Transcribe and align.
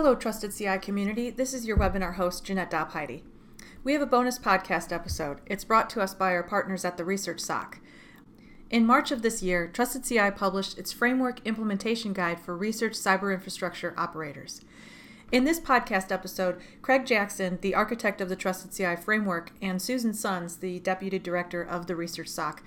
Hello, 0.00 0.14
Trusted 0.14 0.54
CI 0.56 0.78
community. 0.78 1.28
This 1.28 1.52
is 1.52 1.66
your 1.66 1.76
webinar 1.76 2.14
host, 2.14 2.44
Jeanette 2.44 2.70
Dopheide. 2.70 3.22
We 3.82 3.94
have 3.94 4.00
a 4.00 4.06
bonus 4.06 4.38
podcast 4.38 4.92
episode. 4.92 5.40
It's 5.46 5.64
brought 5.64 5.90
to 5.90 6.00
us 6.00 6.14
by 6.14 6.34
our 6.34 6.44
partners 6.44 6.84
at 6.84 6.96
the 6.96 7.04
Research 7.04 7.40
SOC. 7.40 7.80
In 8.70 8.86
March 8.86 9.10
of 9.10 9.22
this 9.22 9.42
year, 9.42 9.66
Trusted 9.66 10.04
CI 10.04 10.30
published 10.30 10.78
its 10.78 10.92
Framework 10.92 11.44
Implementation 11.44 12.12
Guide 12.12 12.38
for 12.38 12.56
Research 12.56 12.92
Cyber 12.92 13.34
Infrastructure 13.34 13.92
Operators. 13.96 14.60
In 15.32 15.42
this 15.42 15.58
podcast 15.58 16.12
episode, 16.12 16.60
Craig 16.80 17.04
Jackson, 17.04 17.58
the 17.60 17.74
architect 17.74 18.20
of 18.20 18.28
the 18.28 18.36
Trusted 18.36 18.70
CI 18.70 18.94
framework, 18.94 19.50
and 19.60 19.82
Susan 19.82 20.14
Sons, 20.14 20.58
the 20.58 20.78
deputy 20.78 21.18
director 21.18 21.60
of 21.60 21.88
the 21.88 21.96
Research 21.96 22.28
SOC, 22.28 22.62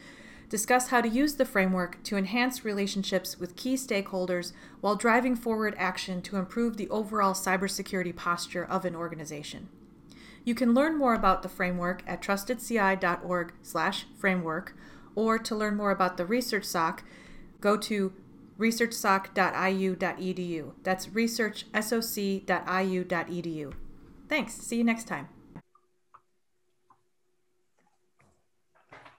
discuss 0.51 0.89
how 0.89 1.01
to 1.01 1.07
use 1.07 1.35
the 1.35 1.45
framework 1.45 2.03
to 2.03 2.17
enhance 2.17 2.65
relationships 2.65 3.39
with 3.39 3.55
key 3.55 3.75
stakeholders 3.75 4.51
while 4.81 4.97
driving 4.97 5.33
forward 5.33 5.73
action 5.77 6.21
to 6.21 6.35
improve 6.35 6.75
the 6.75 6.89
overall 6.89 7.33
cybersecurity 7.33 8.13
posture 8.13 8.65
of 8.65 8.83
an 8.83 8.93
organization. 8.93 9.69
You 10.43 10.53
can 10.53 10.73
learn 10.73 10.97
more 10.97 11.13
about 11.13 11.41
the 11.41 11.47
framework 11.47 12.03
at 12.05 12.21
trustedci.org/framework 12.21 14.75
or 15.15 15.39
to 15.39 15.55
learn 15.55 15.77
more 15.77 15.91
about 15.91 16.17
the 16.17 16.25
Research 16.25 16.65
SOC, 16.65 17.05
go 17.61 17.77
to 17.77 18.11
researchsoc.iu.edu. 18.59 20.71
That's 20.83 21.07
researchsoc.iu.edu. 21.07 23.73
Thanks. 24.27 24.53
See 24.53 24.75
you 24.77 24.83
next 24.83 25.07
time. 25.07 25.29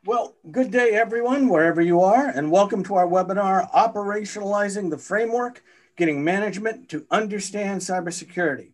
Well, 0.05 0.35
good 0.51 0.73
day, 0.73 0.95
everyone, 0.95 1.49
wherever 1.49 1.81
you 1.81 2.01
are, 2.01 2.27
and 2.27 2.51
welcome 2.51 2.83
to 2.85 2.97
our 2.97 3.07
webinar, 3.07 3.71
Operationalizing 3.71 4.91
the 4.91 4.99
Framework, 4.99 5.63
Getting 5.97 6.25
Management 6.25 6.89
to 6.89 7.07
Understand 7.09 7.83
Cybersecurity. 7.83 8.73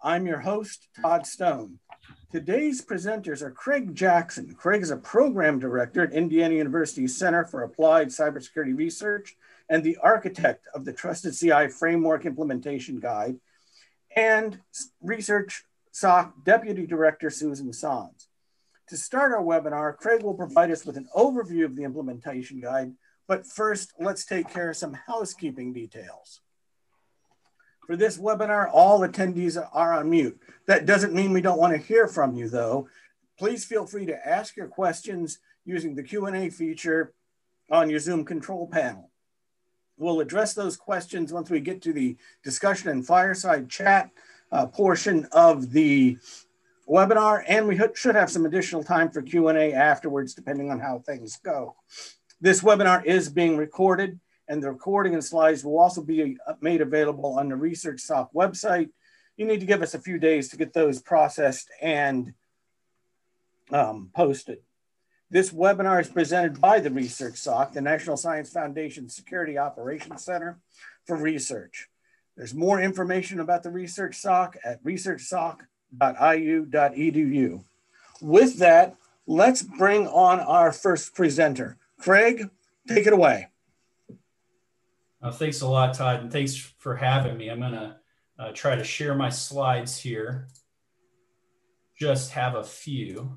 I'm 0.00 0.28
your 0.28 0.38
host, 0.38 0.86
Todd 1.02 1.26
Stone. 1.26 1.80
Today's 2.30 2.84
presenters 2.84 3.42
are 3.42 3.50
Craig 3.50 3.96
Jackson. 3.96 4.54
Craig 4.54 4.80
is 4.80 4.92
a 4.92 4.96
program 4.96 5.58
director 5.58 6.04
at 6.04 6.12
Indiana 6.12 6.54
University 6.54 7.08
Center 7.08 7.44
for 7.44 7.64
Applied 7.64 8.10
Cybersecurity 8.10 8.78
Research 8.78 9.34
and 9.68 9.82
the 9.82 9.96
architect 9.96 10.68
of 10.72 10.84
the 10.84 10.92
Trusted 10.92 11.36
CI 11.36 11.66
Framework 11.66 12.26
Implementation 12.26 13.00
Guide, 13.00 13.40
and 14.14 14.60
Research 15.02 15.64
SOC 15.90 16.44
Deputy 16.44 16.86
Director 16.86 17.28
Susan 17.28 17.72
Sons. 17.72 18.28
To 18.90 18.96
start 18.96 19.30
our 19.30 19.40
webinar, 19.40 19.96
Craig 19.96 20.24
will 20.24 20.34
provide 20.34 20.72
us 20.72 20.84
with 20.84 20.96
an 20.96 21.08
overview 21.16 21.64
of 21.64 21.76
the 21.76 21.84
implementation 21.84 22.60
guide, 22.60 22.92
but 23.28 23.46
first, 23.46 23.92
let's 24.00 24.24
take 24.24 24.52
care 24.52 24.70
of 24.70 24.76
some 24.76 24.94
housekeeping 24.94 25.72
details. 25.72 26.40
For 27.86 27.94
this 27.94 28.18
webinar, 28.18 28.68
all 28.72 29.02
attendees 29.02 29.56
are 29.72 29.92
on 29.92 30.10
mute. 30.10 30.40
That 30.66 30.86
doesn't 30.86 31.14
mean 31.14 31.32
we 31.32 31.40
don't 31.40 31.60
want 31.60 31.72
to 31.72 31.78
hear 31.78 32.08
from 32.08 32.34
you 32.34 32.48
though. 32.48 32.88
Please 33.38 33.64
feel 33.64 33.86
free 33.86 34.06
to 34.06 34.28
ask 34.28 34.56
your 34.56 34.66
questions 34.66 35.38
using 35.64 35.94
the 35.94 36.02
Q&A 36.02 36.50
feature 36.50 37.12
on 37.70 37.90
your 37.90 38.00
Zoom 38.00 38.24
control 38.24 38.66
panel. 38.66 39.12
We'll 39.98 40.18
address 40.18 40.52
those 40.52 40.76
questions 40.76 41.32
once 41.32 41.48
we 41.48 41.60
get 41.60 41.80
to 41.82 41.92
the 41.92 42.16
discussion 42.42 42.88
and 42.88 43.06
fireside 43.06 43.70
chat 43.70 44.10
uh, 44.50 44.66
portion 44.66 45.28
of 45.30 45.70
the 45.70 46.18
webinar, 46.88 47.44
and 47.46 47.66
we 47.66 47.80
should 47.94 48.14
have 48.14 48.30
some 48.30 48.46
additional 48.46 48.82
time 48.82 49.10
for 49.10 49.22
Q&A 49.22 49.72
afterwards, 49.72 50.34
depending 50.34 50.70
on 50.70 50.80
how 50.80 50.98
things 50.98 51.38
go. 51.42 51.76
This 52.40 52.62
webinar 52.62 53.04
is 53.04 53.28
being 53.28 53.56
recorded, 53.56 54.18
and 54.48 54.62
the 54.62 54.70
recording 54.70 55.14
and 55.14 55.24
slides 55.24 55.64
will 55.64 55.78
also 55.78 56.02
be 56.02 56.36
uh, 56.46 56.54
made 56.60 56.80
available 56.80 57.38
on 57.38 57.48
the 57.48 57.56
Research 57.56 58.00
SOC 58.00 58.32
website. 58.32 58.88
You 59.36 59.46
need 59.46 59.60
to 59.60 59.66
give 59.66 59.82
us 59.82 59.94
a 59.94 60.00
few 60.00 60.18
days 60.18 60.48
to 60.48 60.56
get 60.56 60.72
those 60.72 61.00
processed 61.00 61.70
and 61.80 62.34
um, 63.72 64.10
posted. 64.14 64.58
This 65.30 65.52
webinar 65.52 66.00
is 66.00 66.08
presented 66.08 66.60
by 66.60 66.80
the 66.80 66.90
Research 66.90 67.36
SOC, 67.36 67.72
the 67.72 67.80
National 67.80 68.16
Science 68.16 68.50
Foundation 68.50 69.08
Security 69.08 69.56
Operations 69.56 70.24
Center 70.24 70.58
for 71.06 71.16
Research. 71.16 71.88
There's 72.36 72.54
more 72.54 72.80
information 72.80 73.38
about 73.38 73.62
the 73.62 73.70
Research 73.70 74.16
SOC 74.16 74.56
at 74.64 74.80
researchsoc.iu.edu. 75.98 77.64
With 78.20 78.58
that, 78.58 78.96
let's 79.26 79.62
bring 79.62 80.06
on 80.08 80.40
our 80.40 80.72
first 80.72 81.14
presenter. 81.14 81.78
Craig, 81.98 82.50
take 82.88 83.06
it 83.06 83.12
away. 83.12 83.48
Uh, 85.22 85.30
thanks 85.30 85.60
a 85.60 85.68
lot, 85.68 85.94
Todd, 85.94 86.20
and 86.20 86.32
thanks 86.32 86.56
for 86.56 86.96
having 86.96 87.36
me. 87.36 87.48
I'm 87.48 87.60
going 87.60 87.72
to 87.72 87.96
uh, 88.38 88.52
try 88.52 88.74
to 88.74 88.84
share 88.84 89.14
my 89.14 89.28
slides 89.28 89.98
here. 89.98 90.48
Just 91.98 92.32
have 92.32 92.54
a 92.54 92.64
few. 92.64 93.36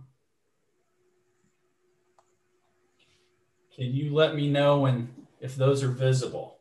Can 3.76 3.94
you 3.94 4.14
let 4.14 4.36
me 4.36 4.50
know 4.50 4.80
when 4.80 5.10
if 5.42 5.56
those 5.56 5.84
are 5.84 5.90
visible? 5.90 6.60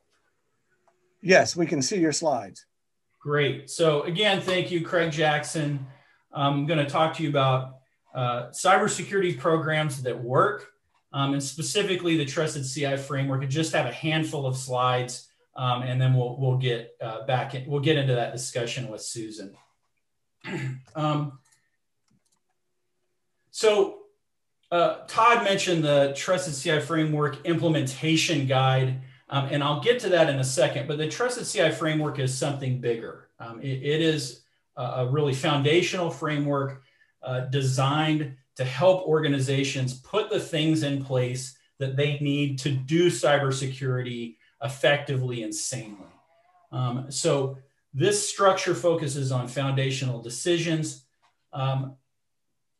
Yes, 1.20 1.54
we 1.54 1.66
can 1.66 1.82
see 1.82 2.00
your 2.00 2.10
slides. 2.10 2.66
Great. 3.22 3.70
So 3.70 4.02
again, 4.02 4.40
thank 4.40 4.72
you, 4.72 4.84
Craig 4.84 5.12
Jackson. 5.12 5.86
I'm 6.32 6.66
going 6.66 6.80
to 6.80 6.86
talk 6.86 7.14
to 7.16 7.22
you 7.22 7.28
about 7.28 7.76
uh, 8.14 8.48
cybersecurity 8.50 9.38
programs 9.38 10.02
that 10.02 10.20
work, 10.20 10.72
um, 11.12 11.32
and 11.32 11.42
specifically 11.42 12.16
the 12.16 12.24
Trusted 12.24 12.64
CI 12.68 12.96
framework. 12.96 13.42
I 13.42 13.46
just 13.46 13.72
have 13.74 13.86
a 13.86 13.92
handful 13.92 14.44
of 14.44 14.56
slides, 14.56 15.28
um, 15.54 15.82
and 15.82 16.00
then 16.00 16.14
we'll 16.14 16.36
we'll 16.36 16.58
get 16.58 16.96
uh, 17.00 17.24
back 17.24 17.54
in, 17.54 17.64
we'll 17.70 17.80
get 17.80 17.96
into 17.96 18.14
that 18.14 18.32
discussion 18.32 18.88
with 18.88 19.02
Susan. 19.02 19.56
um, 20.96 21.38
so 23.52 23.98
uh, 24.72 25.04
Todd 25.06 25.44
mentioned 25.44 25.84
the 25.84 26.12
Trusted 26.16 26.54
CI 26.54 26.80
Framework 26.84 27.46
implementation 27.46 28.46
guide, 28.46 29.00
um, 29.32 29.48
and 29.50 29.64
I'll 29.64 29.80
get 29.80 29.98
to 30.00 30.10
that 30.10 30.28
in 30.28 30.38
a 30.38 30.44
second. 30.44 30.86
But 30.86 30.98
the 30.98 31.08
Trusted 31.08 31.46
CI 31.46 31.70
Framework 31.70 32.18
is 32.18 32.36
something 32.36 32.80
bigger. 32.80 33.30
Um, 33.40 33.60
it, 33.62 33.82
it 33.82 34.00
is 34.02 34.42
a 34.76 35.06
really 35.06 35.34
foundational 35.34 36.10
framework 36.10 36.82
uh, 37.22 37.40
designed 37.40 38.36
to 38.56 38.64
help 38.64 39.06
organizations 39.06 39.94
put 39.94 40.30
the 40.30 40.40
things 40.40 40.82
in 40.82 41.04
place 41.04 41.56
that 41.78 41.96
they 41.96 42.18
need 42.20 42.58
to 42.60 42.70
do 42.70 43.08
cybersecurity 43.08 44.36
effectively 44.62 45.42
and 45.42 45.54
sanely. 45.54 46.06
Um, 46.70 47.10
so 47.10 47.58
this 47.94 48.28
structure 48.28 48.74
focuses 48.74 49.32
on 49.32 49.48
foundational 49.48 50.22
decisions. 50.22 51.04
Um, 51.52 51.96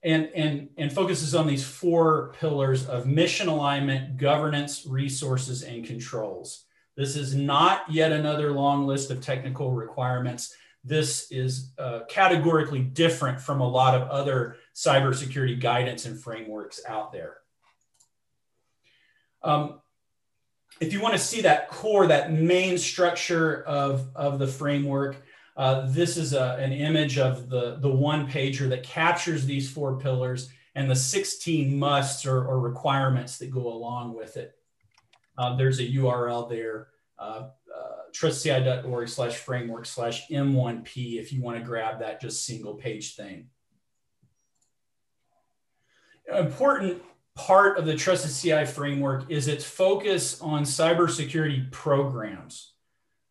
and, 0.03 0.29
and, 0.35 0.69
and 0.77 0.93
focuses 0.93 1.35
on 1.35 1.47
these 1.47 1.65
four 1.65 2.35
pillars 2.41 2.87
of 2.87 3.07
mission 3.07 3.49
alignment, 3.49 4.17
governance, 4.17 4.85
resources, 4.87 5.63
and 5.63 5.85
controls. 5.85 6.65
This 6.97 7.17
is 7.17 7.35
not 7.35 7.91
yet 7.91 8.13
another 8.13 8.51
long 8.53 8.87
list 8.87 9.11
of 9.11 9.21
technical 9.21 9.71
requirements. 9.73 10.55
This 10.85 11.31
is 11.31 11.73
uh, 11.79 12.01
categorically 12.09 12.81
different 12.81 13.41
from 13.41 13.61
a 13.61 13.69
lot 13.69 13.95
of 13.95 14.09
other 14.09 14.57
cybersecurity 14.75 15.61
guidance 15.61 16.05
and 16.07 16.21
frameworks 16.21 16.81
out 16.87 17.13
there. 17.13 17.37
Um, 19.43 19.81
if 20.81 20.93
you 20.93 21.01
want 21.01 21.15
to 21.15 21.21
see 21.21 21.43
that 21.43 21.69
core, 21.69 22.09
that 22.09 22.33
main 22.33 22.77
structure 22.77 23.63
of, 23.63 24.09
of 24.17 24.39
the 24.41 24.47
framework, 24.47 25.17
uh, 25.57 25.87
this 25.91 26.17
is 26.17 26.33
a, 26.33 26.57
an 26.59 26.73
image 26.73 27.19
of 27.19 27.49
the, 27.49 27.77
the 27.81 27.91
one 27.91 28.27
pager 28.27 28.69
that 28.69 28.83
captures 28.83 29.45
these 29.45 29.71
four 29.71 29.99
pillars 29.99 30.51
and 30.75 30.91
the 30.91 30.97
16 30.97 31.79
musts 31.79 32.25
or, 32.25 32.47
or 32.47 32.59
requirements 32.61 33.39
that 33.39 33.51
go 33.51 33.67
along 33.67 34.15
with 34.15 34.37
it. 34.37 34.55
Uh, 35.37 35.57
there's 35.57 35.79
a 35.81 35.87
URL 35.87 36.49
there, 36.49 36.89
uh, 37.19 37.49
uh, 37.75 37.97
trustedci.org 38.13 39.09
slash 39.09 39.37
framework 39.37 39.87
slash 39.87 40.29
M1P 40.29 41.21
if 41.21 41.33
you 41.33 41.43
want 41.43 41.59
to 41.59 41.65
grab 41.65 42.01
that 42.01 42.21
just 42.21 42.47
single 42.47 42.75
page 42.75 43.15
thing. 43.15 43.49
An 46.29 46.47
important 46.47 47.03
part 47.35 47.79
of 47.79 47.87
the 47.87 47.97
Trusted 47.97 48.35
CI 48.35 48.65
framework 48.65 49.31
is 49.31 49.49
its 49.49 49.65
focus 49.65 50.41
on 50.41 50.65
cybersecurity 50.65 51.71
programs. 51.71 52.72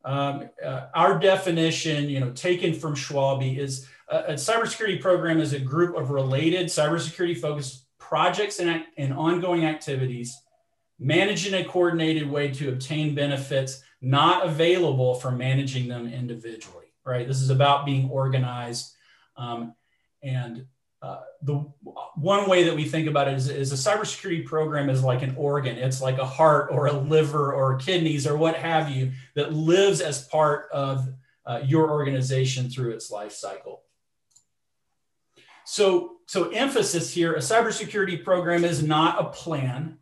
Um, 0.03 0.50
uh, 0.63 0.88
our 0.95 1.19
definition, 1.19 2.09
you 2.09 2.19
know, 2.19 2.31
taken 2.31 2.74
from 2.74 2.95
Schwalbe, 2.95 3.57
is 3.57 3.88
a, 4.09 4.18
a, 4.18 4.33
cybersecurity 4.33 5.00
program 5.00 5.39
is 5.39 5.53
a 5.53 5.59
group 5.59 5.95
of 5.95 6.09
related 6.09 6.68
cybersecurity 6.68 7.38
focused 7.38 7.86
projects 8.00 8.59
and, 8.59 8.83
and 8.98 9.13
ongoing 9.13 9.65
activities 9.65 10.36
managed 11.00 11.48
in 11.48 11.53
a 11.53 11.65
coordinated 11.65 12.30
way 12.30 12.51
to 12.51 12.69
obtain 12.69 13.15
benefits 13.15 13.83
not 14.01 14.45
available 14.45 15.15
for 15.15 15.31
managing 15.31 15.88
them 15.88 16.12
individually, 16.12 16.94
right? 17.06 17.27
This 17.27 17.42
is 17.42 17.50
about 17.50 17.86
being 17.86 18.09
organized 18.09 18.94
um, 19.38 19.75
and 20.24 20.65
uh, 21.01 21.21
the 21.42 21.56
one 22.15 22.48
way 22.48 22.63
that 22.63 22.75
we 22.75 22.86
think 22.86 23.07
about 23.07 23.27
it 23.27 23.33
is, 23.33 23.50
is, 23.50 23.71
a 23.71 23.75
cybersecurity 23.75 24.45
program 24.45 24.88
is 24.88 25.03
like 25.03 25.24
an 25.24 25.33
organ. 25.36 25.77
It's 25.77 26.00
like 26.00 26.19
a 26.19 26.25
heart 26.25 26.69
or 26.71 26.86
a 26.86 26.94
liver 26.94 27.51
or 27.53 27.77
kidneys 27.77 28.27
or 28.27 28.38
what 28.38 28.56
have 28.56 28.92
you 28.92 29.12
that 29.36 29.51
lives 29.51 30.01
as 30.01 30.27
part 30.27 30.69
of 30.71 31.07
uh, 31.48 31.62
your 31.65 31.89
organization 31.89 32.69
through 32.69 32.92
its 32.92 33.09
life 33.09 33.31
cycle. 33.31 33.81
So, 35.65 36.18
so 36.27 36.50
emphasis 36.50 37.12
here, 37.12 37.33
a 37.33 37.39
cybersecurity 37.39 38.24
program 38.24 38.63
is 38.63 38.83
not 38.83 39.19
a 39.19 39.30
plan. 39.30 39.98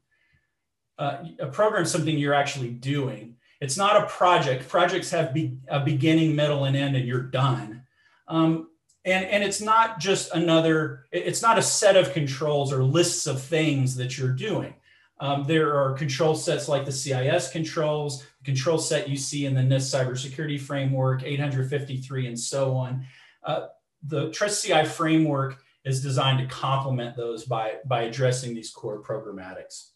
Uh, 0.98 1.24
a 1.40 1.48
program 1.48 1.84
is 1.84 1.92
something 1.92 2.18
you're 2.18 2.34
actually 2.34 2.72
doing. 2.72 3.38
It's 3.62 3.78
not 3.78 4.04
a 4.04 4.08
project. 4.08 4.68
Projects 4.68 5.12
have 5.12 5.34
be, 5.34 5.58
a 5.70 5.80
beginning, 5.80 6.36
middle, 6.36 6.66
and 6.66 6.76
end, 6.76 6.96
and 6.96 7.08
you're 7.08 7.24
done. 7.24 7.84
Um, 8.28 8.69
and, 9.06 9.26
and 9.26 9.44
it's 9.44 9.62
not 9.62 10.00
just 10.00 10.34
another, 10.34 11.06
it's 11.12 11.42
not 11.42 11.58
a 11.58 11.62
set 11.62 11.96
of 11.96 12.14
controls 12.14 12.74
or 12.74 12.84
lists 12.84 13.28
of 13.28 13.42
things 13.42 13.96
that 13.96 14.18
you're 14.18 14.34
doing. 14.34 14.74
Um, 15.22 15.44
there 15.46 15.76
are 15.76 15.94
control 15.94 16.36
sets 16.36 16.70
like 16.70 16.86
the 16.86 16.92
CIS 16.92 17.52
controls, 17.52 18.24
the 18.40 18.46
control 18.46 18.78
set 18.78 19.10
you 19.10 19.18
see 19.18 19.46
in 19.46 19.54
the 19.54 19.62
NIST 19.62 19.94
cybersecurity 19.94 20.60
framework, 20.60 21.24
853, 21.24 22.28
and 22.28 22.40
so 22.40 22.74
on. 22.74 23.06
Uh, 23.44 23.68
the 24.04 24.32
Trust 24.32 24.64
CI 24.64 24.86
framework 24.86 25.62
is 25.84 26.02
designed 26.02 26.40
to 26.40 26.54
complement 26.54 27.18
those 27.18 27.46
by, 27.46 27.76
by 27.86 28.04
addressing 28.04 28.54
these 28.54 28.72
core 28.72 29.02
programmatics. 29.02 29.90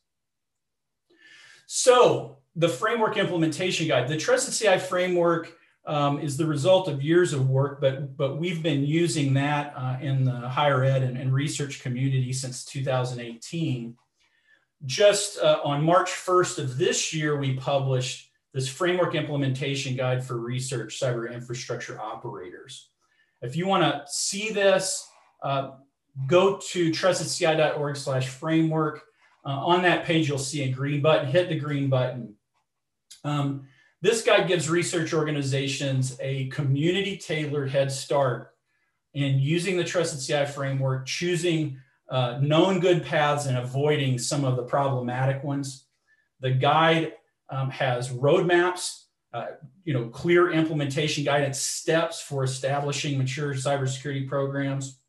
So 1.67 2.39
the 2.55 2.69
framework 2.69 3.17
implementation 3.17 3.88
guide, 3.88 4.07
the 4.07 4.17
Trusted 4.17 4.53
CI 4.53 4.77
framework 4.77 5.53
um, 5.85 6.19
is 6.19 6.38
the 6.38 6.45
result 6.45 6.88
of 6.88 7.01
years 7.01 7.33
of 7.33 7.50
work, 7.50 7.81
but, 7.81 8.15
but 8.15 8.38
we've 8.38 8.63
been 8.63 8.85
using 8.85 9.33
that 9.33 9.74
uh, 9.75 9.97
in 10.01 10.24
the 10.24 10.31
higher 10.31 10.83
ed 10.83 11.03
and, 11.03 11.18
and, 11.18 11.33
research 11.33 11.81
community 11.81 12.31
since 12.31 12.63
2018. 12.63 13.97
Just 14.85 15.39
uh, 15.39 15.59
on 15.63 15.83
March 15.83 16.09
1st 16.09 16.59
of 16.59 16.77
this 16.77 17.13
year, 17.13 17.38
we 17.38 17.56
published 17.56 18.31
this 18.53 18.69
framework 18.69 19.15
implementation 19.15 19.95
guide 19.95 20.24
for 20.24 20.38
research 20.38 21.00
cyber 21.00 21.31
infrastructure 21.33 22.00
operators. 22.00 22.89
If 23.41 23.57
you 23.57 23.68
want 23.68 23.83
to 23.83 24.03
see 24.07 24.51
this, 24.51 25.06
uh, 25.41 25.71
go 26.27 26.57
to 26.71 26.91
trustedci.org 26.91 27.97
slash 27.97 28.29
framework. 28.29 29.03
Uh, 29.45 29.50
on 29.50 29.81
that 29.81 30.06
page, 30.06 30.29
you'll 30.29 30.38
see 30.38 30.63
a 30.63 30.71
green 30.71 31.01
button. 31.01 31.27
Hit 31.27 31.50
the 31.50 31.59
green 31.59 31.89
button. 31.89 32.36
Um, 33.25 33.68
this 34.03 34.21
guide 34.21 34.50
gives 34.50 34.69
research 34.69 35.13
organizations 35.13 36.17
a 36.19 36.47
community 36.47 37.15
tailored 37.15 37.69
head 37.69 37.89
start 37.89 38.53
in 39.13 39.39
using 39.39 39.77
the 39.77 39.83
Trusted 39.85 40.19
CI 40.19 40.45
framework, 40.51 41.05
choosing 41.05 41.77
uh, 42.09 42.38
known 42.41 42.81
good 42.81 43.05
paths 43.05 43.45
and 43.45 43.57
avoiding 43.57 44.19
some 44.19 44.44
of 44.44 44.57
the 44.57 44.63
problematic 44.63 45.41
ones. 45.41 45.85
The 46.41 46.51
guide 46.51 47.13
um, 47.50 47.69
has 47.69 48.09
roadmaps, 48.09 49.05
uh, 49.33 49.51
you 49.85 49.94
know, 49.94 50.09
clear 50.09 50.51
implementation 50.51 51.23
guidance 51.23 51.59
steps 51.59 52.21
for 52.21 52.44
establishing 52.44 53.17
mature 53.17 53.53
cybersecurity 53.53 54.27
programs. 54.27 55.00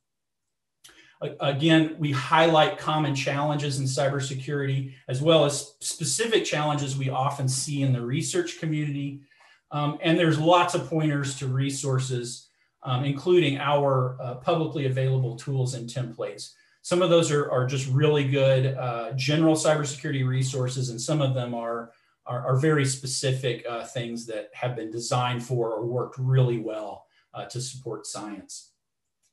Again, 1.40 1.96
we 1.98 2.12
highlight 2.12 2.78
common 2.78 3.14
challenges 3.14 3.78
in 3.78 3.86
cybersecurity, 3.86 4.94
as 5.08 5.22
well 5.22 5.44
as 5.44 5.74
specific 5.80 6.44
challenges 6.44 6.96
we 6.96 7.08
often 7.08 7.48
see 7.48 7.82
in 7.82 7.92
the 7.92 8.00
research 8.00 8.58
community. 8.58 9.22
Um, 9.70 9.98
and 10.02 10.18
there's 10.18 10.38
lots 10.38 10.74
of 10.74 10.88
pointers 10.88 11.38
to 11.38 11.46
resources, 11.46 12.48
um, 12.82 13.04
including 13.04 13.58
our 13.58 14.16
uh, 14.20 14.34
publicly 14.36 14.86
available 14.86 15.36
tools 15.36 15.74
and 15.74 15.88
templates. 15.88 16.52
Some 16.82 17.00
of 17.00 17.08
those 17.08 17.30
are, 17.30 17.50
are 17.50 17.66
just 17.66 17.88
really 17.88 18.28
good 18.28 18.76
uh, 18.76 19.12
general 19.12 19.54
cybersecurity 19.54 20.26
resources, 20.26 20.90
and 20.90 21.00
some 21.00 21.22
of 21.22 21.32
them 21.32 21.54
are, 21.54 21.92
are, 22.26 22.46
are 22.48 22.56
very 22.56 22.84
specific 22.84 23.64
uh, 23.68 23.84
things 23.84 24.26
that 24.26 24.50
have 24.52 24.76
been 24.76 24.90
designed 24.90 25.42
for 25.42 25.70
or 25.70 25.86
worked 25.86 26.18
really 26.18 26.58
well 26.58 27.06
uh, 27.32 27.46
to 27.46 27.60
support 27.60 28.06
science. 28.06 28.72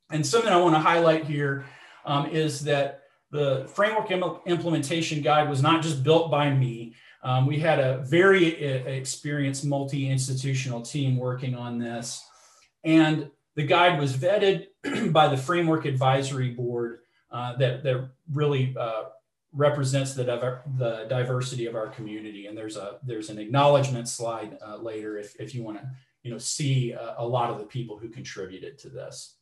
And 0.10 0.26
something 0.26 0.52
I 0.52 0.58
want 0.58 0.76
to 0.76 0.80
highlight 0.80 1.26
here 1.26 1.66
um, 2.06 2.28
is 2.28 2.62
that 2.62 3.02
the 3.32 3.70
framework 3.74 4.12
Im- 4.12 4.40
implementation 4.46 5.22
guide 5.22 5.50
was 5.50 5.62
not 5.62 5.82
just 5.82 6.04
built 6.04 6.30
by 6.30 6.52
me. 6.52 6.96
Um, 7.24 7.46
we 7.46 7.60
had 7.60 7.80
a 7.80 8.00
very 8.00 8.56
uh, 8.58 8.86
experienced 8.90 9.66
multi 9.66 10.10
institutional 10.10 10.82
team 10.82 11.18
working 11.18 11.56
on 11.56 11.78
this. 11.78 12.26
And 12.84 13.30
the 13.56 13.64
guide 13.64 14.00
was 14.00 14.16
vetted 14.16 14.68
by 15.14 15.28
the 15.28 15.38
Framework 15.38 15.86
Advisory 15.86 16.50
Board 16.50 17.00
uh, 17.32 17.56
that, 17.58 17.84
that 17.84 18.10
really 18.34 18.76
uh, 18.78 19.04
represents 19.54 20.14
the, 20.14 20.24
the 20.78 21.06
diversity 21.10 21.68
of 21.68 21.76
our 21.76 21.88
community. 21.88 22.48
And 22.48 22.58
there's, 22.58 22.76
a, 22.76 22.98
there's 23.04 23.30
an 23.30 23.38
acknowledgement 23.38 24.08
slide 24.08 24.58
uh, 24.66 24.78
later 24.78 25.18
if, 25.18 25.40
if 25.40 25.54
you 25.54 25.64
want 25.64 25.78
to 25.78 25.90
you 26.24 26.32
know, 26.32 26.38
see 26.38 26.92
a, 26.92 27.16
a 27.18 27.26
lot 27.26 27.50
of 27.50 27.60
the 27.60 27.66
people 27.66 27.98
who 27.98 28.10
contributed 28.10 28.78
to 28.80 28.90
this. 28.90 29.36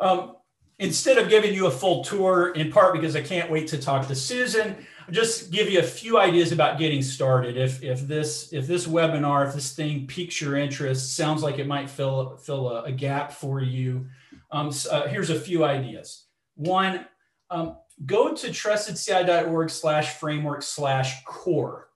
Um, 0.00 0.36
instead 0.82 1.16
of 1.16 1.28
giving 1.28 1.54
you 1.54 1.66
a 1.66 1.70
full 1.70 2.02
tour, 2.02 2.50
in 2.50 2.70
part 2.70 2.92
because 2.92 3.14
I 3.14 3.22
can't 3.22 3.50
wait 3.50 3.68
to 3.68 3.78
talk 3.78 4.08
to 4.08 4.14
Susan, 4.14 4.76
I'll 5.06 5.14
just 5.14 5.50
give 5.50 5.70
you 5.70 5.78
a 5.78 5.82
few 5.82 6.18
ideas 6.18 6.52
about 6.52 6.78
getting 6.78 7.02
started. 7.02 7.56
If, 7.56 7.82
if 7.82 8.06
this 8.06 8.52
if 8.52 8.66
this 8.66 8.86
webinar, 8.86 9.46
if 9.46 9.54
this 9.54 9.74
thing 9.74 10.06
piques 10.06 10.40
your 10.40 10.56
interest, 10.56 11.16
sounds 11.16 11.42
like 11.42 11.58
it 11.58 11.66
might 11.66 11.88
fill 11.88 12.36
fill 12.36 12.68
a, 12.68 12.82
a 12.84 12.92
gap 12.92 13.32
for 13.32 13.60
you. 13.60 14.06
Um, 14.50 14.70
so, 14.72 14.90
uh, 14.90 15.08
here's 15.08 15.30
a 15.30 15.38
few 15.38 15.64
ideas. 15.64 16.24
One, 16.56 17.06
um, 17.50 17.76
go 18.04 18.34
to 18.34 18.48
trustedci.org 18.48 19.70
slash 19.70 20.14
framework 20.16 20.62
slash 20.62 21.24
core. 21.24 21.88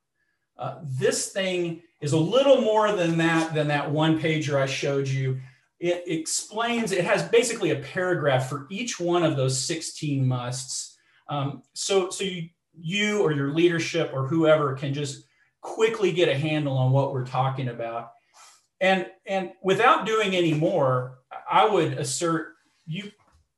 Uh, 0.56 0.76
this 0.82 1.30
thing 1.32 1.82
is 2.00 2.12
a 2.12 2.18
little 2.18 2.60
more 2.60 2.92
than 2.92 3.18
that 3.18 3.52
than 3.52 3.68
that 3.68 3.90
one 3.90 4.18
pager 4.18 4.60
I 4.60 4.66
showed 4.66 5.08
you 5.08 5.40
it 5.78 6.04
explains, 6.06 6.92
it 6.92 7.04
has 7.04 7.22
basically 7.28 7.70
a 7.70 7.80
paragraph 7.80 8.48
for 8.48 8.66
each 8.70 8.98
one 8.98 9.22
of 9.22 9.36
those 9.36 9.62
16 9.62 10.26
musts. 10.26 10.96
Um, 11.28 11.62
so 11.74 12.10
so 12.10 12.24
you, 12.24 12.48
you 12.78 13.22
or 13.22 13.32
your 13.32 13.52
leadership 13.52 14.10
or 14.14 14.26
whoever 14.26 14.74
can 14.74 14.94
just 14.94 15.24
quickly 15.60 16.12
get 16.12 16.28
a 16.28 16.38
handle 16.38 16.76
on 16.76 16.92
what 16.92 17.12
we're 17.12 17.26
talking 17.26 17.68
about. 17.68 18.12
And, 18.80 19.06
and 19.26 19.52
without 19.62 20.06
doing 20.06 20.36
any 20.36 20.54
more, 20.54 21.18
I 21.50 21.66
would 21.66 21.94
assert 21.94 22.54
you, 22.86 23.10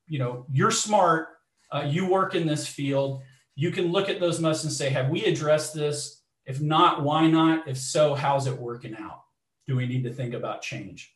you 0.06 0.18
know, 0.18 0.46
you're 0.50 0.70
smart, 0.70 1.28
uh, 1.70 1.84
you 1.86 2.06
work 2.06 2.34
in 2.34 2.46
this 2.46 2.66
field, 2.66 3.22
you 3.54 3.70
can 3.70 3.92
look 3.92 4.08
at 4.08 4.20
those 4.20 4.40
musts 4.40 4.64
and 4.64 4.72
say, 4.72 4.88
have 4.88 5.10
we 5.10 5.24
addressed 5.24 5.74
this? 5.74 6.22
If 6.46 6.60
not, 6.60 7.02
why 7.02 7.26
not? 7.26 7.68
If 7.68 7.76
so, 7.76 8.14
how's 8.14 8.46
it 8.46 8.56
working 8.56 8.96
out? 8.96 9.22
Do 9.66 9.76
we 9.76 9.86
need 9.86 10.04
to 10.04 10.12
think 10.12 10.32
about 10.32 10.62
change? 10.62 11.14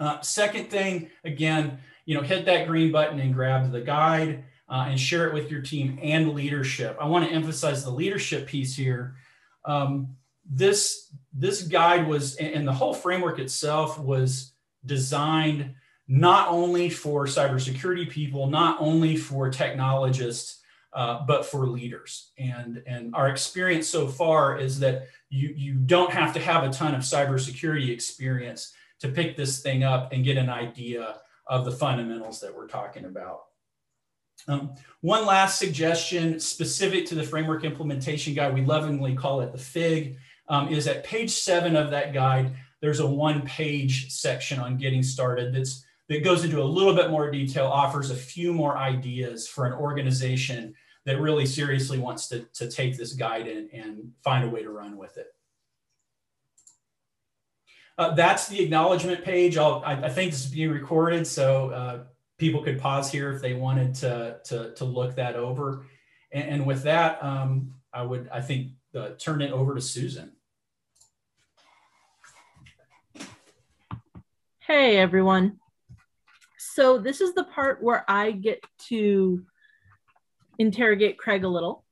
Uh, 0.00 0.20
second 0.20 0.70
thing, 0.70 1.10
again, 1.24 1.78
you 2.04 2.14
know, 2.14 2.22
hit 2.22 2.46
that 2.46 2.66
green 2.66 2.92
button 2.92 3.18
and 3.20 3.34
grab 3.34 3.70
the 3.72 3.80
guide 3.80 4.44
uh, 4.68 4.86
and 4.88 4.98
share 4.98 5.26
it 5.28 5.34
with 5.34 5.50
your 5.50 5.60
team 5.60 5.98
and 6.02 6.34
leadership. 6.34 6.96
I 7.00 7.06
want 7.06 7.28
to 7.28 7.34
emphasize 7.34 7.84
the 7.84 7.90
leadership 7.90 8.46
piece 8.46 8.76
here. 8.76 9.16
Um, 9.64 10.16
this 10.50 11.12
this 11.32 11.62
guide 11.62 12.08
was, 12.08 12.36
and 12.36 12.66
the 12.66 12.72
whole 12.72 12.94
framework 12.94 13.38
itself 13.38 13.98
was 13.98 14.52
designed 14.86 15.74
not 16.08 16.48
only 16.48 16.88
for 16.88 17.26
cybersecurity 17.26 18.08
people, 18.08 18.46
not 18.46 18.80
only 18.80 19.14
for 19.14 19.50
technologists, 19.50 20.62
uh, 20.94 21.24
but 21.26 21.44
for 21.44 21.66
leaders. 21.66 22.30
And, 22.38 22.82
and 22.86 23.14
our 23.14 23.28
experience 23.28 23.86
so 23.86 24.08
far 24.08 24.58
is 24.58 24.80
that 24.80 25.08
you, 25.28 25.52
you 25.54 25.74
don't 25.74 26.10
have 26.10 26.32
to 26.32 26.40
have 26.40 26.64
a 26.64 26.70
ton 26.70 26.94
of 26.94 27.02
cybersecurity 27.02 27.90
experience 27.90 28.72
to 29.00 29.08
pick 29.08 29.36
this 29.36 29.60
thing 29.60 29.84
up 29.84 30.12
and 30.12 30.24
get 30.24 30.36
an 30.36 30.48
idea 30.48 31.20
of 31.46 31.64
the 31.64 31.72
fundamentals 31.72 32.40
that 32.40 32.54
we're 32.54 32.68
talking 32.68 33.04
about. 33.04 33.42
Um, 34.46 34.74
one 35.00 35.26
last 35.26 35.58
suggestion 35.58 36.38
specific 36.38 37.06
to 37.06 37.14
the 37.14 37.22
framework 37.22 37.64
implementation 37.64 38.34
guide, 38.34 38.54
we 38.54 38.62
lovingly 38.62 39.14
call 39.14 39.40
it 39.40 39.52
the 39.52 39.58
FIG, 39.58 40.16
um, 40.48 40.68
is 40.68 40.86
at 40.86 41.04
page 41.04 41.30
seven 41.30 41.76
of 41.76 41.90
that 41.90 42.12
guide, 42.12 42.54
there's 42.80 43.00
a 43.00 43.06
one 43.06 43.42
page 43.42 44.10
section 44.12 44.60
on 44.60 44.76
getting 44.76 45.02
started 45.02 45.54
that's, 45.54 45.84
that 46.08 46.24
goes 46.24 46.44
into 46.44 46.62
a 46.62 46.64
little 46.64 46.94
bit 46.94 47.10
more 47.10 47.30
detail, 47.30 47.66
offers 47.66 48.10
a 48.10 48.16
few 48.16 48.52
more 48.52 48.78
ideas 48.78 49.46
for 49.46 49.66
an 49.66 49.72
organization 49.72 50.74
that 51.04 51.20
really 51.20 51.46
seriously 51.46 51.98
wants 51.98 52.28
to, 52.28 52.46
to 52.54 52.70
take 52.70 52.96
this 52.96 53.14
guide 53.14 53.48
and, 53.48 53.70
and 53.72 54.12
find 54.22 54.44
a 54.44 54.48
way 54.48 54.62
to 54.62 54.70
run 54.70 54.96
with 54.96 55.16
it. 55.18 55.28
Uh, 57.98 58.14
that's 58.14 58.46
the 58.46 58.62
acknowledgement 58.62 59.24
page. 59.24 59.56
I'll, 59.56 59.82
I, 59.84 59.94
I, 59.94 60.08
think 60.08 60.30
this 60.30 60.44
is 60.44 60.52
being 60.52 60.70
recorded, 60.70 61.26
so 61.26 61.70
uh, 61.70 62.04
people 62.38 62.62
could 62.62 62.78
pause 62.78 63.10
here 63.10 63.32
if 63.32 63.42
they 63.42 63.54
wanted 63.54 63.92
to, 63.96 64.38
to, 64.44 64.72
to 64.74 64.84
look 64.84 65.16
that 65.16 65.34
over. 65.34 65.84
And, 66.30 66.48
and 66.48 66.66
with 66.66 66.84
that, 66.84 67.22
um, 67.24 67.74
I 67.92 68.02
would, 68.02 68.28
I 68.32 68.40
think, 68.40 68.68
uh, 68.94 69.10
turn 69.18 69.42
it 69.42 69.50
over 69.50 69.74
to 69.74 69.80
Susan. 69.80 70.30
Hey, 74.60 74.98
everyone. 74.98 75.58
So 76.56 76.98
this 76.98 77.20
is 77.20 77.34
the 77.34 77.44
part 77.44 77.82
where 77.82 78.04
I 78.08 78.30
get 78.30 78.62
to 78.88 79.44
interrogate 80.58 81.18
Craig 81.18 81.42
a 81.42 81.48
little. 81.48 81.84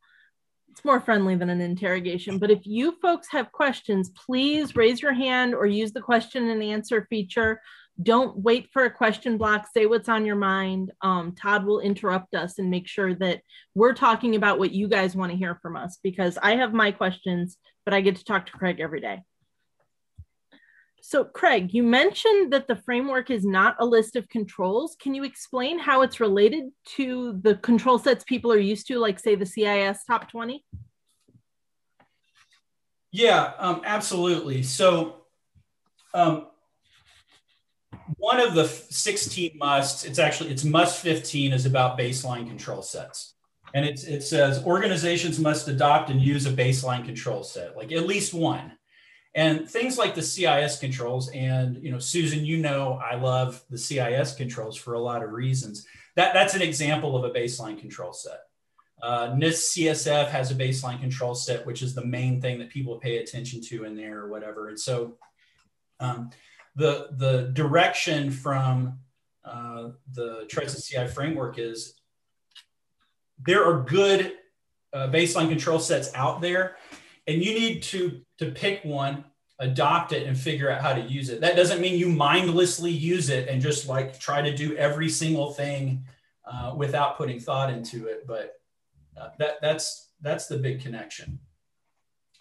More 0.87 1.01
friendly 1.01 1.35
than 1.35 1.51
an 1.51 1.61
interrogation. 1.61 2.39
But 2.39 2.51
if 2.51 2.65
you 2.65 2.97
folks 3.03 3.29
have 3.33 3.53
questions, 3.53 4.11
please 4.11 4.75
raise 4.77 5.03
your 5.03 5.13
hand 5.13 5.55
or 5.55 5.67
use 5.67 5.93
the 5.93 6.01
question 6.01 6.49
and 6.49 6.63
answer 6.63 7.07
feature. 7.11 7.61
Don't 8.03 8.39
wait 8.39 8.69
for 8.73 8.85
a 8.85 8.91
question 8.91 9.37
block. 9.37 9.67
Say 9.73 9.87
what's 9.87 10.09
on 10.09 10.25
your 10.25 10.37
mind. 10.37 10.93
Um, 11.03 11.35
Todd 11.35 11.67
will 11.67 11.81
interrupt 11.81 12.35
us 12.35 12.59
and 12.59 12.71
make 12.71 12.89
sure 12.89 13.15
that 13.17 13.41
we're 13.75 13.95
talking 13.95 14.37
about 14.37 14.59
what 14.59 14.73
you 14.73 14.89
guys 14.89 15.17
want 15.17 15.33
to 15.33 15.39
hear 15.39 15.59
from 15.61 15.77
us 15.77 15.99
because 16.03 16.39
I 16.43 16.57
have 16.57 16.73
my 16.73 16.93
questions, 16.93 17.59
but 17.85 17.93
I 17.93 18.01
get 18.01 18.17
to 18.17 18.25
talk 18.25 18.47
to 18.47 18.53
Craig 18.53 18.81
every 18.81 19.01
day. 19.01 19.23
So, 21.09 21.23
Craig, 21.23 21.73
you 21.73 21.85
mentioned 21.85 22.53
that 22.53 22.67
the 22.67 22.75
framework 22.75 23.31
is 23.31 23.45
not 23.47 23.77
a 23.79 23.87
list 23.87 24.17
of 24.17 24.29
controls. 24.29 24.97
Can 25.01 25.15
you 25.15 25.23
explain 25.23 25.79
how 25.79 26.03
it's 26.03 26.19
related 26.19 26.65
to 26.97 27.39
the 27.43 27.55
control 27.59 28.01
sets 28.01 28.25
people 28.25 28.51
are 28.51 28.59
used 28.59 28.89
to, 28.89 28.99
like, 28.99 29.21
say, 29.21 29.37
the 29.37 29.47
CIS 29.47 30.03
top 30.05 30.29
20? 30.29 30.65
Yeah, 33.13 33.53
um, 33.59 33.83
absolutely. 33.85 34.65
So, 34.65 35.27
um, 36.13 36.49
one 38.17 38.41
of 38.41 38.57
the 38.57 38.67
16 38.67 39.57
musts, 39.57 40.05
it's 40.05 40.19
actually, 40.19 40.51
it's 40.51 40.65
must 40.65 41.01
15 41.03 41.53
is 41.53 41.67
about 41.67 41.97
baseline 41.97 42.49
control 42.49 42.83
sets. 42.83 43.35
And 43.75 43.85
it 43.87 44.25
says 44.25 44.65
organizations 44.65 45.39
must 45.39 45.69
adopt 45.69 46.11
and 46.11 46.21
use 46.21 46.47
a 46.47 46.51
baseline 46.51 47.05
control 47.05 47.45
set, 47.45 47.77
like 47.77 47.93
at 47.93 48.09
least 48.09 48.35
one. 48.35 48.73
And 49.37 49.69
things 49.69 49.99
like 49.99 50.15
the 50.15 50.23
CIS 50.23 50.79
controls, 50.79 51.31
and 51.31 51.77
you 51.85 51.93
know, 51.93 51.99
Susan, 51.99 52.43
you 52.45 52.57
know, 52.57 52.95
I 53.05 53.17
love 53.17 53.63
the 53.69 53.77
CIS 53.77 54.35
controls 54.35 54.77
for 54.77 54.95
a 54.95 54.99
lot 54.99 55.23
of 55.23 55.33
reasons. 55.33 55.87
That, 56.15 56.33
that's 56.33 56.55
an 56.55 56.63
example 56.63 57.15
of 57.15 57.25
a 57.25 57.39
baseline 57.39 57.79
control 57.79 58.15
set. 58.15 58.41
Uh, 59.03 59.29
NIST 59.35 59.77
CSF 59.77 60.29
has 60.31 60.51
a 60.51 60.55
baseline 60.55 60.99
control 60.99 61.35
set, 61.35 61.67
which 61.67 61.83
is 61.83 61.95
the 61.95 62.05
main 62.05 62.41
thing 62.41 62.59
that 62.59 62.71
people 62.71 62.97
pay 62.97 63.19
attention 63.19 63.61
to 63.65 63.85
in 63.85 63.95
there 63.95 64.21
or 64.21 64.31
whatever. 64.31 64.69
And 64.71 64.81
so 64.81 65.19
um, 66.01 66.31
the, 66.75 67.09
the 67.19 67.51
direction 67.53 68.31
from 68.31 68.99
uh, 69.45 69.91
the 70.15 70.47
Trusted 70.49 70.83
CI 70.83 71.13
framework 71.13 71.59
is 71.59 72.01
there 73.47 73.67
are 73.67 73.83
good 73.83 74.33
uh, 74.95 75.09
baseline 75.09 75.51
control 75.51 75.79
sets 75.79 76.11
out 76.15 76.41
there 76.41 76.77
and 77.27 77.45
you 77.45 77.53
need 77.53 77.83
to 77.83 78.23
to 78.39 78.51
pick 78.51 78.85
one 78.85 79.25
adopt 79.59 80.13
it 80.13 80.27
and 80.27 80.37
figure 80.37 80.71
out 80.71 80.83
how 80.83 80.93
to 80.93 81.01
use 81.01 81.31
it. 81.31 81.41
That 81.41 81.57
doesn't 81.57 81.81
mean 81.81 81.99
you 81.99 82.09
mindlessly 82.09 82.91
use 82.91 83.31
it 83.31 83.49
and 83.49 83.63
just 83.63 83.89
like 83.89 84.19
try 84.21 84.43
to 84.43 84.55
do 84.55 84.77
every 84.77 85.09
single 85.09 85.53
thing 85.53 86.05
uh, 86.45 86.75
without 86.77 87.17
putting 87.17 87.41
thought 87.41 87.73
into 87.73 88.07
it 88.07 88.27
but 88.27 88.61
uh, 89.21 89.31
that 89.39 89.55
that's 89.61 90.11
that's 90.21 90.47
the 90.47 90.59
big 90.59 90.81
connection. 90.81 91.39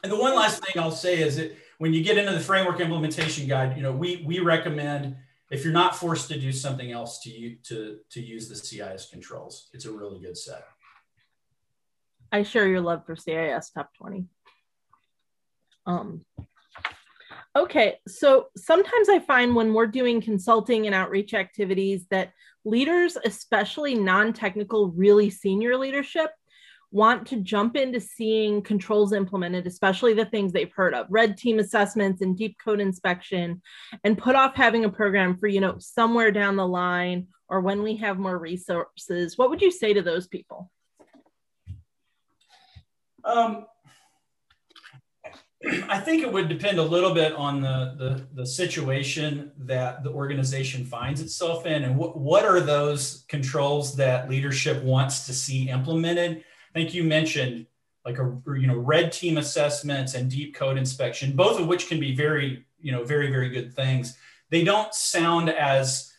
And 0.04 0.12
the 0.12 0.20
one 0.20 0.36
last 0.36 0.64
thing 0.64 0.82
i'll 0.82 0.92
say 0.92 1.22
is 1.22 1.38
that 1.38 1.56
when 1.80 1.94
you 1.94 2.04
get 2.04 2.18
into 2.18 2.32
the 2.32 2.40
framework 2.40 2.80
implementation 2.80 3.48
guide 3.48 3.76
you 3.76 3.82
know 3.82 3.92
we 3.92 4.24
we 4.28 4.40
recommend 4.40 5.16
if 5.52 5.64
you're 5.64 5.74
not 5.74 5.96
forced 5.96 6.28
to 6.30 6.40
do 6.40 6.52
something 6.52 6.92
else 6.92 7.22
to 7.22 7.30
you 7.30 7.58
to 7.64 8.00
to 8.12 8.22
use 8.22 8.50
the 8.50 8.56
cis 8.56 9.10
controls. 9.10 9.70
It's 9.74 9.86
a 9.86 9.92
really 9.92 10.20
good 10.20 10.38
set. 10.38 10.66
I 12.32 12.44
share 12.44 12.68
your 12.68 12.82
love 12.82 13.06
for 13.06 13.16
cis 13.16 13.70
top 13.70 13.94
20 13.96 14.26
um, 15.86 16.26
okay, 17.56 17.98
so 18.08 18.48
sometimes 18.58 19.10
I 19.10 19.20
find 19.20 19.56
when 19.56 19.74
we're 19.74 19.88
doing 19.88 20.22
consulting 20.22 20.86
and 20.86 20.96
outreach 20.96 21.34
activities 21.34 22.06
that 22.10 22.34
leaders, 22.64 23.18
especially 23.24 23.96
non 23.96 24.34
technical, 24.34 24.92
really 24.92 25.30
senior 25.30 25.78
leadership, 25.78 26.32
want 26.92 27.28
to 27.28 27.38
jump 27.42 27.76
into 27.76 28.00
seeing 28.00 28.62
controls 28.62 29.12
implemented, 29.14 29.68
especially 29.68 30.14
the 30.14 30.26
things 30.26 30.52
they've 30.52 30.72
heard 30.74 30.94
of, 30.94 31.06
red 31.10 31.38
team 31.38 31.60
assessments 31.60 32.22
and 32.22 32.38
deep 32.38 32.58
code 32.64 32.80
inspection, 32.80 33.62
and 34.04 34.18
put 34.18 34.36
off 34.36 34.56
having 34.56 34.86
a 34.86 34.90
program 34.90 35.38
for, 35.38 35.48
you 35.48 35.60
know, 35.60 35.76
somewhere 35.78 36.32
down 36.32 36.56
the 36.56 36.68
line 36.68 37.28
or 37.50 37.62
when 37.62 37.84
we 37.84 37.98
have 37.98 38.18
more 38.18 38.38
resources. 38.38 39.38
What 39.38 39.50
would 39.50 39.62
you 39.62 39.72
say 39.72 39.94
to 39.94 40.02
those 40.02 40.28
people? 40.28 40.72
Um, 43.24 43.66
I 45.90 46.00
think 46.00 46.22
it 46.22 46.32
would 46.32 46.48
depend 46.48 46.78
a 46.78 46.84
little 46.84 47.14
bit 47.14 47.34
on 47.34 47.62
the, 47.62 47.96
the, 47.98 48.28
the, 48.42 48.46
situation 48.46 49.52
that 49.58 50.04
the 50.04 50.12
organization 50.12 50.86
finds 50.86 51.22
itself 51.22 51.66
in 51.66 51.84
and 51.84 51.98
what, 51.98 52.18
what 52.18 52.46
are 52.46 52.60
those 52.60 53.26
controls 53.28 53.96
that 53.96 54.30
leadership 54.30 54.84
wants 54.84 55.26
to 55.26 55.34
see 55.34 55.70
implemented. 55.70 56.38
I 56.38 56.74
think 56.74 56.94
you 56.94 57.04
mentioned 57.04 57.66
like 58.06 58.20
a 58.20 58.38
you 58.58 58.68
know 58.68 58.78
red 58.78 59.12
team 59.12 59.38
assessments 59.38 60.14
and 60.14 60.30
deep 60.30 60.56
code 60.56 60.78
inspection, 60.78 61.36
both 61.36 61.60
of 61.60 61.68
which 61.68 61.88
can 61.88 62.00
be 62.00 62.16
very 62.16 62.66
you 62.80 62.92
know 62.92 63.04
very 63.04 63.32
very 63.32 63.50
good 63.50 63.74
things. 63.74 64.18
They 64.52 64.64
don't 64.64 64.94
sound 64.94 65.50
as 65.50 66.12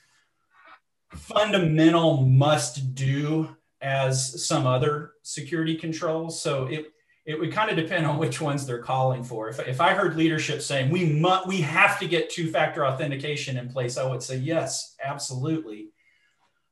fundamental 1.11 2.27
must 2.27 2.95
do 2.95 3.57
as 3.81 4.47
some 4.47 4.67
other 4.67 5.13
security 5.23 5.77
controls. 5.77 6.43
So 6.43 6.67
it 6.67 6.93
it 7.27 7.39
would 7.39 7.53
kind 7.53 7.69
of 7.69 7.77
depend 7.77 8.07
on 8.07 8.19
which 8.19 8.41
ones 8.41 8.65
they're 8.65 8.79
calling 8.79 9.25
for. 9.25 9.49
If, 9.49 9.59
if 9.67 9.81
I 9.81 9.95
heard 9.95 10.17
leadership 10.17 10.63
saying 10.63 10.91
we 10.91 11.05
must, 11.13 11.49
we 11.49 11.61
have 11.61 11.99
to 11.99 12.07
get 12.07 12.31
two 12.31 12.51
factor 12.51 12.87
authentication 12.87 13.57
in 13.57 13.69
place, 13.69 13.99
I 13.99 14.09
would 14.09 14.23
say 14.23 14.37
yes, 14.37 14.95
absolutely. 15.05 15.89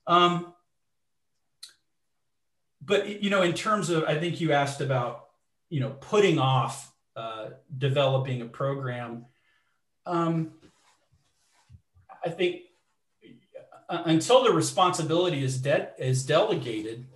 Um, 0.06 0.54
but 2.80 3.20
you 3.22 3.30
know, 3.30 3.42
in 3.42 3.52
terms 3.52 3.90
of, 3.90 4.04
I 4.04 4.16
think 4.16 4.40
you 4.40 4.52
asked 4.52 4.80
about 4.80 5.26
you 5.70 5.80
know 5.80 5.90
putting 6.00 6.38
off 6.38 6.92
uh, 7.16 7.50
developing 7.76 8.42
a 8.42 8.46
program. 8.46 9.26
Um, 10.06 10.52
I 12.24 12.28
think 12.28 12.62
uh, 13.88 14.02
until 14.06 14.44
the 14.44 14.52
responsibility 14.52 15.42
is 15.42 15.60
de- 15.60 15.90
is 15.98 16.24
delegated. 16.24 17.06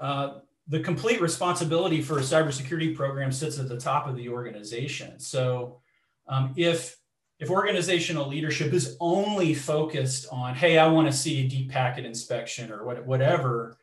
Uh, 0.00 0.38
the 0.70 0.78
complete 0.78 1.20
responsibility 1.20 2.00
for 2.00 2.18
a 2.18 2.22
cybersecurity 2.22 2.94
program 2.94 3.32
sits 3.32 3.58
at 3.58 3.68
the 3.68 3.76
top 3.76 4.06
of 4.06 4.16
the 4.16 4.28
organization. 4.28 5.18
So 5.18 5.80
um, 6.28 6.54
if 6.56 6.96
if 7.40 7.50
organizational 7.50 8.28
leadership 8.28 8.72
is 8.72 8.96
only 9.00 9.52
focused 9.54 10.26
on, 10.30 10.54
hey, 10.54 10.78
I 10.78 10.86
want 10.88 11.10
to 11.10 11.12
see 11.12 11.44
a 11.44 11.48
deep 11.48 11.70
packet 11.70 12.04
inspection 12.04 12.70
or 12.70 12.84
what, 12.84 13.06
whatever, 13.06 13.78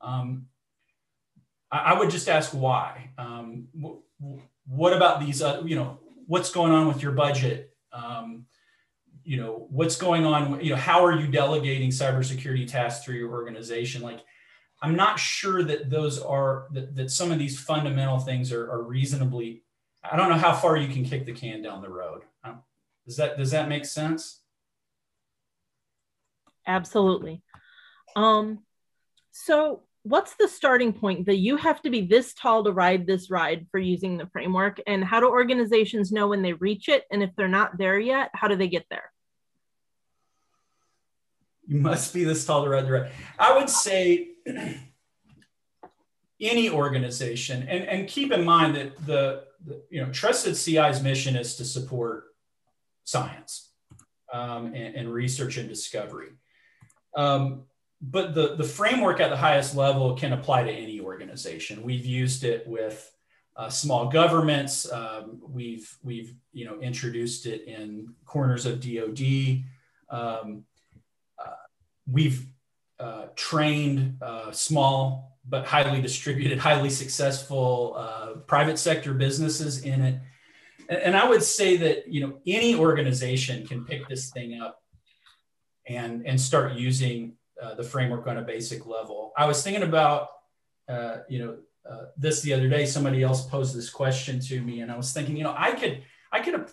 um, 0.00 0.46
I, 1.70 1.92
I, 1.92 1.98
would 1.98 2.08
just 2.08 2.30
ask 2.30 2.52
why. 2.52 3.10
Um, 3.18 3.66
what 4.66 4.94
about 4.94 5.20
these? 5.20 5.42
Uh, 5.42 5.62
you 5.66 5.76
know, 5.76 6.00
what's 6.26 6.50
going 6.50 6.72
on 6.72 6.88
with 6.88 7.02
your 7.02 7.12
budget? 7.12 7.76
Um, 7.92 8.46
you 9.22 9.36
know, 9.36 9.66
what's 9.68 9.96
going 9.96 10.24
on? 10.24 10.64
You 10.64 10.70
know, 10.70 10.76
how 10.76 11.04
are 11.04 11.12
you 11.12 11.26
delegating 11.26 11.90
cybersecurity 11.90 12.66
tasks 12.66 13.04
through 13.04 13.16
your 13.16 13.32
organization? 13.32 14.00
Like, 14.00 14.20
I'm 14.84 14.96
not 14.96 15.18
sure 15.18 15.62
that 15.62 15.88
those 15.88 16.20
are 16.20 16.66
that, 16.72 16.94
that 16.96 17.10
some 17.10 17.32
of 17.32 17.38
these 17.38 17.58
fundamental 17.58 18.18
things 18.18 18.52
are, 18.52 18.70
are 18.70 18.82
reasonably. 18.82 19.62
I 20.02 20.16
don't 20.16 20.28
know 20.28 20.36
how 20.36 20.52
far 20.52 20.76
you 20.76 20.88
can 20.92 21.04
kick 21.04 21.24
the 21.24 21.32
can 21.32 21.62
down 21.62 21.80
the 21.80 21.88
road. 21.88 22.22
Um, 22.44 22.62
does 23.06 23.16
that 23.16 23.38
does 23.38 23.50
that 23.52 23.66
make 23.66 23.86
sense? 23.86 24.42
Absolutely. 26.66 27.42
Um, 28.14 28.58
so 29.32 29.84
what's 30.02 30.34
the 30.34 30.48
starting 30.48 30.92
point 30.92 31.24
that 31.24 31.36
you 31.36 31.56
have 31.56 31.80
to 31.80 31.90
be 31.90 32.02
this 32.02 32.34
tall 32.34 32.62
to 32.64 32.72
ride 32.72 33.06
this 33.06 33.30
ride 33.30 33.66
for 33.70 33.78
using 33.80 34.18
the 34.18 34.26
framework 34.26 34.78
and 34.86 35.02
how 35.02 35.18
do 35.18 35.26
organizations 35.26 36.12
know 36.12 36.28
when 36.28 36.42
they 36.42 36.52
reach 36.52 36.90
it 36.90 37.04
and 37.10 37.22
if 37.22 37.30
they're 37.36 37.48
not 37.48 37.78
there 37.78 37.98
yet 37.98 38.28
how 38.34 38.46
do 38.46 38.54
they 38.54 38.68
get 38.68 38.84
there 38.90 39.10
you 41.66 41.80
must 41.80 42.12
be 42.12 42.22
this 42.22 42.44
tall 42.44 42.62
to 42.62 42.68
ride 42.68 42.86
the 42.86 42.92
ride 42.92 43.10
i 43.38 43.56
would 43.56 43.70
say 43.70 44.33
any 46.40 46.68
organization, 46.70 47.66
and, 47.68 47.84
and 47.84 48.08
keep 48.08 48.32
in 48.32 48.44
mind 48.44 48.76
that 48.76 49.06
the, 49.06 49.44
the 49.64 49.82
you 49.90 50.04
know 50.04 50.10
Trusted 50.12 50.56
CI's 50.56 51.02
mission 51.02 51.36
is 51.36 51.56
to 51.56 51.64
support 51.64 52.24
science 53.04 53.72
um, 54.32 54.66
and, 54.66 54.94
and, 54.94 55.12
research 55.12 55.58
and 55.58 55.68
discovery. 55.68 56.30
Um, 57.14 57.64
but 58.00 58.34
the, 58.34 58.56
the 58.56 58.64
framework 58.64 59.20
at 59.20 59.30
the 59.30 59.36
highest 59.36 59.76
level 59.76 60.14
can 60.14 60.32
apply 60.32 60.64
to 60.64 60.70
any 60.70 61.00
organization. 61.00 61.82
We've 61.82 62.04
used 62.04 62.44
it 62.44 62.66
with 62.66 63.10
uh, 63.56 63.68
small 63.68 64.08
governments. 64.08 64.90
Um, 64.90 65.40
we've 65.40 65.96
we've 66.02 66.34
you 66.52 66.64
know 66.64 66.80
introduced 66.80 67.46
it 67.46 67.64
in 67.66 68.14
corners 68.26 68.66
of 68.66 68.80
DoD. 68.80 69.62
Um, 70.10 70.64
uh, 71.38 71.62
we've 72.10 72.46
uh, 72.98 73.26
trained, 73.36 74.18
uh, 74.22 74.50
small 74.52 75.34
but 75.46 75.66
highly 75.66 76.00
distributed, 76.00 76.58
highly 76.58 76.90
successful 76.90 77.94
uh, 77.98 78.38
private 78.46 78.78
sector 78.78 79.12
businesses 79.12 79.82
in 79.82 80.00
it. 80.00 80.20
And, 80.88 80.98
and, 80.98 81.16
I 81.16 81.28
would 81.28 81.42
say 81.42 81.76
that 81.78 82.08
you 82.08 82.20
know 82.20 82.38
any 82.46 82.74
organization 82.74 83.66
can 83.66 83.84
pick 83.84 84.08
this 84.08 84.30
thing 84.30 84.60
up 84.60 84.82
and 85.86 86.26
and 86.26 86.40
start 86.40 86.74
using 86.74 87.34
uh, 87.62 87.74
the 87.74 87.82
framework 87.82 88.26
on 88.26 88.38
a 88.38 88.42
basic 88.42 88.86
level. 88.86 89.32
I 89.36 89.46
was 89.46 89.62
thinking 89.62 89.82
about 89.82 90.28
uh, 90.88 91.18
you 91.28 91.38
know 91.40 91.56
uh, 91.88 92.06
this 92.16 92.40
the 92.40 92.52
other 92.52 92.68
day. 92.68 92.86
Somebody 92.86 93.22
else 93.22 93.46
posed 93.46 93.76
this 93.76 93.90
question 93.90 94.40
to 94.40 94.60
me, 94.62 94.80
and 94.80 94.90
I 94.90 94.96
was 94.96 95.12
thinking, 95.12 95.36
you 95.36 95.44
know, 95.44 95.54
I 95.56 95.72
could, 95.72 96.02
I 96.32 96.40
could, 96.40 96.70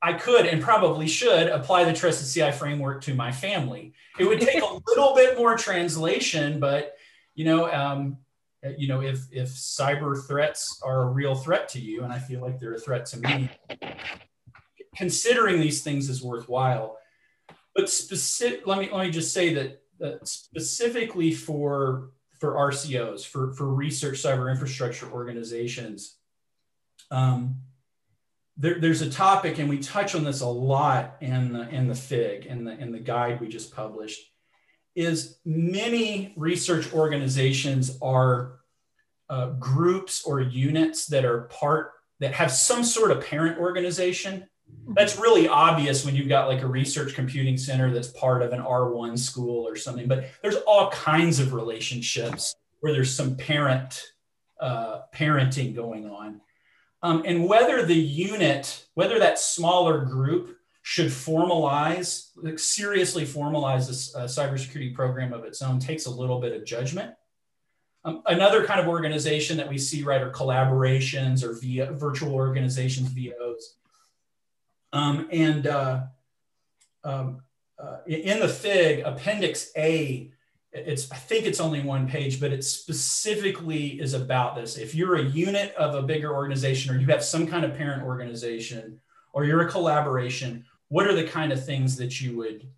I 0.00 0.12
could, 0.12 0.46
and 0.46 0.62
probably 0.62 1.08
should 1.08 1.48
apply 1.48 1.84
the 1.84 1.92
trusted 1.92 2.32
CI 2.32 2.56
framework 2.56 3.02
to 3.02 3.14
my 3.14 3.32
family. 3.32 3.94
It 4.18 4.24
would 4.24 4.40
take 4.40 4.62
a 4.62 4.78
little 4.86 5.14
bit 5.14 5.36
more 5.36 5.56
translation, 5.56 6.60
but 6.60 6.96
you 7.34 7.44
know, 7.44 7.72
um, 7.72 8.18
you 8.76 8.88
know, 8.88 9.02
if 9.02 9.26
if 9.32 9.48
cyber 9.48 10.24
threats 10.26 10.80
are 10.84 11.02
a 11.02 11.06
real 11.06 11.34
threat 11.34 11.68
to 11.70 11.80
you, 11.80 12.04
and 12.04 12.12
I 12.12 12.18
feel 12.18 12.40
like 12.40 12.58
they're 12.58 12.74
a 12.74 12.78
threat 12.78 13.06
to 13.06 13.18
me, 13.18 13.50
considering 14.96 15.60
these 15.60 15.82
things 15.82 16.08
is 16.08 16.22
worthwhile. 16.22 16.98
But 17.74 17.88
specific, 17.88 18.66
let 18.66 18.78
me 18.78 18.88
let 18.92 19.06
me 19.06 19.12
just 19.12 19.32
say 19.32 19.54
that, 19.54 19.82
that 19.98 20.26
specifically 20.28 21.32
for 21.32 22.10
for 22.38 22.54
RCOs, 22.54 23.26
for, 23.26 23.52
for 23.52 23.66
research 23.66 24.22
cyber 24.22 24.50
infrastructure 24.50 25.10
organizations. 25.10 26.16
Um, 27.10 27.56
there, 28.58 28.80
there's 28.80 29.02
a 29.02 29.10
topic, 29.10 29.58
and 29.58 29.68
we 29.68 29.78
touch 29.78 30.14
on 30.14 30.24
this 30.24 30.40
a 30.40 30.46
lot 30.46 31.16
in 31.20 31.52
the, 31.52 31.68
in 31.68 31.86
the 31.88 31.94
FIG, 31.94 32.46
in 32.46 32.64
the, 32.64 32.72
in 32.78 32.92
the 32.92 32.98
guide 32.98 33.40
we 33.40 33.48
just 33.48 33.74
published, 33.74 34.20
is 34.96 35.38
many 35.44 36.34
research 36.36 36.92
organizations 36.92 37.96
are 38.02 38.58
uh, 39.30 39.50
groups 39.50 40.24
or 40.24 40.40
units 40.40 41.06
that 41.06 41.24
are 41.24 41.42
part, 41.42 41.92
that 42.18 42.32
have 42.32 42.50
some 42.50 42.82
sort 42.82 43.12
of 43.12 43.24
parent 43.24 43.58
organization 43.58 44.48
that's 44.94 45.18
really 45.18 45.48
obvious 45.48 46.04
when 46.04 46.16
you've 46.16 46.28
got 46.28 46.48
like 46.48 46.62
a 46.62 46.66
research 46.66 47.14
computing 47.14 47.56
center 47.56 47.92
that's 47.92 48.08
part 48.08 48.42
of 48.42 48.52
an 48.52 48.60
R1 48.60 49.18
school 49.18 49.66
or 49.66 49.76
something. 49.76 50.08
But 50.08 50.30
there's 50.42 50.56
all 50.66 50.90
kinds 50.90 51.38
of 51.40 51.52
relationships 51.52 52.54
where 52.80 52.92
there's 52.92 53.14
some 53.14 53.36
parent 53.36 54.02
uh, 54.60 55.02
parenting 55.14 55.74
going 55.74 56.08
on. 56.08 56.40
Um, 57.02 57.22
and 57.24 57.48
whether 57.48 57.84
the 57.84 57.94
unit, 57.94 58.86
whether 58.94 59.18
that 59.18 59.38
smaller 59.38 60.04
group 60.04 60.56
should 60.82 61.08
formalize, 61.08 62.30
like 62.36 62.58
seriously 62.58 63.24
formalize 63.24 64.14
a, 64.14 64.22
a 64.22 64.24
cybersecurity 64.24 64.94
program 64.94 65.32
of 65.32 65.44
its 65.44 65.62
own 65.62 65.78
takes 65.78 66.06
a 66.06 66.10
little 66.10 66.40
bit 66.40 66.54
of 66.54 66.64
judgment. 66.64 67.14
Um, 68.04 68.22
another 68.26 68.64
kind 68.64 68.80
of 68.80 68.88
organization 68.88 69.56
that 69.58 69.68
we 69.68 69.76
see, 69.76 70.02
right, 70.02 70.22
are 70.22 70.30
collaborations 70.30 71.42
or 71.42 71.52
via 71.60 71.92
virtual 71.92 72.34
organizations, 72.34 73.08
VOs. 73.08 73.74
Um, 74.92 75.28
and 75.30 75.66
uh, 75.66 76.00
um, 77.04 77.42
uh, 77.78 77.98
in 78.06 78.40
the 78.40 78.48
FIG, 78.48 79.00
Appendix 79.00 79.70
A, 79.76 80.32
it's 80.72 81.10
I 81.10 81.16
think 81.16 81.46
it's 81.46 81.60
only 81.60 81.80
one 81.80 82.08
page, 82.08 82.40
but 82.40 82.52
it 82.52 82.64
specifically 82.64 84.00
is 84.00 84.14
about 84.14 84.54
this. 84.54 84.76
If 84.76 84.94
you're 84.94 85.16
a 85.16 85.24
unit 85.24 85.74
of 85.74 85.94
a 85.94 86.02
bigger 86.02 86.34
organization, 86.34 86.94
or 86.94 86.98
you 86.98 87.06
have 87.06 87.24
some 87.24 87.46
kind 87.46 87.64
of 87.64 87.74
parent 87.76 88.02
organization, 88.02 89.00
or 89.32 89.44
you're 89.44 89.62
a 89.62 89.70
collaboration, 89.70 90.64
what 90.88 91.06
are 91.06 91.14
the 91.14 91.24
kind 91.24 91.52
of 91.52 91.64
things 91.64 91.96
that 91.96 92.20
you 92.20 92.36
would 92.36 92.68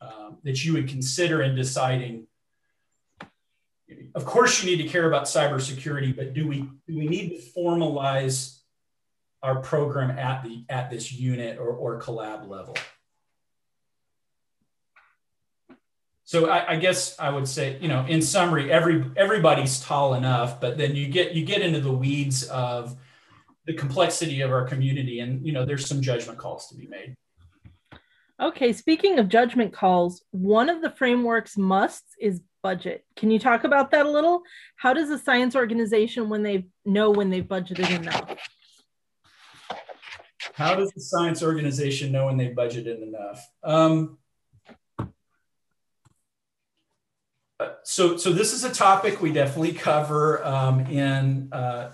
um, 0.00 0.38
that 0.44 0.64
you 0.64 0.72
would 0.74 0.88
consider 0.88 1.42
in 1.42 1.54
deciding? 1.54 2.26
Of 4.14 4.24
course, 4.24 4.62
you 4.62 4.70
need 4.70 4.82
to 4.82 4.88
care 4.88 5.08
about 5.08 5.24
cybersecurity, 5.24 6.16
but 6.16 6.32
do 6.34 6.46
we 6.46 6.60
do 6.86 6.96
we 6.96 7.08
need 7.08 7.30
to 7.30 7.60
formalize 7.60 8.60
our 9.42 9.60
program 9.60 10.18
at 10.18 10.42
the 10.42 10.64
at 10.68 10.90
this 10.90 11.12
unit 11.12 11.58
or, 11.58 11.68
or 11.68 12.00
collab 12.00 12.48
level. 12.48 12.76
So 16.30 16.48
I, 16.48 16.74
I, 16.74 16.76
guess 16.76 17.18
I 17.18 17.28
would 17.28 17.48
say, 17.48 17.76
you 17.80 17.88
know, 17.88 18.06
in 18.06 18.22
summary, 18.22 18.70
every 18.70 19.04
everybody's 19.16 19.80
tall 19.80 20.14
enough, 20.14 20.60
but 20.60 20.78
then 20.78 20.94
you 20.94 21.08
get 21.08 21.34
you 21.34 21.44
get 21.44 21.60
into 21.60 21.80
the 21.80 21.90
weeds 21.90 22.44
of 22.44 22.96
the 23.66 23.74
complexity 23.74 24.40
of 24.40 24.52
our 24.52 24.64
community, 24.64 25.18
and 25.18 25.44
you 25.44 25.50
know, 25.50 25.66
there's 25.66 25.88
some 25.88 26.00
judgment 26.00 26.38
calls 26.38 26.68
to 26.68 26.76
be 26.76 26.86
made. 26.86 27.16
Okay, 28.40 28.72
speaking 28.72 29.18
of 29.18 29.28
judgment 29.28 29.72
calls, 29.72 30.22
one 30.30 30.68
of 30.68 30.82
the 30.82 30.90
framework's 30.90 31.58
musts 31.58 32.14
is 32.20 32.40
budget. 32.62 33.04
Can 33.16 33.32
you 33.32 33.40
talk 33.40 33.64
about 33.64 33.90
that 33.90 34.06
a 34.06 34.10
little? 34.10 34.42
How 34.76 34.92
does 34.92 35.10
a 35.10 35.18
science 35.18 35.56
organization 35.56 36.28
when 36.28 36.44
they 36.44 36.66
know 36.84 37.10
when 37.10 37.30
they've 37.30 37.42
budgeted 37.42 37.90
enough? 37.90 38.36
How 40.54 40.76
does 40.76 40.92
the 40.92 41.00
science 41.00 41.42
organization 41.42 42.12
know 42.12 42.26
when 42.26 42.36
they've 42.36 42.54
budgeted 42.54 43.02
enough? 43.02 43.44
Um, 43.64 44.18
uh, 45.00 45.06
so, 47.82 48.16
so 48.16 48.32
this 48.32 48.52
is 48.52 48.64
a 48.64 48.72
topic 48.72 49.20
we 49.20 49.32
definitely 49.32 49.72
cover 49.72 50.44
um, 50.44 50.80
in 50.86 51.48
uh, 51.52 51.92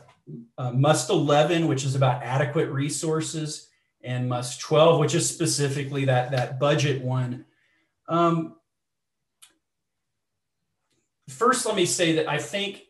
uh, 0.58 0.70
MUST 0.72 1.10
11, 1.10 1.66
which 1.68 1.84
is 1.84 1.94
about 1.94 2.22
adequate 2.22 2.70
resources, 2.70 3.68
and 4.02 4.28
MUST 4.28 4.60
12, 4.60 5.00
which 5.00 5.14
is 5.14 5.28
specifically 5.28 6.04
that, 6.04 6.30
that 6.30 6.60
budget 6.60 7.02
one. 7.02 7.44
Um, 8.08 8.56
first, 11.28 11.66
let 11.66 11.74
me 11.74 11.86
say 11.86 12.12
that 12.14 12.28
I 12.28 12.38
think 12.38 12.82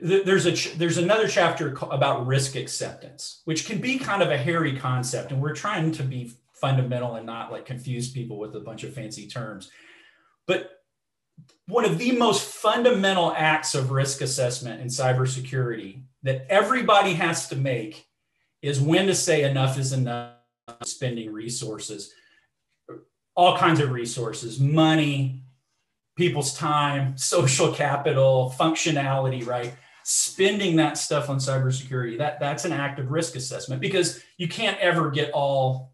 there's 0.00 0.46
a 0.46 0.76
there's 0.76 0.96
another 0.96 1.28
chapter 1.28 1.76
about 1.90 2.26
risk 2.26 2.56
acceptance 2.56 3.42
which 3.44 3.66
can 3.66 3.80
be 3.80 3.98
kind 3.98 4.22
of 4.22 4.30
a 4.30 4.36
hairy 4.36 4.76
concept 4.76 5.30
and 5.30 5.42
we're 5.42 5.54
trying 5.54 5.92
to 5.92 6.02
be 6.02 6.32
fundamental 6.54 7.16
and 7.16 7.26
not 7.26 7.52
like 7.52 7.66
confuse 7.66 8.10
people 8.10 8.38
with 8.38 8.56
a 8.56 8.60
bunch 8.60 8.82
of 8.82 8.94
fancy 8.94 9.28
terms 9.28 9.70
but 10.46 10.83
one 11.66 11.84
of 11.84 11.98
the 11.98 12.12
most 12.12 12.44
fundamental 12.44 13.32
acts 13.36 13.74
of 13.74 13.90
risk 13.90 14.20
assessment 14.20 14.80
in 14.80 14.88
cybersecurity 14.88 16.02
that 16.22 16.46
everybody 16.50 17.14
has 17.14 17.48
to 17.48 17.56
make 17.56 18.06
is 18.62 18.80
when 18.80 19.06
to 19.06 19.14
say 19.14 19.42
enough 19.42 19.78
is 19.78 19.92
enough 19.92 20.32
spending 20.82 21.32
resources 21.32 22.12
all 23.36 23.58
kinds 23.58 23.80
of 23.80 23.90
resources 23.90 24.60
money 24.60 25.44
people's 26.16 26.56
time, 26.56 27.16
social 27.16 27.72
capital, 27.72 28.54
functionality, 28.58 29.46
right? 29.46 29.74
Spending 30.04 30.76
that 30.76 30.98
stuff 30.98 31.30
on 31.30 31.38
cybersecurity, 31.38 32.18
that, 32.18 32.38
that's 32.38 32.64
an 32.64 32.72
act 32.72 32.98
of 32.98 33.10
risk 33.10 33.36
assessment 33.36 33.80
because 33.80 34.22
you 34.36 34.48
can't 34.48 34.78
ever 34.78 35.10
get 35.10 35.30
all, 35.32 35.92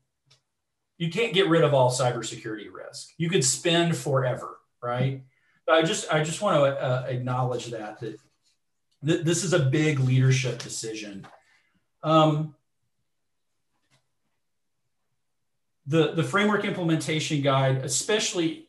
you 0.99 1.11
can't 1.11 1.33
get 1.33 1.49
rid 1.49 1.63
of 1.63 1.73
all 1.75 1.91
cybersecurity 1.91 2.73
risk. 2.73 3.11
You 3.19 3.31
could 3.31 3.45
spend 3.45 3.97
forever, 3.97 4.59
right? 4.83 5.23
I 5.71 5.83
just, 5.83 6.13
I 6.13 6.23
just 6.23 6.43
want 6.43 6.57
to 6.57 6.83
uh, 6.83 7.07
acknowledge 7.09 7.67
that, 7.67 8.01
that 8.01 8.19
th- 9.07 9.25
this 9.25 9.45
is 9.45 9.53
a 9.53 9.59
big 9.59 10.01
leadership 10.01 10.59
decision. 10.59 11.27
Um, 12.03 12.55
the, 15.87 16.13
the 16.13 16.25
framework 16.25 16.65
implementation 16.65 17.43
guide, 17.43 17.79
especially 17.85 18.69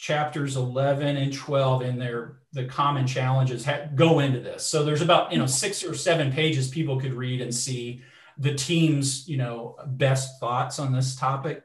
chapters 0.00 0.56
11 0.56 1.18
and 1.18 1.30
12 1.30 1.82
in 1.82 1.98
their 1.98 2.38
the 2.54 2.64
common 2.64 3.06
challenges 3.06 3.66
ha- 3.66 3.86
go 3.94 4.20
into 4.20 4.40
this 4.40 4.66
so 4.66 4.82
there's 4.82 5.02
about 5.02 5.30
you 5.30 5.38
know 5.38 5.44
six 5.44 5.84
or 5.84 5.94
seven 5.94 6.32
pages 6.32 6.68
people 6.68 6.98
could 6.98 7.12
read 7.12 7.42
and 7.42 7.54
see 7.54 8.00
the 8.38 8.54
team's 8.54 9.28
you 9.28 9.36
know 9.36 9.76
best 9.86 10.40
thoughts 10.40 10.78
on 10.78 10.90
this 10.90 11.16
topic 11.16 11.62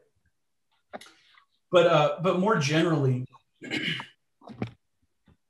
but 1.71 1.87
uh 1.87 2.17
but 2.21 2.37
more 2.37 2.57
generally 2.57 3.25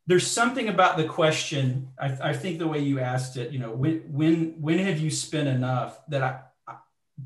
there's 0.08 0.28
something 0.28 0.70
about 0.70 0.98
the 0.98 1.06
question 1.06 1.90
I, 2.00 2.18
I 2.30 2.34
think 2.34 2.60
the 2.60 2.68
way 2.68 2.80
you 2.80 3.00
asked 3.00 3.38
it 3.38 3.52
you 3.52 3.60
know 3.60 3.72
when 3.72 4.00
when 4.12 4.56
when 4.62 4.80
have 4.80 5.00
you 5.00 5.10
spent 5.10 5.48
enough 5.48 6.00
that 6.10 6.24
i 6.24 6.40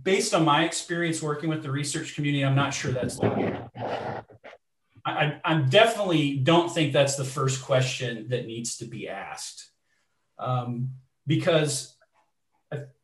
based 0.04 0.34
on 0.34 0.46
my 0.46 0.66
experience 0.66 1.22
working 1.22 1.50
with 1.50 1.64
the 1.64 1.72
research 1.72 2.16
community 2.16 2.46
i'm 2.46 2.56
not 2.56 2.74
sure 2.74 2.92
that's 2.92 3.20
I, 5.06 5.40
I 5.44 5.62
definitely 5.62 6.38
don't 6.38 6.70
think 6.70 6.94
that's 6.94 7.16
the 7.16 7.26
first 7.26 7.64
question 7.64 8.28
that 8.30 8.46
needs 8.46 8.78
to 8.78 8.86
be 8.86 9.08
asked. 9.08 9.70
Um, 10.38 10.92
because 11.28 11.96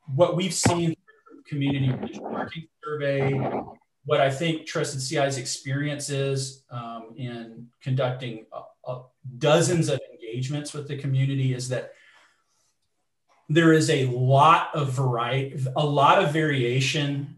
what 0.08 0.36
we've 0.36 0.54
seen 0.54 0.96
community 1.48 1.88
benchmarking 1.88 2.68
survey, 2.84 3.40
what 4.06 4.20
I 4.20 4.30
think 4.30 4.66
Trusted 4.66 5.02
CI's 5.02 5.38
experience 5.38 6.10
is 6.10 6.64
um, 6.70 7.14
in 7.18 7.68
conducting 7.82 8.46
uh, 8.52 8.62
uh, 8.86 9.02
dozens 9.38 9.90
of 9.90 10.00
engagements 10.12 10.74
with 10.74 10.88
the 10.88 10.98
community 10.98 11.54
is 11.54 11.70
that 11.70 11.94
there 13.48 13.74
is 13.74 13.90
a 13.90 14.08
lot 14.08 14.70
of 14.74 14.92
variety, 14.92 15.66
a 15.76 15.86
lot 15.86 16.24
of 16.24 16.34
variation 16.34 17.36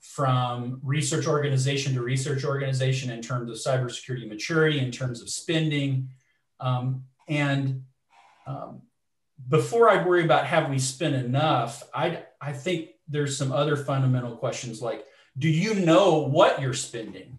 from 0.00 0.80
research 0.82 1.26
organization 1.26 1.94
to 1.94 2.00
research 2.00 2.44
organization 2.44 3.10
in 3.10 3.20
terms 3.20 3.50
of 3.50 3.56
cybersecurity 3.56 4.26
maturity, 4.26 4.78
in 4.78 4.90
terms 4.90 5.20
of 5.20 5.28
spending. 5.28 6.08
Um, 6.60 7.04
and 7.28 7.82
um, 8.46 8.82
before 9.48 9.90
I 9.90 10.02
worry 10.06 10.24
about 10.24 10.46
have 10.46 10.70
we 10.70 10.78
spent 10.78 11.14
enough, 11.14 11.82
I, 11.94 12.22
I 12.40 12.52
think 12.52 12.90
there's 13.08 13.36
some 13.36 13.52
other 13.52 13.76
fundamental 13.76 14.36
questions 14.36 14.80
like, 14.80 15.04
do 15.38 15.48
you 15.48 15.74
know 15.74 16.20
what 16.20 16.62
you're 16.62 16.72
spending 16.72 17.38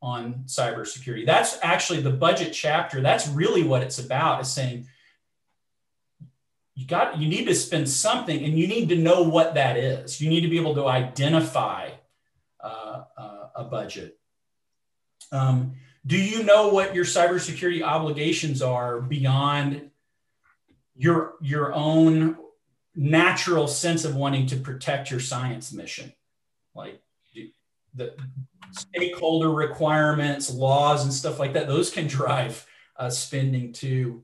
on 0.00 0.44
cybersecurity? 0.46 1.26
That's 1.26 1.58
actually 1.62 2.00
the 2.00 2.10
budget 2.10 2.52
chapter. 2.52 3.00
That's 3.00 3.28
really 3.28 3.62
what 3.62 3.82
it's 3.82 3.98
about 3.98 4.40
is 4.40 4.48
saying, 4.48 4.86
you 6.78 6.86
got 6.86 7.18
you 7.18 7.28
need 7.28 7.46
to 7.46 7.54
spend 7.56 7.88
something 7.88 8.44
and 8.44 8.56
you 8.56 8.68
need 8.68 8.88
to 8.88 8.96
know 8.96 9.24
what 9.24 9.54
that 9.54 9.76
is 9.76 10.20
you 10.20 10.30
need 10.30 10.42
to 10.42 10.48
be 10.48 10.60
able 10.60 10.76
to 10.76 10.86
identify 10.86 11.90
uh, 12.60 13.02
uh, 13.18 13.48
a 13.56 13.64
budget 13.64 14.16
um, 15.32 15.72
do 16.06 16.16
you 16.16 16.44
know 16.44 16.68
what 16.68 16.94
your 16.94 17.04
cybersecurity 17.04 17.82
obligations 17.82 18.62
are 18.62 19.00
beyond 19.00 19.90
your 20.94 21.34
your 21.40 21.74
own 21.74 22.36
natural 22.94 23.66
sense 23.66 24.04
of 24.04 24.14
wanting 24.14 24.46
to 24.46 24.56
protect 24.56 25.10
your 25.10 25.20
science 25.20 25.72
mission 25.72 26.12
like 26.76 27.02
the 27.94 28.14
stakeholder 28.72 29.50
requirements 29.50 30.50
laws 30.50 31.04
and 31.04 31.12
stuff 31.12 31.38
like 31.38 31.54
that 31.54 31.66
those 31.66 31.90
can 31.90 32.06
drive 32.06 32.66
uh, 32.96 33.08
spending 33.08 33.72
too 33.72 34.22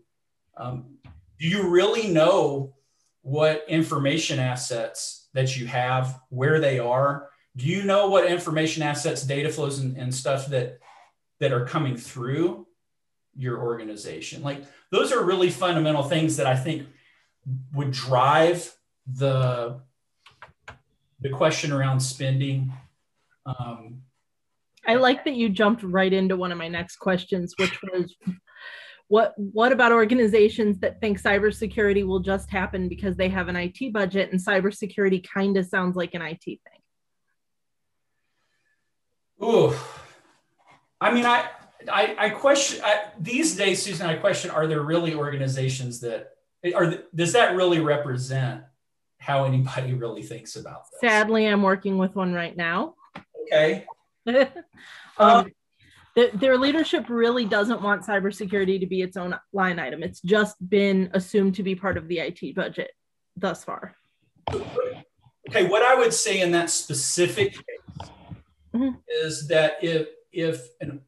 um, 0.56 0.98
do 1.38 1.48
you 1.48 1.68
really 1.68 2.08
know 2.08 2.74
what 3.22 3.64
information 3.68 4.38
assets 4.38 5.28
that 5.32 5.56
you 5.58 5.66
have, 5.66 6.20
where 6.28 6.60
they 6.60 6.78
are? 6.78 7.28
Do 7.56 7.66
you 7.66 7.82
know 7.82 8.08
what 8.08 8.26
information 8.26 8.82
assets, 8.82 9.22
data 9.22 9.48
flows, 9.48 9.78
and, 9.78 9.96
and 9.96 10.14
stuff 10.14 10.46
that 10.48 10.78
that 11.40 11.52
are 11.52 11.64
coming 11.64 11.96
through 11.96 12.66
your 13.36 13.60
organization? 13.62 14.42
Like 14.42 14.64
those 14.90 15.12
are 15.12 15.24
really 15.24 15.50
fundamental 15.50 16.02
things 16.02 16.36
that 16.36 16.46
I 16.46 16.56
think 16.56 16.86
would 17.72 17.90
drive 17.90 18.74
the 19.06 19.80
the 21.20 21.30
question 21.30 21.72
around 21.72 22.00
spending. 22.00 22.72
Um, 23.46 24.02
I 24.86 24.94
like 24.96 25.24
that 25.24 25.34
you 25.34 25.48
jumped 25.48 25.82
right 25.82 26.12
into 26.12 26.36
one 26.36 26.52
of 26.52 26.58
my 26.58 26.68
next 26.68 26.96
questions, 26.96 27.54
which 27.58 27.80
was 27.82 28.14
what 29.08 29.34
what 29.36 29.72
about 29.72 29.92
organizations 29.92 30.78
that 30.80 31.00
think 31.00 31.20
cybersecurity 31.20 32.06
will 32.06 32.20
just 32.20 32.50
happen 32.50 32.88
because 32.88 33.16
they 33.16 33.28
have 33.28 33.48
an 33.48 33.56
IT 33.56 33.92
budget 33.92 34.30
and 34.32 34.40
cybersecurity 34.40 35.26
kind 35.26 35.56
of 35.56 35.66
sounds 35.66 35.96
like 35.96 36.14
an 36.14 36.22
IT 36.22 36.44
thing? 36.44 36.58
Ooh, 39.42 39.74
I 41.00 41.12
mean, 41.12 41.26
I 41.26 41.48
I, 41.90 42.16
I 42.18 42.28
question 42.30 42.82
I, 42.84 43.06
these 43.18 43.56
days, 43.56 43.82
Susan. 43.82 44.06
I 44.06 44.16
question: 44.16 44.50
Are 44.50 44.66
there 44.66 44.82
really 44.82 45.14
organizations 45.14 46.00
that 46.00 46.30
are? 46.74 46.94
Does 47.14 47.32
that 47.34 47.56
really 47.56 47.80
represent 47.80 48.62
how 49.18 49.44
anybody 49.44 49.94
really 49.94 50.22
thinks 50.22 50.56
about 50.56 50.84
this? 50.90 51.00
Sadly, 51.00 51.46
I'm 51.46 51.62
working 51.62 51.98
with 51.98 52.16
one 52.16 52.32
right 52.32 52.56
now. 52.56 52.94
Okay. 53.44 53.86
um, 54.26 54.46
um, 55.18 55.52
the, 56.14 56.30
their 56.34 56.56
leadership 56.56 57.08
really 57.08 57.44
doesn't 57.44 57.82
want 57.82 58.02
cybersecurity 58.02 58.78
to 58.80 58.86
be 58.86 59.02
its 59.02 59.16
own 59.16 59.36
line 59.52 59.78
item. 59.78 60.02
It's 60.02 60.20
just 60.20 60.56
been 60.68 61.10
assumed 61.12 61.56
to 61.56 61.62
be 61.62 61.74
part 61.74 61.96
of 61.96 62.08
the 62.08 62.20
IT 62.20 62.54
budget 62.54 62.90
thus 63.36 63.64
far. 63.64 63.96
Okay, 64.52 65.66
what 65.66 65.82
I 65.82 65.94
would 65.96 66.14
say 66.14 66.40
in 66.40 66.52
that 66.52 66.70
specific 66.70 67.52
case 67.52 68.08
mm-hmm. 68.74 68.90
is 69.08 69.48
that 69.48 69.82
if 69.82 70.08
if 70.32 70.68
an 70.80 71.00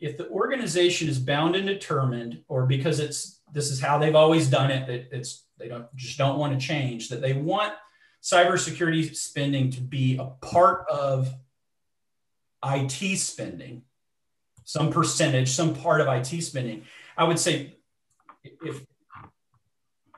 if 0.00 0.16
the 0.16 0.28
organization 0.30 1.08
is 1.08 1.18
bound 1.18 1.54
and 1.56 1.66
determined, 1.66 2.42
or 2.48 2.66
because 2.66 3.00
it's 3.00 3.40
this 3.52 3.70
is 3.70 3.80
how 3.80 3.98
they've 3.98 4.16
always 4.16 4.48
done 4.48 4.70
it, 4.70 4.86
that 4.86 5.16
it's 5.16 5.44
they 5.58 5.68
don't 5.68 5.94
just 5.94 6.18
don't 6.18 6.38
want 6.38 6.58
to 6.58 6.64
change, 6.64 7.08
that 7.08 7.20
they 7.20 7.32
want 7.32 7.74
cybersecurity 8.22 9.14
spending 9.14 9.70
to 9.70 9.80
be 9.80 10.16
a 10.18 10.26
part 10.46 10.88
of 10.88 11.32
IT 12.64 13.18
spending, 13.18 13.82
some 14.64 14.90
percentage, 14.90 15.50
some 15.50 15.74
part 15.74 16.00
of 16.00 16.08
IT 16.08 16.42
spending. 16.42 16.84
I 17.16 17.24
would 17.24 17.38
say 17.38 17.76
if 18.44 18.84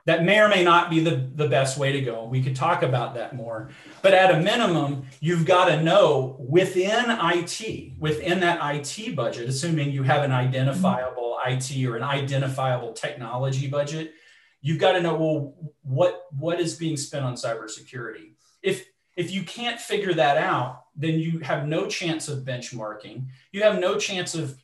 that 0.05 0.23
may 0.23 0.39
or 0.39 0.47
may 0.47 0.63
not 0.63 0.89
be 0.89 0.99
the, 0.99 1.29
the 1.33 1.47
best 1.47 1.79
way 1.79 1.91
to 1.91 2.01
go. 2.01 2.25
We 2.25 2.43
could 2.43 2.55
talk 2.55 2.83
about 2.83 3.15
that 3.15 3.35
more. 3.35 3.71
But 4.03 4.13
at 4.13 4.33
a 4.33 4.39
minimum, 4.39 5.07
you've 5.19 5.45
got 5.45 5.65
to 5.65 5.81
know 5.81 6.37
within 6.39 7.05
IT, 7.09 7.93
within 7.97 8.39
that 8.41 8.59
IT 8.61 9.15
budget, 9.15 9.49
assuming 9.49 9.91
you 9.91 10.03
have 10.03 10.23
an 10.23 10.31
identifiable 10.31 11.37
IT 11.47 11.85
or 11.85 11.95
an 11.95 12.03
identifiable 12.03 12.93
technology 12.93 13.67
budget, 13.67 14.13
you've 14.61 14.79
got 14.79 14.93
to 14.93 15.01
know 15.01 15.15
well 15.15 15.55
what 15.81 16.25
what 16.31 16.59
is 16.59 16.75
being 16.75 16.97
spent 16.97 17.25
on 17.25 17.33
cybersecurity. 17.33 18.33
If 18.61 18.85
if 19.15 19.31
you 19.31 19.43
can't 19.43 19.79
figure 19.79 20.13
that 20.13 20.37
out, 20.37 20.85
then 20.95 21.19
you 21.19 21.39
have 21.39 21.67
no 21.67 21.87
chance 21.87 22.27
of 22.27 22.43
benchmarking. 22.43 23.25
You 23.51 23.63
have 23.63 23.79
no 23.79 23.97
chance 23.97 24.35
of 24.35 24.61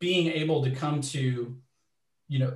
being 0.00 0.32
able 0.32 0.62
to 0.64 0.70
come 0.70 1.00
to, 1.00 1.56
you 2.28 2.38
know, 2.38 2.54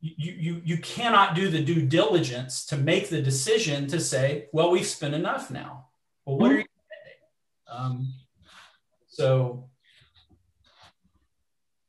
you, 0.00 0.32
you, 0.32 0.62
you 0.64 0.78
cannot 0.78 1.34
do 1.34 1.48
the 1.48 1.62
due 1.62 1.82
diligence 1.86 2.66
to 2.66 2.76
make 2.76 3.08
the 3.08 3.22
decision 3.22 3.86
to 3.88 3.98
say, 3.98 4.48
well, 4.52 4.70
we've 4.70 4.86
spent 4.86 5.14
enough 5.14 5.50
now. 5.50 5.86
Well, 6.26 6.38
what 6.38 6.52
are 6.52 6.58
you 6.58 6.64
spending? 6.86 7.86
Um, 7.96 8.14
so. 9.08 9.68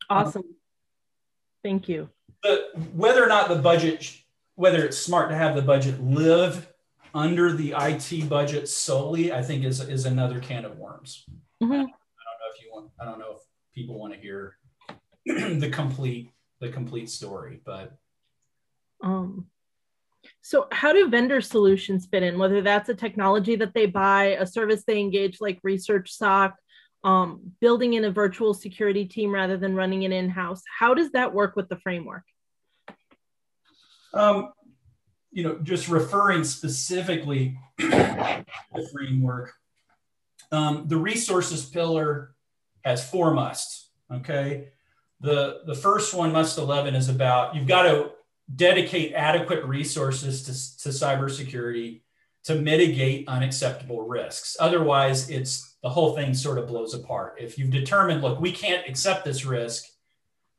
Awesome. 0.10 0.44
Um, 0.44 0.56
Thank 1.64 1.90
you. 1.90 2.10
But 2.42 2.78
whether 2.94 3.24
or 3.24 3.28
not 3.28 3.50
the 3.50 3.56
budget, 3.56 4.16
whether 4.56 4.86
it's 4.86 4.98
smart 4.98 5.30
to 5.30 5.36
have 5.36 5.56
the 5.56 5.62
budget 5.62 6.02
live 6.02 6.72
under 7.15 7.54
the 7.54 7.73
IT 7.78 8.28
budget 8.30 8.67
solely, 8.67 9.32
I 9.32 9.41
think 9.41 9.63
is 9.63 9.80
is 9.80 10.06
another 10.06 10.39
can 10.39 10.65
of 10.65 10.78
worms. 10.78 11.25
Mm-hmm. 11.63 11.71
I, 11.71 11.78
don't 11.78 11.88
know 11.88 12.51
if 12.54 12.62
you 12.62 12.69
want. 12.71 12.91
I 12.99 13.06
don't 13.06 13.19
know 13.19 13.38
if 13.38 13.41
people 13.73 13.97
want 13.97 14.13
to 14.13 14.19
hear 14.19 14.58
the 15.25 15.69
complete 15.71 16.30
the 16.60 16.69
complete 16.69 17.10
story, 17.10 17.62
but. 17.65 17.93
Um, 19.04 19.47
so, 20.41 20.67
how 20.71 20.91
do 20.91 21.08
vendor 21.08 21.39
solutions 21.39 22.08
fit 22.08 22.23
in? 22.23 22.38
Whether 22.38 22.62
that's 22.62 22.89
a 22.89 22.95
technology 22.95 23.56
that 23.58 23.73
they 23.73 23.86
buy, 23.86 24.38
a 24.39 24.45
service 24.45 24.84
they 24.86 24.99
engage, 24.99 25.39
like 25.39 25.62
ResearchSOC, 25.62 26.54
um, 27.04 27.51
building 27.62 27.93
in 27.93 28.06
a 28.06 28.12
virtual 28.12 28.54
security 28.54 29.06
team 29.06 29.32
rather 29.32 29.58
than 29.58 29.75
running 29.75 30.04
it 30.04 30.12
in 30.12 30.30
house. 30.30 30.63
How 30.80 30.93
does 30.93 31.12
that 31.12 31.34
work 31.34 31.56
with 31.56 31.69
the 31.69 31.78
framework? 31.78 32.23
Um, 34.13 34.51
you 35.36 35.43
know, 35.43 35.60
just 35.62 35.89
referring 35.89 36.45
specifically 36.45 37.58
to 37.78 37.89
the 38.74 38.89
framework, 38.93 39.52
um, 40.54 40.86
the 40.88 40.95
resources 40.95 41.65
pillar 41.65 42.34
has 42.86 43.08
four 43.08 43.34
musts. 43.34 43.89
Okay. 44.10 44.69
The, 45.19 45.62
the 45.65 45.76
first 45.76 46.13
one, 46.13 46.32
must 46.32 46.58
11, 46.58 46.95
is 46.95 47.10
about 47.10 47.54
you've 47.54 47.67
got 47.67 47.84
to 47.84 48.12
dedicate 48.56 49.13
adequate 49.13 49.65
resources 49.65 50.43
to, 50.43 50.52
to 50.84 50.89
cybersecurity 50.89 52.02
to 52.45 52.56
mitigate 52.56 53.28
unacceptable 53.28 54.08
risks. 54.08 54.56
Otherwise, 54.60 55.30
it's 55.30 55.76
the 55.84 55.89
whole 55.89 56.15
thing 56.15 56.34
sort 56.34 56.60
of 56.60 56.67
blows 56.67 56.93
apart. 56.93 57.36
If 57.39 57.58
you've 57.58 57.71
determined, 57.71 58.21
look, 58.21 58.39
we 58.39 58.54
can't 58.54 58.88
accept 58.88 59.26
this 59.26 59.43
risk, 59.43 59.84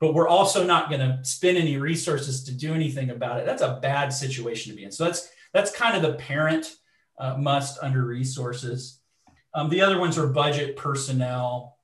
but 0.01 0.15
we're 0.15 0.29
also 0.29 0.65
not 0.65 0.89
going 0.91 1.01
to 1.01 1.19
spend 1.23 1.57
any 1.57 1.77
resources 1.77 2.45
to 2.45 2.53
do 2.53 2.75
anything 2.75 3.11
about 3.11 3.41
it. 3.41 3.47
That's 3.47 3.63
a 3.63 3.79
bad 3.81 4.13
situation 4.13 4.73
to 4.73 4.77
be 4.77 4.85
in. 4.85 4.93
So 4.93 5.05
that's 5.05 5.31
that's 5.53 5.71
kind 5.71 5.97
of 5.97 6.03
the 6.03 6.19
parent 6.19 6.77
uh, 7.19 7.37
must 7.39 7.83
under 7.83 8.05
resources. 8.05 9.01
Um, 9.55 9.71
the 9.71 9.81
other 9.81 9.99
ones 9.99 10.19
are 10.19 10.27
budget, 10.27 10.77
personnel, 10.77 11.79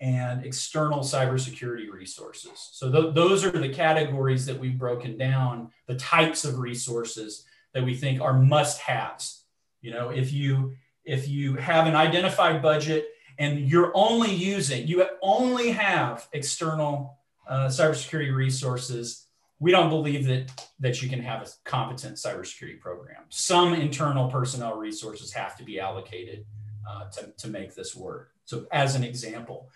and 0.00 0.44
external 0.44 1.00
cybersecurity 1.00 1.90
resources. 1.90 2.68
So 2.72 2.92
th- 2.92 3.14
those 3.14 3.44
are 3.44 3.50
the 3.50 3.70
categories 3.70 4.46
that 4.46 4.58
we've 4.58 4.78
broken 4.78 5.16
down, 5.16 5.70
the 5.86 5.96
types 5.96 6.44
of 6.44 6.58
resources 6.58 7.44
that 7.74 7.84
we 7.84 7.94
think 7.94 8.20
are 8.20 8.38
must-haves. 8.38 9.44
You 9.80 9.90
know, 9.92 10.10
if 10.10 10.32
you 10.32 10.76
if 11.04 11.28
you 11.28 11.56
have 11.56 11.86
an 11.86 11.96
identified 11.96 12.62
budget 12.62 13.06
and 13.38 13.68
you're 13.68 13.92
only 13.94 14.34
using, 14.34 14.86
you 14.86 15.06
only 15.22 15.70
have 15.70 16.28
external 16.32 17.18
uh, 17.48 17.66
cybersecurity 17.66 18.34
resources, 18.34 19.26
we 19.58 19.70
don't 19.70 19.88
believe 19.88 20.26
that 20.26 20.68
that 20.80 21.02
you 21.02 21.08
can 21.08 21.20
have 21.20 21.42
a 21.42 21.48
competent 21.64 22.16
cybersecurity 22.16 22.78
program. 22.78 23.22
Some 23.30 23.74
internal 23.74 24.28
personnel 24.28 24.76
resources 24.76 25.32
have 25.32 25.56
to 25.56 25.64
be 25.64 25.80
allocated 25.80 26.44
uh, 26.88 27.08
to, 27.10 27.32
to 27.38 27.48
make 27.48 27.74
this 27.74 27.96
work. 27.96 28.32
So, 28.44 28.66
as 28.70 28.94
an 28.94 29.04
example, 29.04 29.70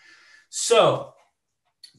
so 0.51 1.15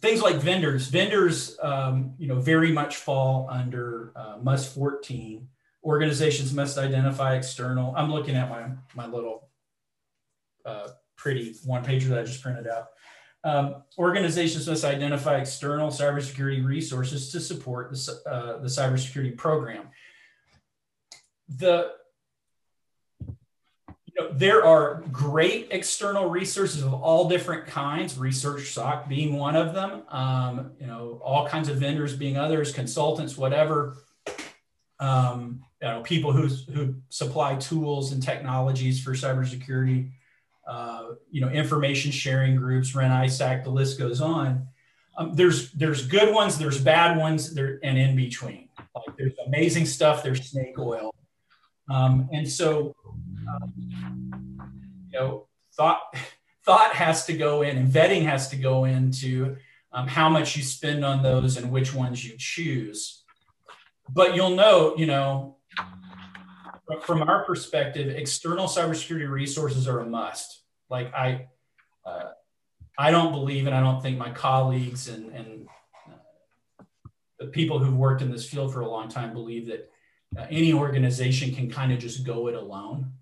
things 0.01 0.21
like 0.21 0.35
vendors, 0.35 0.87
vendors, 0.87 1.57
um, 1.61 2.13
you 2.17 2.27
know, 2.27 2.39
very 2.39 2.71
much 2.71 2.97
fall 2.97 3.47
under 3.49 4.11
uh, 4.15 4.37
MUST 4.41 4.73
14. 4.73 5.47
Organizations 5.83 6.53
must 6.53 6.77
identify 6.77 7.35
external. 7.35 7.93
I'm 7.95 8.11
looking 8.11 8.35
at 8.35 8.49
my 8.49 8.69
my 8.93 9.07
little 9.11 9.49
uh, 10.63 10.89
pretty 11.15 11.55
one 11.65 11.83
pager 11.83 12.09
that 12.09 12.19
I 12.19 12.23
just 12.23 12.41
printed 12.41 12.67
out. 12.67 12.89
Um, 13.43 13.83
organizations 13.97 14.67
must 14.67 14.85
identify 14.85 15.37
external 15.37 15.89
cybersecurity 15.89 16.63
resources 16.63 17.31
to 17.31 17.39
support 17.39 17.91
the, 17.91 18.21
uh, 18.29 18.57
the 18.59 18.67
cybersecurity 18.67 19.35
program. 19.35 19.87
The, 21.49 21.93
you 23.25 24.13
know, 24.19 24.31
there 24.33 24.63
are 24.63 25.03
great 25.11 25.69
external 25.71 26.29
resources 26.29 26.83
of 26.83 26.93
all 26.93 27.27
different 27.29 27.65
kinds, 27.65 28.13
ResearchSOC 28.13 29.07
being 29.09 29.37
one 29.37 29.55
of 29.55 29.73
them, 29.73 30.03
um, 30.09 30.71
you 30.79 30.85
know, 30.85 31.19
all 31.23 31.47
kinds 31.47 31.67
of 31.67 31.77
vendors 31.77 32.15
being 32.15 32.37
others, 32.37 32.71
consultants, 32.71 33.37
whatever. 33.37 33.97
um, 35.01 35.63
you 35.81 35.87
know, 35.87 36.01
people 36.01 36.31
who, 36.31 36.47
who 36.71 36.95
supply 37.09 37.55
tools 37.55 38.11
and 38.11 38.21
technologies 38.21 39.03
for 39.03 39.13
cybersecurity, 39.13 40.11
uh, 40.67 41.13
you 41.29 41.41
know, 41.41 41.49
information 41.49 42.11
sharing 42.11 42.55
groups, 42.55 42.95
REN 42.95 43.11
ISAC, 43.11 43.63
the 43.63 43.69
list 43.69 43.97
goes 43.97 44.21
on. 44.21 44.67
Um, 45.17 45.35
there's 45.35 45.71
there's 45.73 46.07
good 46.07 46.33
ones, 46.33 46.57
there's 46.57 46.81
bad 46.81 47.17
ones, 47.17 47.53
there 47.53 47.79
and 47.83 47.97
in 47.97 48.15
between. 48.15 48.69
Like 48.95 49.17
there's 49.17 49.33
amazing 49.45 49.85
stuff, 49.85 50.23
there's 50.23 50.49
snake 50.49 50.79
oil, 50.79 51.13
um, 51.89 52.29
and 52.31 52.49
so 52.49 52.95
um, 53.47 53.73
you 55.11 55.19
know 55.19 55.47
thought 55.73 56.01
thought 56.65 56.93
has 56.93 57.25
to 57.25 57.33
go 57.33 57.63
in 57.63 57.77
and 57.77 57.91
vetting 57.91 58.23
has 58.23 58.49
to 58.49 58.55
go 58.55 58.85
into 58.85 59.57
um, 59.91 60.07
how 60.07 60.29
much 60.29 60.55
you 60.55 60.63
spend 60.63 61.03
on 61.03 61.23
those 61.23 61.57
and 61.57 61.71
which 61.71 61.93
ones 61.93 62.23
you 62.23 62.35
choose. 62.37 63.23
But 64.09 64.35
you'll 64.35 64.55
know, 64.55 64.95
you 64.97 65.05
know, 65.05 65.57
from 67.01 67.21
our 67.23 67.43
perspective, 67.43 68.15
external 68.15 68.67
cybersecurity 68.67 69.29
resources 69.29 69.87
are 69.87 69.99
a 69.99 70.05
must. 70.05 70.63
Like 70.89 71.13
I, 71.13 71.47
uh, 72.05 72.31
I 72.97 73.11
don't 73.11 73.31
believe, 73.31 73.67
and 73.67 73.75
I 73.75 73.79
don't 73.79 74.01
think 74.01 74.17
my 74.17 74.31
colleagues 74.31 75.07
and, 75.07 75.31
and 75.31 75.67
uh, 76.07 76.83
the 77.39 77.47
people 77.47 77.79
who've 77.79 77.95
worked 77.95 78.21
in 78.21 78.31
this 78.31 78.47
field 78.47 78.73
for 78.73 78.81
a 78.81 78.89
long 78.89 79.09
time 79.09 79.33
believe 79.33 79.67
that 79.67 79.89
uh, 80.37 80.45
any 80.49 80.73
organization 80.73 81.53
can 81.53 81.69
kind 81.69 81.91
of 81.91 81.99
just 81.99 82.25
go 82.25 82.47
it 82.47 82.55
alone. 82.55 83.13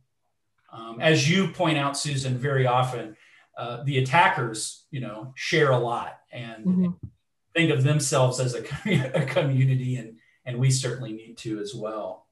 Um, 0.71 0.99
as 1.01 1.29
you 1.29 1.49
point 1.49 1.77
out, 1.77 1.97
Susan, 1.97 2.38
very 2.38 2.67
often 2.67 3.15
uh, 3.58 3.84
the 3.84 3.97
attackers, 3.97 4.86
you 4.91 5.01
know, 5.01 5.34
share 5.36 5.71
a 5.71 5.77
lot 5.77 6.19
and 6.32 6.65
mm-hmm. 6.65 7.08
think 7.53 7.71
of 7.71 7.84
themselves 7.84 8.39
as 8.39 8.55
a, 8.55 8.63
a 9.13 9.25
community, 9.25 9.97
and 9.97 10.17
and 10.45 10.58
we 10.58 10.71
certainly 10.71 11.12
need 11.12 11.38
to 11.39 11.60
as 11.60 11.75
well. 11.75 12.27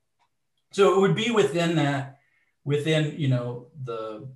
So 0.72 0.96
it 0.96 1.00
would 1.00 1.16
be 1.16 1.32
within 1.32 1.76
that, 1.76 2.20
within 2.66 3.20
you 3.20 3.28
know 3.28 3.68
the 3.84 4.28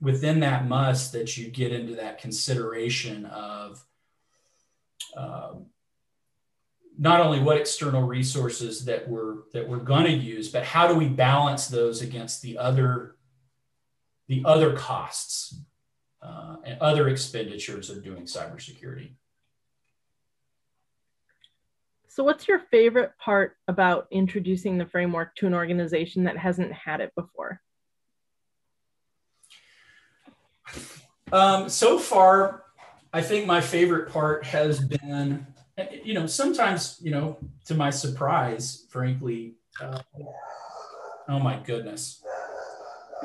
within 0.00 0.40
that 0.40 0.66
must 0.66 1.12
that 1.12 1.36
you 1.36 1.50
get 1.50 1.72
into 1.72 1.96
that 1.96 2.18
consideration 2.18 3.26
of 3.26 3.84
um, 5.16 5.66
not 6.98 7.20
only 7.20 7.40
what 7.40 7.56
external 7.56 8.02
resources 8.02 8.84
that 8.84 9.08
we're 9.08 9.38
that 9.52 9.68
we're 9.68 9.78
going 9.78 10.04
to 10.04 10.12
use, 10.12 10.48
but 10.48 10.64
how 10.64 10.86
do 10.86 10.94
we 10.94 11.08
balance 11.08 11.66
those 11.66 12.02
against 12.02 12.42
the 12.42 12.56
other 12.56 13.16
the 14.28 14.42
other 14.44 14.74
costs 14.76 15.60
uh, 16.22 16.56
and 16.64 16.80
other 16.80 17.08
expenditures 17.08 17.90
of 17.90 18.04
doing 18.04 18.24
cybersecurity. 18.24 19.12
So, 22.10 22.24
what's 22.24 22.48
your 22.48 22.58
favorite 22.58 23.12
part 23.18 23.56
about 23.68 24.08
introducing 24.10 24.76
the 24.76 24.84
framework 24.84 25.36
to 25.36 25.46
an 25.46 25.54
organization 25.54 26.24
that 26.24 26.36
hasn't 26.36 26.72
had 26.72 27.00
it 27.00 27.14
before? 27.14 27.60
Um, 31.30 31.68
so 31.68 32.00
far, 32.00 32.64
I 33.12 33.22
think 33.22 33.46
my 33.46 33.60
favorite 33.60 34.10
part 34.10 34.44
has 34.44 34.80
been, 34.80 35.46
you 36.02 36.14
know, 36.14 36.26
sometimes, 36.26 36.98
you 37.00 37.12
know, 37.12 37.38
to 37.66 37.76
my 37.76 37.90
surprise, 37.90 38.86
frankly, 38.90 39.54
uh, 39.80 40.00
oh 41.28 41.38
my 41.38 41.60
goodness. 41.60 42.24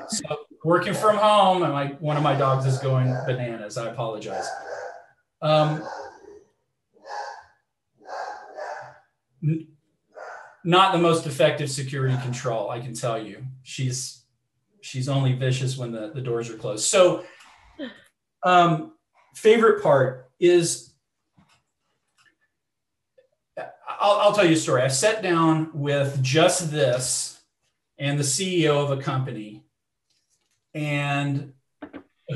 So, 0.10 0.38
working 0.64 0.94
from 0.94 1.18
home, 1.18 1.64
and 1.64 1.74
my 1.74 1.88
one 2.00 2.18
of 2.18 2.24
my 2.24 2.36
dogs 2.36 2.68
is 2.68 2.78
going 2.78 3.08
bananas. 3.26 3.80
I 3.80 3.90
apologize. 3.90 4.48
Um, 5.42 5.78
n- 5.78 5.86
not 10.64 10.94
the 10.94 11.00
most 11.00 11.26
effective 11.26 11.70
security 11.70 12.18
control, 12.24 12.70
I 12.70 12.80
can 12.80 12.94
tell 12.94 13.22
you. 13.22 13.46
She's 13.64 14.24
she's 14.82 15.10
only 15.10 15.34
vicious 15.34 15.78
when 15.78 15.92
the, 15.92 16.12
the 16.14 16.22
doors 16.22 16.50
are 16.50 16.58
closed. 16.58 16.86
So, 16.86 17.24
um, 18.44 18.94
favorite 19.36 19.82
part 19.82 20.30
is 20.40 20.94
I'll, 23.58 24.18
I'll 24.18 24.34
tell 24.34 24.46
you 24.46 24.54
a 24.54 24.58
story. 24.58 24.82
I 24.82 24.88
sat 24.88 25.24
down 25.24 25.72
with 25.74 26.22
just 26.22 26.72
this 26.72 27.40
and 27.98 28.20
the 28.20 28.24
CEO 28.24 28.84
of 28.84 28.98
a 28.98 29.02
company 29.02 29.64
and 30.74 31.54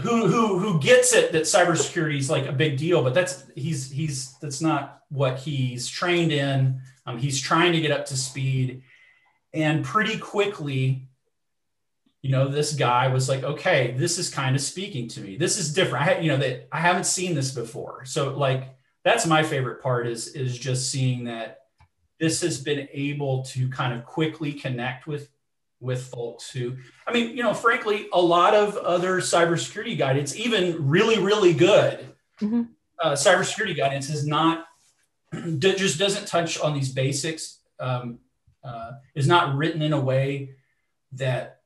who 0.01 0.27
who 0.27 0.59
who 0.59 0.79
gets 0.79 1.13
it 1.13 1.31
that 1.31 1.43
cybersecurity 1.43 2.17
is 2.17 2.29
like 2.29 2.45
a 2.45 2.51
big 2.51 2.77
deal, 2.77 3.03
but 3.03 3.13
that's 3.13 3.43
he's 3.55 3.91
he's 3.91 4.37
that's 4.39 4.61
not 4.61 5.01
what 5.09 5.39
he's 5.39 5.87
trained 5.87 6.31
in. 6.31 6.81
Um, 7.05 7.17
he's 7.17 7.41
trying 7.41 7.73
to 7.73 7.81
get 7.81 7.91
up 7.91 8.05
to 8.07 8.17
speed, 8.17 8.83
and 9.53 9.83
pretty 9.83 10.17
quickly, 10.17 11.07
you 12.21 12.31
know, 12.31 12.47
this 12.47 12.73
guy 12.73 13.07
was 13.07 13.29
like, 13.29 13.43
okay, 13.43 13.95
this 13.97 14.17
is 14.17 14.29
kind 14.29 14.55
of 14.55 14.61
speaking 14.61 15.07
to 15.09 15.21
me. 15.21 15.37
This 15.37 15.57
is 15.57 15.73
different. 15.73 16.03
I 16.05 16.13
had, 16.13 16.23
you 16.23 16.31
know 16.31 16.37
that 16.37 16.67
I 16.71 16.79
haven't 16.79 17.05
seen 17.05 17.33
this 17.35 17.51
before. 17.51 18.05
So 18.05 18.35
like 18.35 18.75
that's 19.03 19.25
my 19.25 19.43
favorite 19.43 19.81
part 19.81 20.07
is 20.07 20.29
is 20.29 20.57
just 20.57 20.91
seeing 20.91 21.23
that 21.25 21.61
this 22.19 22.41
has 22.41 22.61
been 22.61 22.87
able 22.91 23.43
to 23.43 23.69
kind 23.69 23.93
of 23.93 24.05
quickly 24.05 24.53
connect 24.53 25.07
with 25.07 25.29
with 25.81 26.07
folks 26.07 26.51
who, 26.51 26.75
I 27.07 27.13
mean, 27.13 27.35
you 27.35 27.41
know, 27.41 27.53
frankly, 27.53 28.07
a 28.11 28.21
lot 28.21 28.53
of 28.53 28.75
other 28.77 29.21
cybersecurity 29.21 29.97
guidance, 29.97 30.35
even 30.35 30.89
really, 30.89 31.19
really 31.19 31.53
good 31.53 32.05
mm-hmm. 32.41 32.63
uh, 33.01 33.13
cybersecurity 33.13 33.77
guidance, 33.77 34.09
is 34.09 34.27
not 34.27 34.65
just 35.59 35.99
doesn't 35.99 36.27
touch 36.27 36.59
on 36.59 36.73
these 36.73 36.91
basics. 36.91 37.59
Um, 37.79 38.19
uh, 38.63 38.91
is 39.15 39.27
not 39.27 39.55
written 39.55 39.81
in 39.81 39.93
a 39.93 39.99
way 39.99 40.55
that 41.13 41.61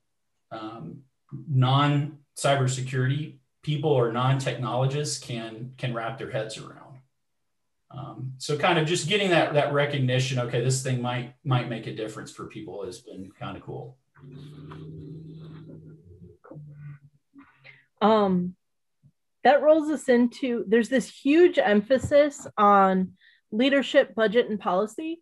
um, 0.51 1.01
non 1.49 2.19
cybersecurity 2.37 3.37
people 3.63 3.89
or 3.89 4.11
non 4.11 4.37
technologists 4.37 5.19
can 5.19 5.73
can 5.77 5.93
wrap 5.93 6.17
their 6.17 6.29
heads 6.29 6.57
around. 6.57 6.99
Um, 7.91 8.33
so 8.37 8.57
kind 8.57 8.79
of 8.79 8.87
just 8.87 9.07
getting 9.07 9.29
that 9.29 9.53
that 9.53 9.73
recognition. 9.73 10.39
Okay, 10.39 10.63
this 10.63 10.83
thing 10.83 11.01
might 11.01 11.35
might 11.43 11.69
make 11.69 11.87
a 11.87 11.95
difference 11.95 12.31
for 12.31 12.45
people 12.45 12.85
has 12.85 12.99
been 12.99 13.31
kind 13.39 13.57
of 13.57 13.63
cool. 13.63 13.97
Um, 18.01 18.55
that 19.43 19.61
rolls 19.61 19.89
us 19.89 20.09
into 20.09 20.65
there's 20.67 20.89
this 20.89 21.09
huge 21.09 21.57
emphasis 21.57 22.47
on 22.57 23.13
leadership, 23.53 24.15
budget, 24.15 24.49
and 24.49 24.59
policy. 24.59 25.21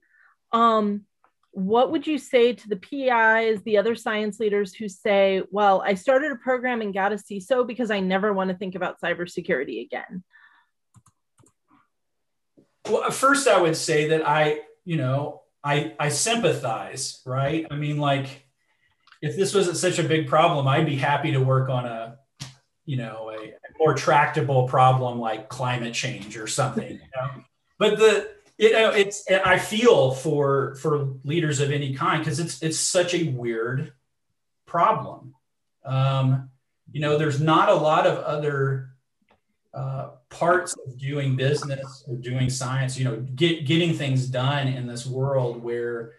Um, 0.51 1.05
what 1.51 1.91
would 1.91 2.07
you 2.07 2.17
say 2.17 2.53
to 2.53 2.69
the 2.69 2.77
PIs, 2.77 3.61
the 3.63 3.77
other 3.77 3.93
science 3.93 4.39
leaders 4.39 4.73
who 4.73 4.87
say, 4.87 5.43
well, 5.51 5.83
I 5.85 5.95
started 5.95 6.31
a 6.31 6.37
program 6.37 6.81
and 6.81 6.93
got 6.93 7.11
a 7.11 7.17
CISO 7.17 7.67
because 7.67 7.91
I 7.91 7.99
never 7.99 8.31
want 8.31 8.49
to 8.49 8.55
think 8.55 8.75
about 8.75 9.01
cybersecurity 9.01 9.85
again? 9.85 10.23
Well, 12.89 13.11
first, 13.11 13.47
I 13.47 13.61
would 13.61 13.75
say 13.75 14.07
that 14.09 14.27
I, 14.27 14.61
you 14.85 14.95
know, 14.95 15.41
I, 15.63 15.93
I 15.99 16.09
sympathize, 16.09 17.21
right? 17.25 17.67
I 17.69 17.75
mean, 17.75 17.97
like, 17.97 18.47
if 19.21 19.35
this 19.35 19.53
wasn't 19.53 19.77
such 19.77 19.99
a 19.99 20.03
big 20.03 20.27
problem, 20.27 20.67
I'd 20.67 20.85
be 20.85 20.95
happy 20.95 21.33
to 21.33 21.39
work 21.39 21.69
on 21.69 21.85
a, 21.85 22.17
you 22.85 22.97
know, 22.97 23.31
a, 23.37 23.53
more 23.79 23.95
tractable 23.95 24.67
problem 24.67 25.19
like 25.19 25.49
climate 25.49 25.93
change 25.93 26.37
or 26.37 26.45
something. 26.45 26.91
You 26.91 26.99
know? 27.15 27.43
But 27.81 27.97
the 27.97 28.29
you 28.59 28.73
know 28.73 28.91
it's 28.91 29.25
I 29.43 29.57
feel 29.57 30.11
for 30.11 30.75
for 30.75 31.15
leaders 31.23 31.59
of 31.59 31.71
any 31.71 31.95
kind 31.95 32.23
because 32.23 32.39
it's 32.39 32.61
it's 32.61 32.77
such 32.77 33.15
a 33.15 33.29
weird 33.29 33.93
problem. 34.67 35.33
Um, 35.83 36.51
you 36.91 37.01
know, 37.01 37.17
there's 37.17 37.41
not 37.41 37.69
a 37.69 37.73
lot 37.73 38.05
of 38.05 38.19
other 38.19 38.91
uh, 39.73 40.09
parts 40.29 40.75
of 40.85 40.95
doing 40.99 41.35
business 41.35 42.03
or 42.07 42.17
doing 42.17 42.51
science. 42.51 42.99
You 42.99 43.05
know, 43.05 43.15
get, 43.33 43.65
getting 43.65 43.95
things 43.95 44.27
done 44.27 44.67
in 44.67 44.85
this 44.85 45.07
world 45.07 45.63
where 45.63 46.13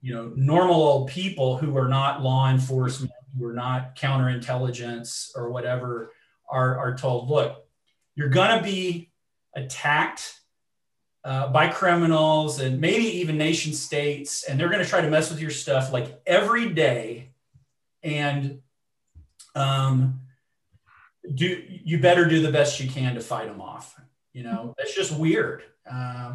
you 0.00 0.14
know, 0.14 0.32
normal 0.36 0.76
old 0.76 1.08
people 1.08 1.58
who 1.58 1.76
are 1.76 1.88
not 1.88 2.22
law 2.22 2.48
enforcement, 2.48 3.10
who 3.36 3.44
are 3.44 3.54
not 3.54 3.96
counterintelligence 3.96 5.30
or 5.34 5.50
whatever, 5.50 6.12
are, 6.48 6.78
are 6.78 6.96
told, 6.96 7.28
look, 7.28 7.66
you're 8.14 8.28
going 8.28 8.56
to 8.56 8.62
be 8.62 9.10
attacked 9.54 10.40
uh, 11.24 11.48
by 11.48 11.68
criminals 11.68 12.60
and 12.60 12.80
maybe 12.80 13.04
even 13.04 13.36
nation 13.36 13.72
states, 13.72 14.44
and 14.44 14.58
they're 14.58 14.68
going 14.68 14.82
to 14.82 14.88
try 14.88 15.00
to 15.00 15.10
mess 15.10 15.30
with 15.30 15.40
your 15.40 15.50
stuff 15.50 15.92
like 15.92 16.20
every 16.26 16.70
day. 16.70 17.30
And 18.02 18.60
um, 19.54 20.20
do 21.34 21.62
you 21.84 21.98
better 21.98 22.26
do 22.26 22.40
the 22.40 22.52
best 22.52 22.80
you 22.80 22.88
can 22.88 23.14
to 23.14 23.20
fight 23.20 23.48
them 23.48 23.60
off. 23.60 24.00
You 24.32 24.44
know, 24.44 24.74
it's 24.78 24.94
just 24.94 25.16
weird. 25.16 25.64
Uh, 25.90 26.34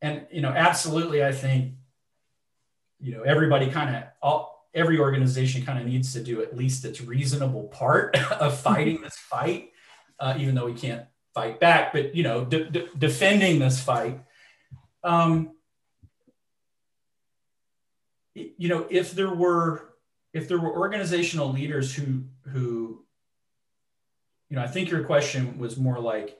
and 0.00 0.26
you 0.30 0.40
know, 0.40 0.50
absolutely, 0.50 1.24
I 1.24 1.32
think 1.32 1.74
you 3.00 3.12
know 3.12 3.22
everybody 3.22 3.70
kind 3.70 3.94
of 3.94 4.04
all 4.22 4.68
every 4.72 4.98
organization 4.98 5.64
kind 5.64 5.78
of 5.78 5.86
needs 5.86 6.12
to 6.14 6.20
do 6.22 6.42
at 6.42 6.56
least 6.56 6.84
its 6.84 7.00
reasonable 7.00 7.64
part 7.64 8.16
of 8.32 8.58
fighting 8.58 9.00
this 9.02 9.16
fight 9.16 9.70
uh, 10.18 10.34
even 10.38 10.54
though 10.54 10.66
we 10.66 10.74
can't 10.74 11.04
fight 11.34 11.58
back 11.60 11.92
but 11.92 12.14
you 12.14 12.22
know 12.22 12.44
de- 12.44 12.70
de- 12.70 12.88
defending 12.96 13.58
this 13.58 13.82
fight 13.82 14.20
um, 15.04 15.50
you 18.34 18.68
know, 18.68 18.86
if 18.90 19.12
there 19.12 19.32
were 19.32 19.94
if 20.32 20.48
there 20.48 20.58
were 20.58 20.72
organizational 20.76 21.52
leaders 21.52 21.94
who 21.94 22.24
who 22.48 23.04
you 24.50 24.56
know, 24.56 24.62
I 24.62 24.66
think 24.66 24.90
your 24.90 25.04
question 25.04 25.58
was 25.58 25.76
more 25.76 26.00
like 26.00 26.38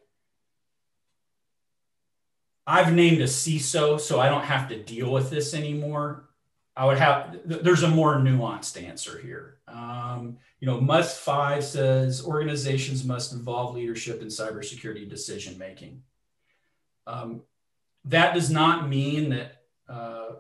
I've 2.66 2.92
named 2.92 3.20
a 3.20 3.24
CISO 3.24 4.00
so 4.00 4.20
I 4.20 4.28
don't 4.28 4.44
have 4.44 4.68
to 4.70 4.82
deal 4.82 5.12
with 5.12 5.30
this 5.30 5.54
anymore. 5.54 6.28
I 6.76 6.86
would 6.86 6.98
have, 6.98 7.40
there's 7.44 7.84
a 7.84 7.88
more 7.88 8.16
nuanced 8.16 8.82
answer 8.82 9.18
here. 9.18 9.58
Um, 9.68 10.38
you 10.58 10.66
know, 10.66 10.80
must 10.80 11.20
five 11.20 11.62
says 11.62 12.24
organizations 12.24 13.04
must 13.04 13.32
involve 13.32 13.74
leadership 13.74 14.22
in 14.22 14.28
cybersecurity 14.28 15.08
decision 15.08 15.56
making. 15.56 16.02
Um, 17.06 17.42
that 18.06 18.34
does 18.34 18.50
not 18.50 18.88
mean 18.88 19.30
that 19.30 19.62
uh, 19.88 20.30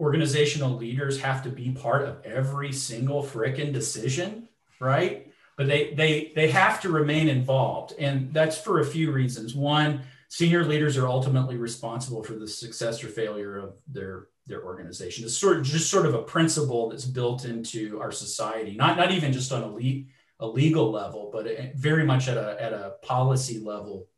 organizational 0.00 0.76
leaders 0.76 1.20
have 1.20 1.42
to 1.44 1.50
be 1.50 1.72
part 1.72 2.02
of 2.08 2.24
every 2.24 2.72
single 2.72 3.22
frickin' 3.22 3.72
decision, 3.72 4.48
right? 4.80 5.30
But 5.56 5.66
they 5.66 5.92
they 5.94 6.32
they 6.34 6.50
have 6.50 6.80
to 6.82 6.88
remain 6.88 7.28
involved, 7.28 7.94
and 7.98 8.32
that's 8.32 8.58
for 8.58 8.80
a 8.80 8.84
few 8.84 9.12
reasons. 9.12 9.54
One, 9.54 10.02
senior 10.28 10.64
leaders 10.64 10.96
are 10.96 11.06
ultimately 11.06 11.56
responsible 11.56 12.22
for 12.22 12.34
the 12.34 12.48
success 12.48 13.04
or 13.04 13.08
failure 13.08 13.58
of 13.58 13.74
their 13.86 14.28
their 14.46 14.64
organization. 14.64 15.24
It's 15.24 15.36
sort 15.36 15.58
of 15.58 15.64
just 15.64 15.90
sort 15.90 16.06
of 16.06 16.14
a 16.14 16.22
principle 16.22 16.88
that's 16.88 17.04
built 17.04 17.44
into 17.44 18.00
our 18.00 18.12
society, 18.12 18.74
not 18.74 18.96
not 18.96 19.12
even 19.12 19.32
just 19.32 19.52
on 19.52 19.62
a, 19.62 19.68
le- 19.68 20.04
a 20.40 20.46
legal 20.46 20.90
level, 20.90 21.30
but 21.32 21.46
very 21.76 22.04
much 22.04 22.28
at 22.28 22.36
a 22.36 22.60
at 22.60 22.72
a 22.72 22.94
policy 23.02 23.60
level 23.60 24.08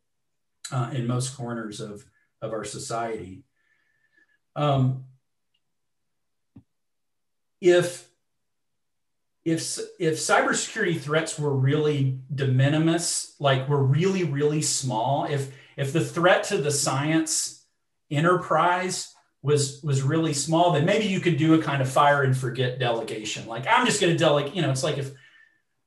uh, 0.71 0.89
in 0.93 1.05
most 1.05 1.37
corners 1.37 1.79
of 1.79 2.05
of 2.41 2.53
our 2.53 2.63
society. 2.63 3.43
Um, 4.55 5.05
if 7.61 8.09
if 9.43 9.77
if 9.99 10.15
cybersecurity 10.15 10.99
threats 10.99 11.37
were 11.37 11.55
really 11.55 12.19
de 12.33 12.47
minimis, 12.47 13.35
like 13.39 13.69
were 13.69 13.83
really 13.83 14.23
really 14.23 14.63
small, 14.63 15.25
if 15.25 15.53
if 15.77 15.93
the 15.93 16.03
threat 16.03 16.45
to 16.45 16.57
the 16.57 16.71
science 16.71 17.63
enterprise 18.09 19.14
was 19.45 19.81
was 19.83 20.01
really 20.01 20.33
small, 20.33 20.71
then 20.71 20.85
maybe 20.85 21.05
you 21.05 21.19
could 21.19 21.37
do 21.37 21.53
a 21.53 21.61
kind 21.61 21.81
of 21.81 21.89
fire 21.89 22.23
and 22.23 22.35
forget 22.35 22.79
delegation. 22.79 23.45
Like 23.47 23.67
I'm 23.69 23.85
just 23.85 24.01
going 24.01 24.11
to 24.11 24.17
delegate. 24.17 24.55
You 24.55 24.63
know, 24.63 24.71
it's 24.71 24.83
like 24.83 24.97
if 24.97 25.11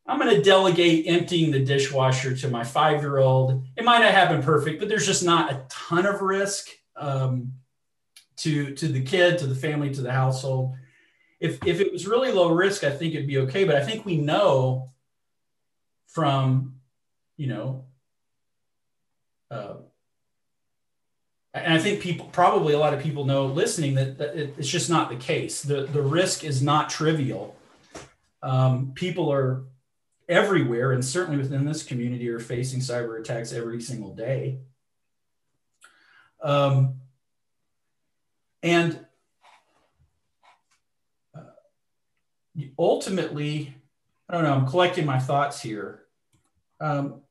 I'm 0.07 0.19
going 0.19 0.35
to 0.35 0.43
delegate 0.43 1.07
emptying 1.07 1.51
the 1.51 1.63
dishwasher 1.63 2.35
to 2.37 2.49
my 2.49 2.65
five 2.65 3.03
year 3.03 3.19
old. 3.19 3.67
It 3.77 3.85
might 3.85 3.99
not 3.99 4.13
happen 4.13 4.43
perfect, 4.43 4.79
but 4.79 4.89
there's 4.89 5.05
just 5.05 5.25
not 5.25 5.53
a 5.53 5.67
ton 5.69 6.07
of 6.07 6.23
risk 6.23 6.69
um, 6.97 7.53
to 8.39 8.75
to 8.77 8.89
the 8.89 9.03
kid, 9.03 9.39
to 9.39 9.47
the 9.47 9.55
family, 9.55 9.93
to 9.93 10.01
the 10.01 10.13
household. 10.13 10.77
If 11.41 11.65
if 11.67 11.81
it 11.81 11.93
was 11.93 12.07
really 12.07 12.33
low 12.33 12.53
risk, 12.53 12.85
I 12.85 12.91
think 12.91 13.15
it'd 13.15 13.27
be 13.27 13.39
okay. 13.39 13.65
But 13.65 13.75
I 13.75 13.85
think 13.85 14.07
we 14.07 14.17
know 14.17 14.93
from 16.07 16.77
you 17.37 17.49
know 17.49 17.85
uh, 19.51 19.75
and 21.55 21.73
I 21.73 21.79
think 21.79 22.01
people, 22.01 22.27
probably 22.27 22.75
a 22.75 22.79
lot 22.79 22.95
of 22.95 23.01
people 23.01 23.25
know 23.25 23.47
listening 23.47 23.95
that, 23.95 24.19
that 24.19 24.37
it's 24.37 24.69
just 24.69 24.91
not 24.91 25.09
the 25.09 25.17
case. 25.17 25.63
The, 25.63 25.83
the 25.85 26.03
risk 26.03 26.45
is 26.45 26.63
not 26.63 26.91
trivial. 26.91 27.57
Um, 28.43 28.93
people 28.95 29.33
are 29.33 29.65
everywhere, 30.29 30.93
and 30.93 31.05
certainly 31.05 31.39
within 31.39 31.65
this 31.65 31.83
community, 31.83 32.29
are 32.29 32.39
facing 32.39 32.81
cyber 32.81 33.19
attacks 33.19 33.53
every 33.53 33.81
single 33.81 34.15
day. 34.15 34.59
Um, 36.43 37.01
and 38.63 39.05
uh, 41.35 41.41
ultimately, 42.79 43.75
I 44.29 44.35
don't 44.35 44.45
know, 44.45 44.53
I'm 44.53 44.67
collecting 44.67 45.07
my 45.07 45.19
thoughts 45.19 45.61
here. 45.63 46.03
Um, 46.81 47.23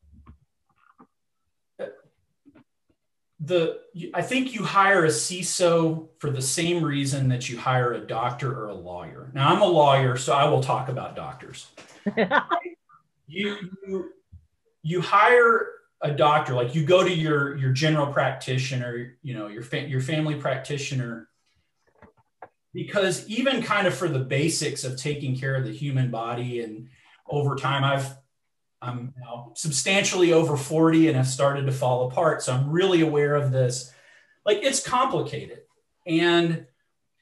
the 3.39 3.82
I 4.13 4.21
think 4.21 4.54
you 4.54 4.63
hire 4.63 5.06
a 5.06 5.10
CISO 5.10 6.08
for 6.19 6.32
the 6.32 6.41
same 6.41 6.84
reason 6.84 7.30
that 7.30 7.50
you 7.50 7.58
hire 7.58 7.93
a 7.93 8.00
doctor 8.00 8.52
or 8.52 8.67
a 8.67 8.73
lawyer. 8.73 9.30
Now 9.34 9.54
I'm 9.54 9.62
a 9.62 9.67
lawyer, 9.67 10.17
so 10.17 10.34
I 10.34 10.45
will 10.45 10.62
talk 10.62 10.89
about 10.89 11.15
doctors. 11.15 11.67
you, 12.15 12.26
you 13.88 14.12
you 14.82 15.02
hire 15.02 15.67
a 16.02 16.12
doctor, 16.12 16.54
like 16.54 16.73
you 16.73 16.84
go 16.84 17.04
to 17.04 17.13
your 17.13 17.58
your 17.58 17.71
general 17.71 18.08
practitioner, 18.08 19.17
you 19.21 19.36
know 19.36 19.47
your 19.47 19.63
fa- 19.63 19.88
your 19.88 20.02
family 20.02 20.36
practitioner, 20.36 21.30
because 22.73 23.28
even 23.28 23.62
kind 23.62 23.86
of 23.86 23.93
for 23.93 24.08
the 24.08 24.19
basics 24.19 24.84
of 24.84 24.97
taking 24.97 25.38
care 25.38 25.56
of 25.56 25.63
the 25.63 25.71
human 25.71 26.10
body 26.10 26.62
and 26.62 26.89
over 27.30 27.56
time, 27.56 27.84
I've 27.84 28.15
I'm 28.82 29.13
now 29.20 29.54
substantially 29.56 30.34
over 30.34 30.56
40 30.56 31.08
and 31.08 31.18
have 31.18 31.28
started 31.28 31.66
to 31.66 31.72
fall 31.72 32.08
apart. 32.08 32.44
So 32.44 32.54
I'm 32.54 32.70
really 32.70 33.02
aware 33.02 33.36
of 33.36 33.52
this. 33.52 33.94
Like 34.46 34.60
it's 34.62 34.86
complicated. 34.86 35.62
And 36.06 36.66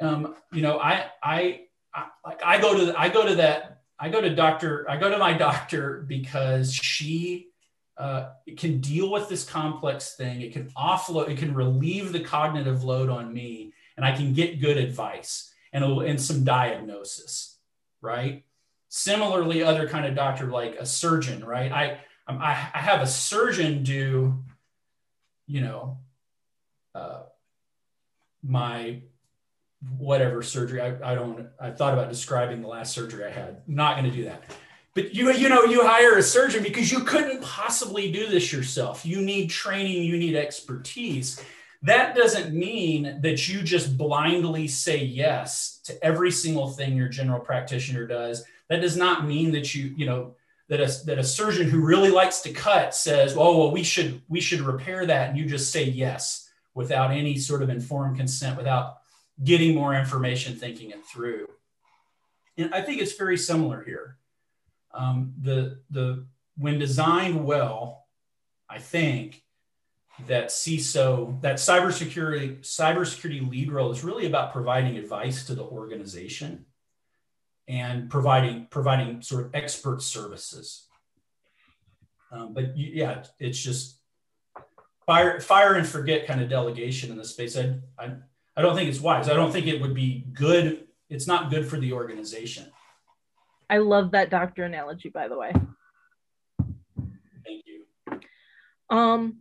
um, 0.02 0.36
you 0.52 0.62
know, 0.62 0.80
I, 0.80 1.06
I, 1.24 1.62
I 1.94 2.06
like 2.26 2.44
I 2.44 2.60
go 2.60 2.78
to 2.78 3.00
I 3.00 3.10
go 3.10 3.26
to 3.26 3.36
that 3.36 3.82
I 3.98 4.10
go 4.10 4.20
to 4.20 4.36
doctor 4.36 4.86
I 4.90 4.98
go 4.98 5.10
to 5.10 5.18
my 5.18 5.34
doctor 5.34 6.04
because 6.08 6.74
she 6.74 7.48
uh, 7.98 8.32
can 8.58 8.82
deal 8.82 9.10
with 9.12 9.30
this 9.30 9.46
complex 9.46 10.16
thing. 10.16 10.42
It 10.42 10.52
can 10.52 10.70
offload. 10.72 11.30
It 11.30 11.38
can 11.38 11.54
relieve 11.54 12.12
the 12.12 12.20
cognitive 12.20 12.84
load 12.84 13.10
on 13.10 13.34
me, 13.34 13.74
and 13.96 14.06
I 14.06 14.14
can 14.14 14.34
get 14.34 14.60
good 14.60 14.78
advice 14.78 15.54
and 15.72 15.84
and 15.84 16.22
some 16.22 16.44
diagnosis, 16.44 17.58
right? 18.02 18.44
Similarly, 18.98 19.62
other 19.62 19.90
kind 19.90 20.06
of 20.06 20.16
doctor 20.16 20.46
like 20.46 20.78
a 20.80 20.86
surgeon, 20.86 21.44
right? 21.44 21.70
I 21.70 22.00
I, 22.30 22.70
I 22.74 22.80
have 22.80 23.02
a 23.02 23.08
surgeon 23.08 23.84
do, 23.84 24.42
you 25.48 25.60
know, 25.60 25.98
uh, 26.96 27.24
my 28.42 29.02
whatever 29.98 30.42
surgery. 30.42 30.80
I, 30.80 31.12
I 31.12 31.14
don't. 31.14 31.50
I 31.60 31.72
thought 31.72 31.92
about 31.92 32.08
describing 32.08 32.62
the 32.62 32.70
last 32.70 32.94
surgery 32.94 33.26
I 33.26 33.32
had. 33.32 33.64
Not 33.68 33.98
going 33.98 34.10
to 34.10 34.16
do 34.16 34.24
that. 34.24 34.46
But 34.94 35.14
you 35.14 35.30
you 35.34 35.50
know 35.50 35.66
you 35.66 35.86
hire 35.86 36.18
a 36.18 36.24
surgeon 36.24 36.64
because 36.64 36.90
you 36.90 37.02
couldn't 37.02 37.42
possibly 37.42 38.14
do 38.14 38.28
this 38.28 38.54
yourself. 38.54 39.06
You 39.06 39.20
need 39.20 39.50
training. 39.50 40.04
You 40.04 40.18
need 40.18 40.38
expertise. 40.38 41.44
That 41.82 42.16
doesn't 42.16 42.54
mean 42.54 43.20
that 43.24 43.50
you 43.50 43.62
just 43.62 43.98
blindly 43.98 44.70
say 44.70 45.04
yes 45.04 45.82
to 45.84 46.02
every 46.02 46.32
single 46.32 46.70
thing 46.70 46.96
your 46.96 47.10
general 47.10 47.42
practitioner 47.42 48.08
does 48.08 48.46
that 48.70 48.82
does 48.82 48.98
not 48.98 49.26
mean 49.26 49.52
that 49.52 49.76
you, 49.76 49.94
you 49.96 50.06
know, 50.06 50.36
that 50.68 50.82
a, 50.82 51.06
that 51.06 51.20
a 51.20 51.24
surgeon 51.24 51.70
who 51.70 51.86
really 51.86 52.10
likes 52.10 52.42
to 52.42 52.52
cut 52.52 52.96
says, 52.96 53.36
oh, 53.38 53.58
well, 53.58 53.72
we 53.72 53.84
should, 53.84 54.22
we 54.28 54.42
should 54.42 54.62
repair 54.62 55.06
that. 55.06 55.30
And 55.30 55.38
you 55.38 55.46
just 55.46 55.72
say 55.72 55.84
yes 55.84 56.50
without 56.74 57.12
any 57.12 57.38
sort 57.38 57.62
of 57.62 57.70
informed 57.70 58.18
consent, 58.18 58.58
without 58.58 58.98
getting 59.44 59.76
more 59.76 59.94
information, 59.94 60.56
thinking 60.56 60.90
it 60.90 61.06
through. 61.06 61.48
And 62.58 62.74
I 62.74 62.82
think 62.82 63.02
it's 63.02 63.16
very 63.16 63.38
similar 63.38 63.84
here. 63.84 64.18
Um, 64.94 65.34
the, 65.42 65.80
the, 65.92 66.26
when 66.58 66.80
designed 66.80 67.46
well, 67.46 68.06
I 68.70 68.80
think 68.80 69.44
that 70.28 70.48
CISO, 70.48 71.40
that 71.42 71.56
cybersecurity, 71.56 72.62
cybersecurity 72.62 73.48
lead 73.50 73.72
role 73.72 73.92
is 73.92 74.04
really 74.04 74.26
about 74.26 74.54
providing 74.54 74.98
advice 74.98 75.46
to 75.48 75.54
the 75.54 75.64
organization 75.64 76.66
and 77.68 78.10
providing 78.10 78.68
providing 78.70 79.22
sort 79.22 79.46
of 79.46 79.56
expert 79.56 80.02
services. 80.02 80.88
Um, 82.32 82.54
but 82.54 82.78
yeah, 82.78 83.24
it's 83.40 83.60
just 83.60 84.00
fire 85.06 85.40
fire 85.40 85.76
and 85.76 85.88
forget 85.88 86.28
kind 86.28 86.42
of 86.42 86.50
delegation 86.50 87.12
in 87.12 87.18
this 87.18 87.32
space. 87.32 87.58
I, 87.58 87.76
I 87.98 88.12
I 88.58 88.62
don't 88.62 88.76
think 88.76 88.90
it's 88.90 89.02
wise. 89.02 89.30
I 89.30 89.34
don't 89.34 89.52
think 89.52 89.68
it 89.68 89.82
would 89.82 89.94
be 89.94 90.26
good. 90.34 90.88
It's 91.10 91.28
not 91.28 91.50
good 91.50 91.68
for 91.68 91.78
the 91.78 91.94
organization. 91.94 92.66
I 93.70 93.80
love 93.80 94.12
that 94.12 94.30
doctor 94.30 94.64
analogy, 94.64 95.10
by 95.10 95.28
the 95.28 95.38
way. 95.38 95.52
Thank 97.46 97.64
you. 97.66 97.86
Um, 98.90 99.38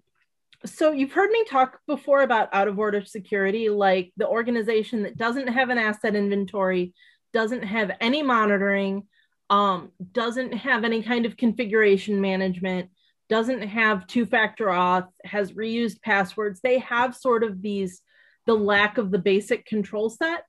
so 0.65 0.93
you've 0.93 1.13
heard 1.13 1.31
me 1.31 1.45
talk 1.45 1.79
before 1.87 2.23
about 2.23 2.49
out 2.53 2.69
of 2.69 2.79
order 2.79 3.05
security, 3.05 3.69
like 3.69 4.13
the 4.17 4.27
organization 4.27 5.03
that 5.03 5.17
doesn't 5.17 5.49
have 5.49 5.69
an 5.69 5.79
asset 5.79 6.17
inventory 6.17 6.95
doesn't 7.35 7.65
have 7.65 7.91
any 8.01 8.23
monitoring, 8.23 9.03
um, 9.51 9.91
doesn't 10.13 10.53
have 10.53 10.85
any 10.85 11.03
kind 11.03 11.27
of 11.27 11.37
configuration 11.37 12.21
management, 12.21 12.89
doesn't 13.29 13.63
have 13.63 14.07
two 14.07 14.25
factor 14.25 14.67
auth, 14.67 15.09
has 15.25 15.53
reused 15.53 16.01
passwords. 16.01 16.61
They 16.63 16.79
have 16.79 17.15
sort 17.15 17.43
of 17.43 17.61
these, 17.61 18.01
the 18.47 18.55
lack 18.55 18.97
of 18.97 19.11
the 19.11 19.19
basic 19.19 19.67
control 19.67 20.09
set, 20.09 20.45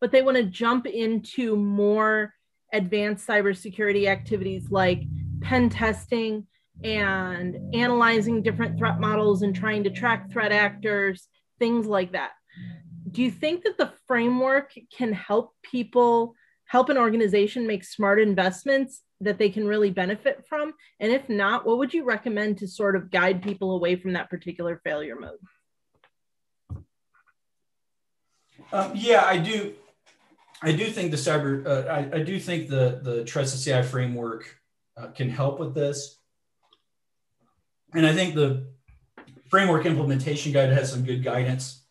but 0.00 0.12
they 0.12 0.22
want 0.22 0.36
to 0.36 0.44
jump 0.44 0.86
into 0.86 1.56
more 1.56 2.32
advanced 2.72 3.26
cybersecurity 3.26 4.06
activities 4.06 4.70
like 4.70 5.02
pen 5.40 5.68
testing 5.68 6.46
and 6.84 7.74
analyzing 7.74 8.42
different 8.42 8.78
threat 8.78 9.00
models 9.00 9.42
and 9.42 9.56
trying 9.56 9.82
to 9.82 9.90
track 9.90 10.30
threat 10.30 10.52
actors, 10.52 11.26
things 11.58 11.86
like 11.86 12.12
that 12.12 12.30
do 13.10 13.22
you 13.22 13.30
think 13.30 13.64
that 13.64 13.78
the 13.78 13.92
framework 14.06 14.72
can 14.96 15.12
help 15.12 15.54
people 15.62 16.34
help 16.64 16.88
an 16.90 16.98
organization 16.98 17.66
make 17.66 17.84
smart 17.84 18.20
investments 18.20 19.02
that 19.20 19.38
they 19.38 19.50
can 19.50 19.66
really 19.66 19.90
benefit 19.90 20.44
from? 20.48 20.72
And 21.00 21.12
if 21.12 21.28
not 21.28 21.66
what 21.66 21.78
would 21.78 21.94
you 21.94 22.04
recommend 22.04 22.58
to 22.58 22.68
sort 22.68 22.96
of 22.96 23.10
guide 23.10 23.42
people 23.42 23.74
away 23.74 23.96
from 23.96 24.12
that 24.12 24.30
particular 24.30 24.80
failure 24.84 25.16
mode? 25.18 25.38
Um, 28.70 28.92
yeah 28.94 29.24
i 29.24 29.38
do 29.38 29.72
i 30.62 30.72
do 30.72 30.84
think 30.86 31.10
the 31.10 31.16
cyber 31.16 31.66
uh, 31.66 31.90
I, 31.90 32.18
I, 32.18 32.22
do 32.22 32.38
think 32.38 32.68
the 32.68 33.00
the 33.02 33.24
trusted 33.24 33.62
ci 33.62 33.88
framework 33.88 34.60
uh, 34.96 35.06
can 35.06 35.30
help 35.30 35.58
with 35.58 35.74
this. 35.74 36.18
And 37.94 38.06
i 38.06 38.12
think 38.12 38.34
the 38.34 38.66
framework 39.48 39.86
implementation 39.86 40.52
guide 40.52 40.70
has 40.70 40.92
some 40.92 41.02
good 41.02 41.24
guidance 41.24 41.87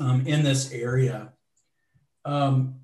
um, 0.00 0.26
in 0.26 0.42
this 0.42 0.72
area. 0.72 1.32
Um, 2.24 2.76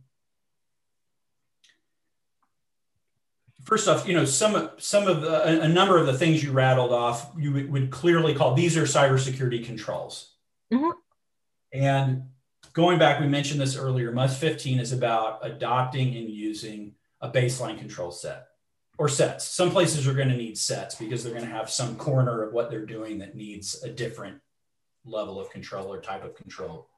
first 3.64 3.88
off, 3.88 4.06
you 4.06 4.14
know, 4.14 4.24
some 4.24 4.70
some 4.78 5.08
of 5.08 5.22
the, 5.22 5.62
a, 5.62 5.68
number 5.68 5.98
of 5.98 6.06
the 6.06 6.16
things 6.16 6.42
you 6.42 6.52
rattled 6.52 6.92
off, 6.92 7.30
you 7.36 7.52
would, 7.52 7.70
would 7.70 7.90
clearly 7.90 8.34
call 8.34 8.54
these 8.54 8.76
are 8.76 8.84
cybersecurity 8.84 9.64
controls. 9.64 10.34
Mm-hmm. 10.72 10.90
And 11.72 12.22
going 12.72 12.98
back, 12.98 13.20
we 13.20 13.26
mentioned 13.26 13.60
this 13.60 13.76
earlier. 13.76 14.12
MUS 14.12 14.38
15 14.38 14.78
is 14.78 14.92
about 14.92 15.40
adopting 15.42 16.16
and 16.16 16.30
using 16.30 16.94
a 17.20 17.30
baseline 17.30 17.78
control 17.78 18.10
set 18.10 18.48
or 18.98 19.08
sets. 19.08 19.46
Some 19.46 19.70
places 19.70 20.06
are 20.06 20.14
going 20.14 20.28
to 20.28 20.36
need 20.36 20.56
sets 20.56 20.94
because 20.94 21.22
they're 21.22 21.34
going 21.34 21.44
to 21.44 21.50
have 21.50 21.70
some 21.70 21.96
corner 21.96 22.42
of 22.42 22.52
what 22.52 22.70
they're 22.70 22.86
doing 22.86 23.18
that 23.18 23.34
needs 23.34 23.82
a 23.82 23.88
different 23.88 24.40
level 25.04 25.40
of 25.40 25.50
control 25.50 25.92
or 25.92 26.00
type 26.00 26.24
of 26.24 26.34
control. 26.34 26.88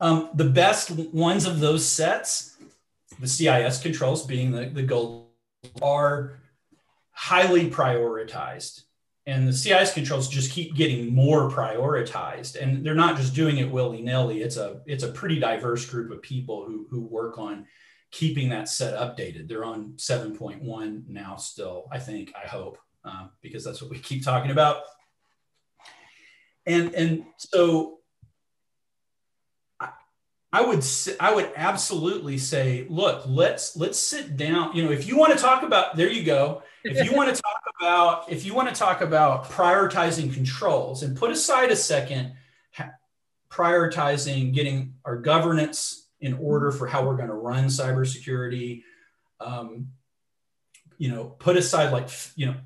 Um, 0.00 0.30
the 0.34 0.44
best 0.44 0.90
ones 0.90 1.46
of 1.46 1.60
those 1.60 1.86
sets, 1.86 2.56
the 3.18 3.28
CIS 3.28 3.82
controls 3.82 4.26
being 4.26 4.50
the, 4.50 4.66
the 4.66 4.82
gold, 4.82 5.28
are 5.82 6.38
highly 7.12 7.70
prioritized. 7.70 8.84
And 9.26 9.46
the 9.46 9.52
CIS 9.52 9.92
controls 9.92 10.28
just 10.28 10.50
keep 10.50 10.74
getting 10.74 11.14
more 11.14 11.50
prioritized. 11.50 12.60
And 12.60 12.84
they're 12.84 12.94
not 12.94 13.16
just 13.16 13.34
doing 13.34 13.58
it 13.58 13.70
willy-nilly. 13.70 14.40
It's 14.42 14.56
a 14.56 14.80
it's 14.86 15.04
a 15.04 15.12
pretty 15.12 15.38
diverse 15.38 15.84
group 15.84 16.10
of 16.10 16.22
people 16.22 16.64
who, 16.64 16.86
who 16.90 17.02
work 17.02 17.38
on 17.38 17.66
keeping 18.10 18.48
that 18.48 18.68
set 18.68 18.94
updated. 18.94 19.48
They're 19.48 19.64
on 19.64 19.92
7.1 19.96 21.08
now 21.08 21.36
still, 21.36 21.86
I 21.92 21.98
think, 21.98 22.32
I 22.34 22.46
hope, 22.46 22.78
uh, 23.04 23.28
because 23.40 23.64
that's 23.64 23.80
what 23.80 23.90
we 23.90 23.98
keep 23.98 24.24
talking 24.24 24.50
about. 24.50 24.82
And, 26.66 26.94
and 26.94 27.24
so 27.38 27.99
I 30.52 30.62
would 30.62 30.84
I 31.20 31.32
would 31.32 31.52
absolutely 31.54 32.36
say, 32.38 32.86
look, 32.88 33.22
let's 33.26 33.76
let's 33.76 33.98
sit 33.98 34.36
down. 34.36 34.74
You 34.74 34.84
know, 34.84 34.90
if 34.90 35.06
you 35.06 35.16
want 35.16 35.32
to 35.32 35.38
talk 35.38 35.62
about, 35.62 35.96
there 35.96 36.10
you 36.10 36.24
go. 36.24 36.62
If 36.82 37.08
you 37.08 37.16
want 37.16 37.34
to 37.34 37.40
talk 37.42 37.62
about, 37.78 38.30
if 38.32 38.44
you 38.44 38.54
want 38.54 38.68
to 38.68 38.74
talk 38.74 39.00
about 39.00 39.44
prioritizing 39.50 40.34
controls 40.34 41.04
and 41.04 41.16
put 41.16 41.30
aside 41.30 41.70
a 41.70 41.76
second, 41.76 42.34
prioritizing 43.50 44.52
getting 44.52 44.94
our 45.04 45.16
governance 45.16 46.08
in 46.20 46.34
order 46.34 46.70
for 46.70 46.86
how 46.86 47.04
we're 47.04 47.16
going 47.16 47.28
to 47.28 47.34
run 47.34 47.66
cybersecurity. 47.66 48.82
Um, 49.40 49.88
you 50.98 51.10
know, 51.10 51.24
put 51.24 51.56
aside 51.56 51.92
like 51.92 52.10
you 52.34 52.46
know 52.46 52.56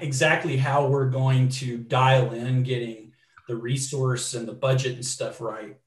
exactly 0.00 0.56
how 0.56 0.86
we're 0.86 1.10
going 1.10 1.48
to 1.48 1.78
dial 1.78 2.32
in 2.32 2.62
getting 2.62 3.12
the 3.48 3.56
resource 3.56 4.34
and 4.34 4.46
the 4.46 4.52
budget 4.52 4.94
and 4.94 5.04
stuff 5.04 5.40
right. 5.40 5.78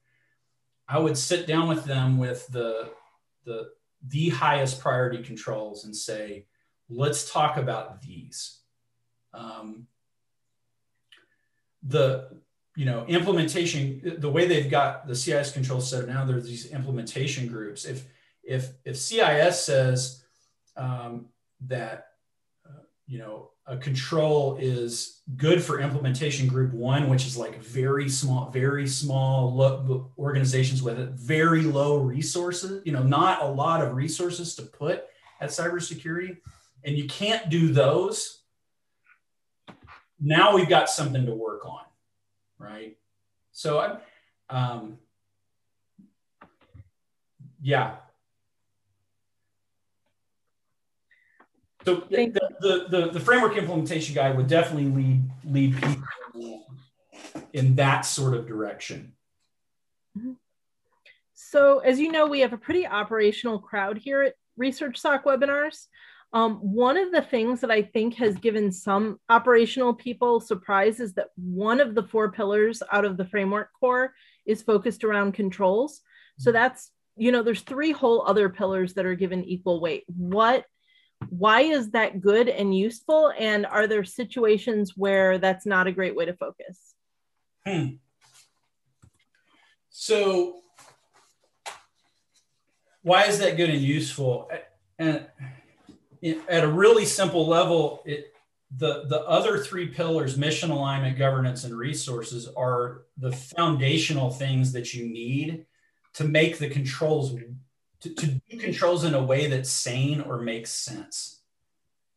I 0.88 0.98
would 0.98 1.18
sit 1.18 1.46
down 1.46 1.68
with 1.68 1.84
them 1.84 2.18
with 2.18 2.46
the 2.48 2.90
the 3.44 3.70
the 4.06 4.28
highest 4.30 4.80
priority 4.80 5.22
controls 5.22 5.84
and 5.84 5.96
say, 5.96 6.46
let's 6.88 7.30
talk 7.30 7.56
about 7.56 8.02
these. 8.02 8.60
Um, 9.34 9.86
the 11.82 12.28
you 12.76 12.84
know, 12.84 13.06
implementation, 13.06 14.16
the 14.18 14.30
way 14.30 14.46
they've 14.46 14.70
got 14.70 15.08
the 15.08 15.14
CIS 15.14 15.50
control 15.50 15.80
set 15.80 16.02
up 16.02 16.08
now, 16.08 16.26
there's 16.26 16.44
these 16.44 16.70
implementation 16.70 17.48
groups. 17.48 17.86
If 17.86 18.04
if 18.44 18.68
if 18.84 18.98
CIS 18.98 19.64
says 19.64 20.22
um, 20.76 21.26
that 21.62 22.08
uh, 22.68 22.82
you 23.06 23.18
know 23.18 23.50
a 23.66 23.76
control 23.76 24.56
is 24.60 25.22
good 25.36 25.62
for 25.62 25.80
implementation 25.80 26.46
group 26.46 26.72
one, 26.72 27.08
which 27.08 27.26
is 27.26 27.36
like 27.36 27.58
very 27.58 28.08
small, 28.08 28.48
very 28.50 28.86
small 28.86 30.12
organizations 30.18 30.82
with 30.82 31.18
very 31.18 31.62
low 31.62 31.98
resources, 31.98 32.82
you 32.84 32.92
know, 32.92 33.02
not 33.02 33.42
a 33.42 33.46
lot 33.46 33.82
of 33.82 33.94
resources 33.94 34.54
to 34.54 34.62
put 34.62 35.04
at 35.40 35.50
cybersecurity, 35.50 36.36
and 36.84 36.96
you 36.96 37.06
can't 37.08 37.50
do 37.50 37.72
those. 37.72 38.42
Now 40.20 40.54
we've 40.54 40.68
got 40.68 40.88
something 40.88 41.26
to 41.26 41.34
work 41.34 41.66
on 41.66 41.80
right? 42.58 42.96
So 43.52 43.78
I'm, 43.78 43.98
um, 44.50 44.98
yeah. 47.60 47.96
So 51.86 52.02
the, 52.10 52.32
the, 52.60 52.86
the, 52.90 53.10
the, 53.12 53.20
framework 53.20 53.56
implementation 53.56 54.12
guide 54.12 54.36
would 54.36 54.48
definitely 54.48 54.90
lead 54.90 55.22
lead 55.44 55.76
people 55.76 56.66
in 57.52 57.76
that 57.76 58.00
sort 58.00 58.34
of 58.34 58.44
direction. 58.44 59.12
Mm-hmm. 60.18 60.32
So 61.34 61.78
as 61.78 62.00
you 62.00 62.10
know, 62.10 62.26
we 62.26 62.40
have 62.40 62.52
a 62.52 62.58
pretty 62.58 62.88
operational 62.88 63.60
crowd 63.60 63.98
here 63.98 64.22
at 64.22 64.34
Research 64.56 64.98
SOC 64.98 65.24
webinars. 65.26 65.86
Um, 66.32 66.56
one 66.56 66.96
of 66.96 67.12
the 67.12 67.22
things 67.22 67.60
that 67.60 67.70
I 67.70 67.82
think 67.82 68.14
has 68.14 68.36
given 68.36 68.72
some 68.72 69.20
operational 69.28 69.94
people 69.94 70.40
surprise 70.40 70.98
is 70.98 71.14
that 71.14 71.28
one 71.36 71.80
of 71.80 71.94
the 71.94 72.02
four 72.02 72.32
pillars 72.32 72.82
out 72.90 73.04
of 73.04 73.16
the 73.16 73.26
framework 73.26 73.70
core 73.78 74.12
is 74.44 74.60
focused 74.60 75.04
around 75.04 75.34
controls. 75.34 76.00
So 76.38 76.50
that's, 76.50 76.90
you 77.16 77.30
know, 77.30 77.44
there's 77.44 77.62
three 77.62 77.92
whole 77.92 78.26
other 78.26 78.48
pillars 78.48 78.94
that 78.94 79.06
are 79.06 79.14
given 79.14 79.44
equal 79.44 79.80
weight. 79.80 80.02
What, 80.08 80.66
why 81.30 81.62
is 81.62 81.90
that 81.90 82.20
good 82.20 82.48
and 82.48 82.76
useful? 82.76 83.32
And 83.38 83.66
are 83.66 83.86
there 83.86 84.04
situations 84.04 84.96
where 84.96 85.38
that's 85.38 85.66
not 85.66 85.86
a 85.86 85.92
great 85.92 86.16
way 86.16 86.26
to 86.26 86.34
focus? 86.34 86.94
Hmm. 87.66 87.96
So, 89.90 90.60
why 93.02 93.24
is 93.24 93.38
that 93.38 93.56
good 93.56 93.70
and 93.70 93.80
useful? 93.80 94.50
And 94.98 95.26
at 96.48 96.64
a 96.64 96.68
really 96.68 97.04
simple 97.04 97.46
level, 97.46 98.02
it, 98.04 98.32
the, 98.76 99.04
the 99.06 99.20
other 99.22 99.58
three 99.58 99.86
pillars, 99.86 100.36
mission 100.36 100.70
alignment, 100.70 101.18
governance, 101.18 101.64
and 101.64 101.76
resources, 101.76 102.48
are 102.56 103.02
the 103.16 103.32
foundational 103.32 104.30
things 104.30 104.72
that 104.72 104.92
you 104.92 105.06
need 105.06 105.66
to 106.14 106.24
make 106.24 106.58
the 106.58 106.68
controls, 106.68 107.34
to, 108.14 108.26
do 108.26 108.56
controls 108.58 109.04
in 109.04 109.14
a 109.14 109.22
way 109.22 109.48
that's 109.48 109.70
sane 109.70 110.20
or 110.20 110.40
makes 110.40 110.70
sense. 110.70 111.40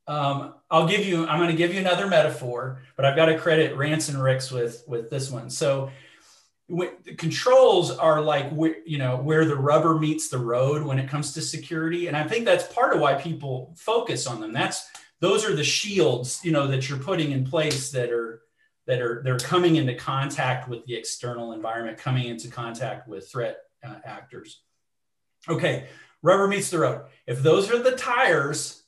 Um, 0.07 0.55
I'll 0.71 0.87
give 0.87 1.05
you, 1.05 1.27
I'm 1.27 1.37
going 1.37 1.51
to 1.51 1.55
give 1.55 1.73
you 1.73 1.79
another 1.79 2.07
metaphor, 2.07 2.81
but 2.95 3.05
I've 3.05 3.15
got 3.15 3.25
to 3.25 3.37
credit 3.37 3.77
Rance 3.77 4.09
and 4.09 4.21
Ricks 4.21 4.51
with, 4.51 4.83
with 4.87 5.09
this 5.09 5.29
one. 5.29 5.49
So 5.49 5.91
the 6.69 7.15
controls 7.17 7.91
are 7.91 8.21
like 8.21 8.51
where 8.51 8.75
you 8.85 8.99
know 8.99 9.17
where 9.17 9.45
the 9.45 9.55
rubber 9.55 9.97
meets 9.97 10.29
the 10.29 10.37
road 10.37 10.83
when 10.83 10.99
it 10.99 11.09
comes 11.09 11.33
to 11.33 11.41
security 11.41 12.07
and 12.07 12.15
i 12.15 12.23
think 12.23 12.45
that's 12.45 12.71
part 12.73 12.93
of 12.93 13.01
why 13.01 13.15
people 13.15 13.73
focus 13.75 14.27
on 14.27 14.39
them 14.39 14.53
that's 14.53 14.87
those 15.19 15.43
are 15.43 15.55
the 15.55 15.63
shields 15.63 16.39
you 16.43 16.51
know 16.51 16.67
that 16.67 16.87
you're 16.87 16.99
putting 16.99 17.31
in 17.31 17.43
place 17.43 17.91
that 17.91 18.11
are 18.11 18.41
that 18.85 19.01
are 19.01 19.21
they're 19.23 19.39
coming 19.39 19.77
into 19.77 19.95
contact 19.95 20.69
with 20.69 20.85
the 20.85 20.95
external 20.95 21.53
environment 21.53 21.97
coming 21.97 22.27
into 22.27 22.47
contact 22.47 23.07
with 23.07 23.27
threat 23.27 23.57
uh, 23.83 23.95
actors 24.05 24.61
okay 25.49 25.87
rubber 26.21 26.47
meets 26.47 26.69
the 26.69 26.79
road 26.79 27.01
if 27.27 27.41
those 27.41 27.71
are 27.71 27.81
the 27.81 27.95
tires 27.95 28.83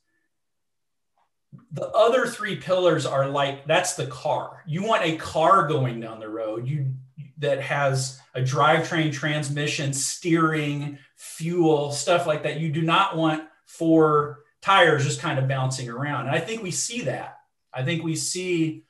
the 1.74 1.88
other 1.90 2.28
three 2.28 2.56
pillars 2.56 3.06
are 3.06 3.28
like 3.28 3.66
that's 3.66 3.96
the 3.96 4.08
car 4.08 4.64
you 4.66 4.84
want 4.84 5.04
a 5.04 5.18
car 5.18 5.68
going 5.68 6.00
down 6.00 6.20
the 6.20 6.30
road 6.30 6.68
you 6.68 6.94
that 7.42 7.60
has 7.60 8.20
a 8.36 8.42
drivetrain 8.42 9.12
transmission, 9.12 9.92
steering, 9.94 10.98
fuel, 11.16 11.92
stuff 11.92 12.26
like 12.26 12.44
that. 12.44 12.60
You 12.60 12.72
do 12.72 12.84
not 12.84 13.18
want 13.18 13.44
four 13.66 14.44
tires 14.62 15.04
just 15.04 15.20
kind 15.20 15.40
of 15.40 15.48
bouncing 15.48 15.90
around. 15.90 16.28
And 16.28 16.36
I 16.36 16.40
think 16.40 16.62
we 16.62 16.72
see 16.72 17.02
that. 17.02 17.40
I 17.74 17.84
think 17.84 18.04
we 18.04 18.16
see 18.16 18.84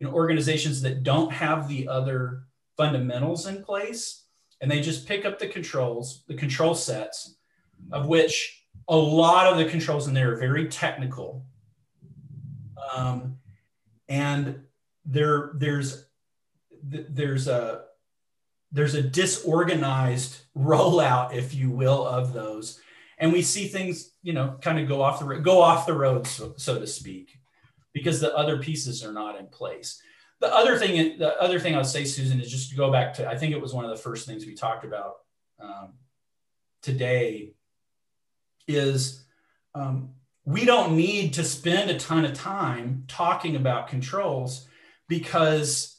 you 0.00 0.06
know, 0.06 0.12
organizations 0.12 0.82
that 0.82 1.02
don't 1.02 1.32
have 1.32 1.68
the 1.68 1.88
other 1.88 2.44
fundamentals 2.76 3.46
in 3.46 3.62
place 3.62 4.24
and 4.60 4.70
they 4.70 4.80
just 4.80 5.06
pick 5.06 5.24
up 5.24 5.38
the 5.38 5.46
controls, 5.46 6.24
the 6.26 6.34
control 6.34 6.74
sets, 6.74 7.36
of 7.92 8.06
which 8.06 8.64
a 8.88 8.96
lot 8.96 9.46
of 9.46 9.58
the 9.58 9.64
controls 9.64 10.08
in 10.08 10.14
there 10.14 10.32
are 10.32 10.36
very 10.36 10.68
technical. 10.68 11.44
Um, 12.94 13.38
and 14.08 14.62
there, 15.04 15.52
there's 15.54 16.06
there's 16.82 17.48
a 17.48 17.84
there's 18.70 18.94
a 18.94 19.02
disorganized 19.02 20.38
rollout, 20.56 21.34
if 21.34 21.54
you 21.54 21.70
will, 21.70 22.06
of 22.06 22.32
those, 22.32 22.80
and 23.18 23.32
we 23.32 23.42
see 23.42 23.66
things, 23.68 24.12
you 24.22 24.32
know, 24.32 24.56
kind 24.60 24.78
of 24.78 24.88
go 24.88 25.02
off 25.02 25.20
the 25.20 25.26
go 25.36 25.60
off 25.60 25.86
the 25.86 25.94
road, 25.94 26.26
so, 26.26 26.54
so 26.56 26.78
to 26.78 26.86
speak, 26.86 27.38
because 27.92 28.20
the 28.20 28.34
other 28.34 28.58
pieces 28.58 29.04
are 29.04 29.12
not 29.12 29.38
in 29.38 29.46
place. 29.46 30.00
The 30.40 30.54
other 30.54 30.78
thing, 30.78 31.18
the 31.18 31.40
other 31.40 31.58
thing 31.58 31.74
I'll 31.74 31.84
say, 31.84 32.04
Susan, 32.04 32.40
is 32.40 32.50
just 32.50 32.70
to 32.70 32.76
go 32.76 32.92
back 32.92 33.14
to 33.14 33.28
I 33.28 33.36
think 33.36 33.52
it 33.52 33.60
was 33.60 33.74
one 33.74 33.84
of 33.84 33.90
the 33.90 33.96
first 33.96 34.26
things 34.26 34.46
we 34.46 34.54
talked 34.54 34.84
about 34.84 35.16
um, 35.60 35.94
today 36.82 37.54
is 38.68 39.24
um, 39.74 40.10
we 40.44 40.64
don't 40.64 40.96
need 40.96 41.34
to 41.34 41.44
spend 41.44 41.90
a 41.90 41.98
ton 41.98 42.24
of 42.24 42.34
time 42.34 43.04
talking 43.08 43.56
about 43.56 43.88
controls 43.88 44.66
because 45.08 45.98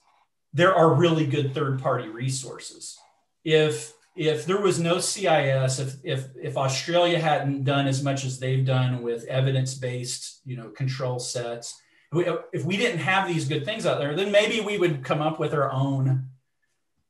there 0.54 0.74
are 0.74 0.94
really 0.94 1.26
good 1.26 1.54
third 1.54 1.82
party 1.82 2.10
resources. 2.10 2.98
If 3.44 3.94
if 4.16 4.46
there 4.46 4.60
was 4.60 4.80
no 4.80 5.00
CIS, 5.00 5.80
if 5.80 5.96
if 6.04 6.26
if 6.42 6.58
Australia 6.58 7.20
hadn't 7.20 7.64
done 7.64 7.88
as 7.88 8.04
much 8.04 8.26
as 8.26 8.40
they've 8.40 8.66
done 8.66 9.02
with 9.02 9.26
evidence 9.26 9.76
based, 9.76 10.42
you 10.46 10.58
know, 10.58 10.70
control 10.70 11.20
sets, 11.20 11.80
if 12.12 12.64
we 12.66 12.78
didn't 12.78 13.00
have 13.00 13.28
these 13.28 13.48
good 13.48 13.66
things 13.66 13.86
out 13.86 14.00
there, 14.00 14.16
then 14.16 14.32
maybe 14.32 14.62
we 14.62 14.78
would 14.78 15.04
come 15.04 15.22
up 15.22 15.40
with 15.40 15.54
our 15.54 15.72
own 15.72 16.30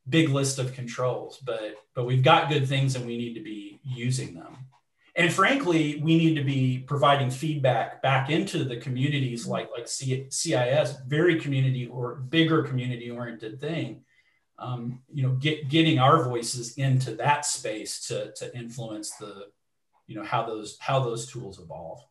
big 0.08 0.30
list 0.30 0.60
of 0.60 0.74
controls. 0.74 1.38
But 1.38 1.76
but 1.94 2.06
we've 2.06 2.24
got 2.24 2.50
good 2.50 2.68
things 2.68 2.96
and 2.96 3.06
we 3.06 3.18
need 3.18 3.34
to 3.36 3.44
be 3.44 3.80
using 3.84 4.34
them. 4.34 4.58
And 5.16 5.34
frankly, 5.34 6.00
we 6.02 6.18
need 6.18 6.36
to 6.36 6.44
be 6.44 6.80
providing 6.80 7.30
feedback 7.30 8.02
back 8.02 8.30
into 8.30 8.64
the 8.64 8.78
communities 8.78 9.46
like 9.46 9.70
like 9.72 9.88
CIS, 9.88 10.96
very 11.08 11.40
community 11.40 11.88
or 11.88 12.16
bigger 12.16 12.64
community 12.64 13.10
oriented 13.10 13.60
thing. 13.60 14.04
Um, 14.58 15.02
you 15.14 15.24
know, 15.24 15.34
get, 15.36 15.70
getting 15.70 16.00
our 16.00 16.26
voices 16.26 16.78
into 16.78 17.16
that 17.16 17.46
space 17.46 18.08
to, 18.08 18.34
to 18.34 18.54
influence 18.54 19.12
the, 19.12 19.46
you 20.06 20.16
know, 20.16 20.24
how 20.24 20.46
those 20.46 20.78
how 20.80 21.00
those 21.00 21.32
tools 21.32 21.60
evolve. 21.60 22.02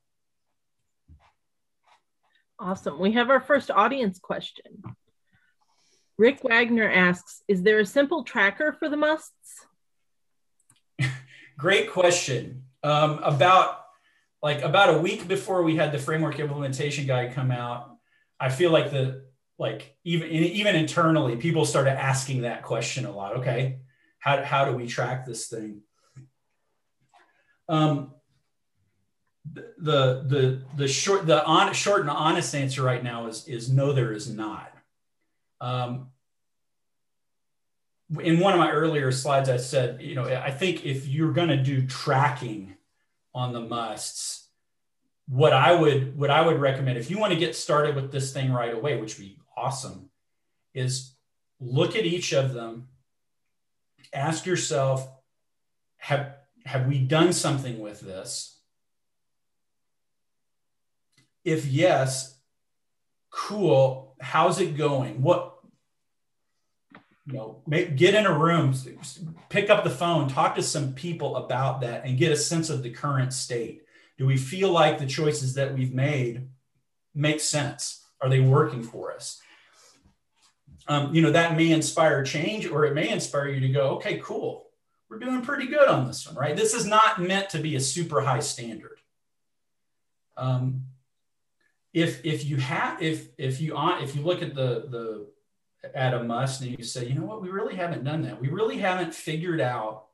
Awesome. 2.61 2.99
We 2.99 3.13
have 3.13 3.31
our 3.31 3.41
first 3.41 3.71
audience 3.71 4.19
question. 4.19 4.83
Rick 6.17 6.41
Wagner 6.43 6.91
asks, 6.91 7.43
is 7.47 7.63
there 7.63 7.79
a 7.79 7.87
simple 7.87 8.25
tracker 8.25 8.73
for 8.73 8.89
the 8.89 8.97
musts? 8.97 9.67
Great 11.59 11.91
question. 11.91 12.65
Um, 12.83 13.21
about 13.23 13.85
like 14.43 14.63
about 14.63 14.95
a 14.95 14.99
week 14.99 15.27
before 15.27 15.63
we 15.63 15.77
had 15.77 15.93
the 15.93 15.99
framework 15.99 16.39
implementation 16.39 17.07
guide 17.07 17.35
come 17.35 17.51
out, 17.51 17.97
I 18.39 18.51
feel 18.51 18.71
like 18.71 18.91
the 18.91 19.25
like 19.59 19.97
even 20.05 20.29
even 20.31 20.77
internally, 20.77 21.37
people 21.37 21.65
started 21.65 21.99
asking 21.99 22.43
that 22.43 22.63
question 22.63 23.05
a 23.05 23.11
lot. 23.11 23.39
Okay, 23.39 23.81
how 24.21 24.43
how 24.45 24.65
do 24.65 24.77
we 24.77 24.87
track 24.87 25.27
this 25.27 25.49
thing? 25.49 25.83
Um, 27.69 28.15
the 29.55 30.25
the 30.27 30.63
the 30.77 30.89
short 30.89 31.27
the 31.27 31.45
on, 31.45 31.73
short 31.73 32.01
and 32.01 32.11
honest 32.11 32.55
answer 32.55 32.83
right 32.83 33.03
now 33.03 33.27
is 33.27 33.47
is 33.49 33.71
no 33.71 33.93
there 33.93 34.13
is 34.13 34.33
not. 34.33 34.73
Um, 35.61 36.09
in 38.21 38.39
one 38.41 38.55
of 38.55 38.59
my 38.59 38.71
earlier 38.71 39.13
slides 39.13 39.49
i 39.49 39.57
said 39.57 40.01
you 40.01 40.15
know 40.15 40.25
i 40.25 40.51
think 40.51 40.85
if 40.85 41.07
you're 41.07 41.33
going 41.33 41.49
to 41.49 41.57
do 41.57 41.87
tracking 41.87 42.75
on 43.35 43.53
the 43.53 43.61
musts 43.61 44.49
what 45.29 45.53
i 45.53 45.75
would 45.75 46.17
what 46.19 46.31
i 46.31 46.41
would 46.41 46.59
recommend 46.59 46.97
if 46.97 47.11
you 47.11 47.19
want 47.19 47.33
to 47.33 47.39
get 47.39 47.55
started 47.55 47.95
with 47.95 48.11
this 48.11 48.33
thing 48.33 48.51
right 48.51 48.75
away 48.75 48.99
which 48.99 49.19
would 49.19 49.27
be 49.27 49.39
awesome 49.57 50.09
is 50.73 51.13
look 51.61 51.97
at 51.97 52.07
each 52.07 52.33
of 52.33 52.55
them 52.55 52.89
ask 54.15 54.47
yourself 54.47 55.07
have 55.99 56.35
have 56.65 56.87
we 56.87 56.99
done 56.99 57.33
something 57.33 57.79
with 57.79 58.01
this 58.01 58.58
if 61.49 61.67
yes, 61.67 62.39
cool. 63.31 64.15
How's 64.21 64.61
it 64.61 64.77
going? 64.77 65.23
What 65.23 65.55
you 67.27 67.35
know, 67.35 67.63
make, 67.67 67.97
get 67.97 68.15
in 68.15 68.25
a 68.25 68.39
room, 68.39 68.75
pick 69.51 69.69
up 69.69 69.85
the 69.85 69.91
phone, 69.91 70.29
talk 70.29 70.55
to 70.55 70.63
some 70.63 70.95
people 70.95 71.37
about 71.37 71.83
that, 71.83 72.05
and 72.05 72.17
get 72.17 72.33
a 72.33 72.37
sense 72.37 72.71
of 72.71 72.83
the 72.83 72.91
current 72.91 73.33
state. 73.33 73.83
Do 74.17 74.27
we 74.27 74.39
feel 74.39 74.71
like 74.71 74.99
the 74.99 75.07
choices 75.07 75.55
that 75.55 75.75
we've 75.75 75.93
made 75.93 76.49
make 77.15 77.41
sense? 77.41 78.05
Are 78.21 78.31
they 78.31 78.41
working 78.41 78.83
for 78.83 79.13
us? 79.13 79.41
Um, 80.89 81.15
you 81.15 81.21
know, 81.21 81.31
that 81.33 81.55
may 81.55 81.71
inspire 81.71 82.25
change, 82.25 82.67
or 82.67 82.87
it 82.87 82.95
may 82.95 83.11
inspire 83.11 83.49
you 83.49 83.61
to 83.61 83.69
go, 83.69 83.91
okay, 83.97 84.19
cool, 84.25 84.69
we're 85.11 85.19
doing 85.19 85.43
pretty 85.43 85.67
good 85.67 85.87
on 85.87 86.07
this 86.07 86.27
one, 86.27 86.35
right? 86.35 86.57
This 86.57 86.73
is 86.73 86.87
not 86.87 87.21
meant 87.21 87.51
to 87.51 87.59
be 87.59 87.77
a 87.77 87.81
super 87.81 88.23
high 88.23 88.41
standard. 88.41 88.99
Um, 90.39 90.85
if 91.99 92.25
if 92.25 92.45
you 92.45 92.57
have 92.59 93.03
if 93.03 93.29
if 93.39 93.61
you 93.61 93.77
on 93.77 94.03
if 94.03 94.15
you 94.15 94.23
look 94.23 94.41
at 94.41 94.55
the 94.55 94.87
the 94.89 95.27
at 95.95 96.15
a 96.15 96.23
must 96.23 96.61
and 96.61 96.79
you 96.79 96.85
say 96.85 97.07
you 97.07 97.15
know 97.15 97.27
what? 97.27 97.43
We 97.43 97.49
really 97.49 97.75
haven't 97.75 98.05
done 98.05 98.23
that. 98.23 98.41
We 98.41 98.49
really 98.49 98.79
haven't 98.79 99.15
figured 99.15 99.61
out 99.61 100.05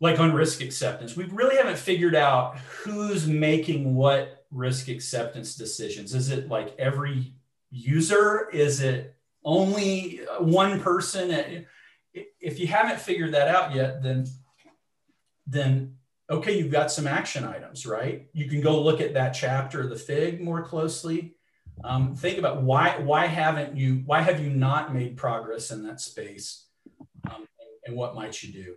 like 0.00 0.20
on 0.20 0.32
risk 0.32 0.60
acceptance. 0.60 1.16
We 1.16 1.24
really 1.24 1.56
haven't 1.56 1.78
figured 1.78 2.14
out 2.14 2.58
who's 2.58 3.26
making 3.26 3.94
what 3.94 4.44
risk 4.50 4.88
acceptance 4.88 5.54
decisions. 5.54 6.14
Is 6.14 6.30
it 6.30 6.48
like 6.48 6.74
every 6.78 7.32
user? 7.70 8.48
Is 8.52 8.80
it 8.80 9.16
only 9.44 10.20
one 10.40 10.80
person? 10.80 11.66
If 12.12 12.60
you 12.60 12.66
haven't 12.66 13.00
figured 13.00 13.32
that 13.32 13.48
out 13.48 13.74
yet 13.74 14.02
then 14.02 14.26
then 15.46 15.97
okay, 16.30 16.58
you've 16.58 16.72
got 16.72 16.90
some 16.90 17.06
action 17.06 17.44
items, 17.44 17.86
right? 17.86 18.28
You 18.32 18.48
can 18.48 18.60
go 18.60 18.80
look 18.80 19.00
at 19.00 19.14
that 19.14 19.30
chapter 19.30 19.82
of 19.82 19.90
the 19.90 19.96
FIG 19.96 20.40
more 20.40 20.62
closely. 20.62 21.34
Um, 21.84 22.14
think 22.16 22.38
about 22.38 22.62
why 22.62 22.98
why 22.98 23.26
haven't 23.26 23.76
you 23.76 24.02
why 24.04 24.20
have 24.20 24.40
you 24.40 24.50
not 24.50 24.92
made 24.92 25.16
progress 25.16 25.70
in 25.70 25.84
that 25.84 26.00
space, 26.00 26.66
um, 27.30 27.46
and, 27.86 27.96
what 27.96 28.16
might 28.16 28.42
you 28.42 28.52
do? 28.52 28.74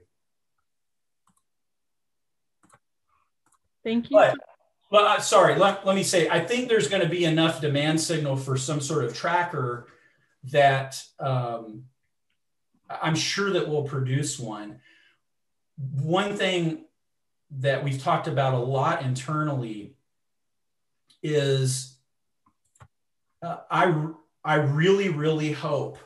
Thank 3.84 4.12
you. 4.12 4.18
But, 4.18 4.38
well, 4.92 5.08
uh, 5.08 5.20
sorry, 5.20 5.56
let, 5.56 5.86
let 5.86 5.96
me 5.96 6.04
say, 6.04 6.30
I 6.30 6.42
think 6.42 6.70
there's 6.70 6.90
going 6.90 7.02
to 7.02 7.10
be 7.10 7.26
enough 7.26 7.62
demand 7.62 8.00
signal 8.00 8.36
for 8.36 8.58
some 8.58 8.82
sort 8.82 9.06
of 9.06 9.16
tracker 9.16 9.88
that 10.52 11.02
um, 11.20 11.86
I'm 13.02 13.16
sure 13.16 13.52
that 13.52 13.68
we'll 13.68 13.86
produce 13.86 14.38
one. 14.38 14.80
One 15.78 16.36
thing 16.36 16.86
that 17.60 17.84
we've 17.84 18.02
talked 18.02 18.28
about 18.28 18.54
a 18.54 18.58
lot 18.58 19.04
internally 19.04 19.94
is 21.22 21.98
uh, 23.42 23.58
I, 23.70 24.08
I 24.44 24.56
really, 24.56 25.10
really 25.10 25.52
hope 25.52 25.98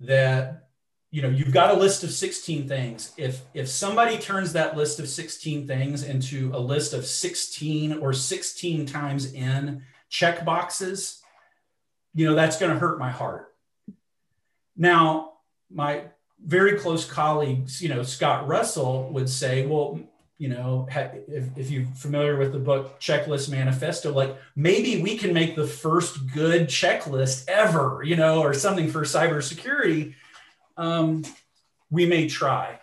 that 0.00 0.68
you 1.10 1.22
know 1.22 1.28
you've 1.28 1.52
got 1.52 1.74
a 1.74 1.78
list 1.78 2.04
of 2.04 2.10
16 2.10 2.68
things. 2.68 3.12
If 3.16 3.42
if 3.52 3.68
somebody 3.68 4.18
turns 4.18 4.52
that 4.52 4.76
list 4.76 5.00
of 5.00 5.08
16 5.08 5.66
things 5.66 6.02
into 6.02 6.50
a 6.54 6.60
list 6.60 6.94
of 6.94 7.04
16 7.04 7.98
or 7.98 8.12
16 8.12 8.86
times 8.86 9.32
n 9.34 9.82
check 10.08 10.44
boxes 10.44 11.20
you 12.14 12.26
know 12.26 12.34
that's 12.34 12.58
going 12.58 12.72
to 12.72 12.78
hurt 12.78 12.98
my 12.98 13.10
heart. 13.10 13.54
Now 14.76 15.32
my 15.70 16.04
very 16.44 16.78
close 16.78 17.04
colleagues 17.04 17.82
you 17.82 17.88
know 17.88 18.02
Scott 18.02 18.48
Russell 18.48 19.10
would 19.12 19.28
say 19.28 19.66
well 19.66 20.00
you 20.40 20.48
know, 20.48 20.88
if, 20.90 21.54
if 21.58 21.70
you're 21.70 21.84
familiar 21.94 22.38
with 22.38 22.52
the 22.52 22.58
book 22.58 22.98
Checklist 22.98 23.50
Manifesto, 23.50 24.10
like 24.10 24.34
maybe 24.56 25.02
we 25.02 25.18
can 25.18 25.34
make 25.34 25.54
the 25.54 25.66
first 25.66 26.32
good 26.32 26.66
checklist 26.66 27.46
ever, 27.46 28.00
you 28.02 28.16
know, 28.16 28.40
or 28.40 28.54
something 28.54 28.90
for 28.90 29.02
cybersecurity. 29.02 30.14
Um, 30.78 31.26
we 31.90 32.06
may 32.06 32.26
try. 32.26 32.80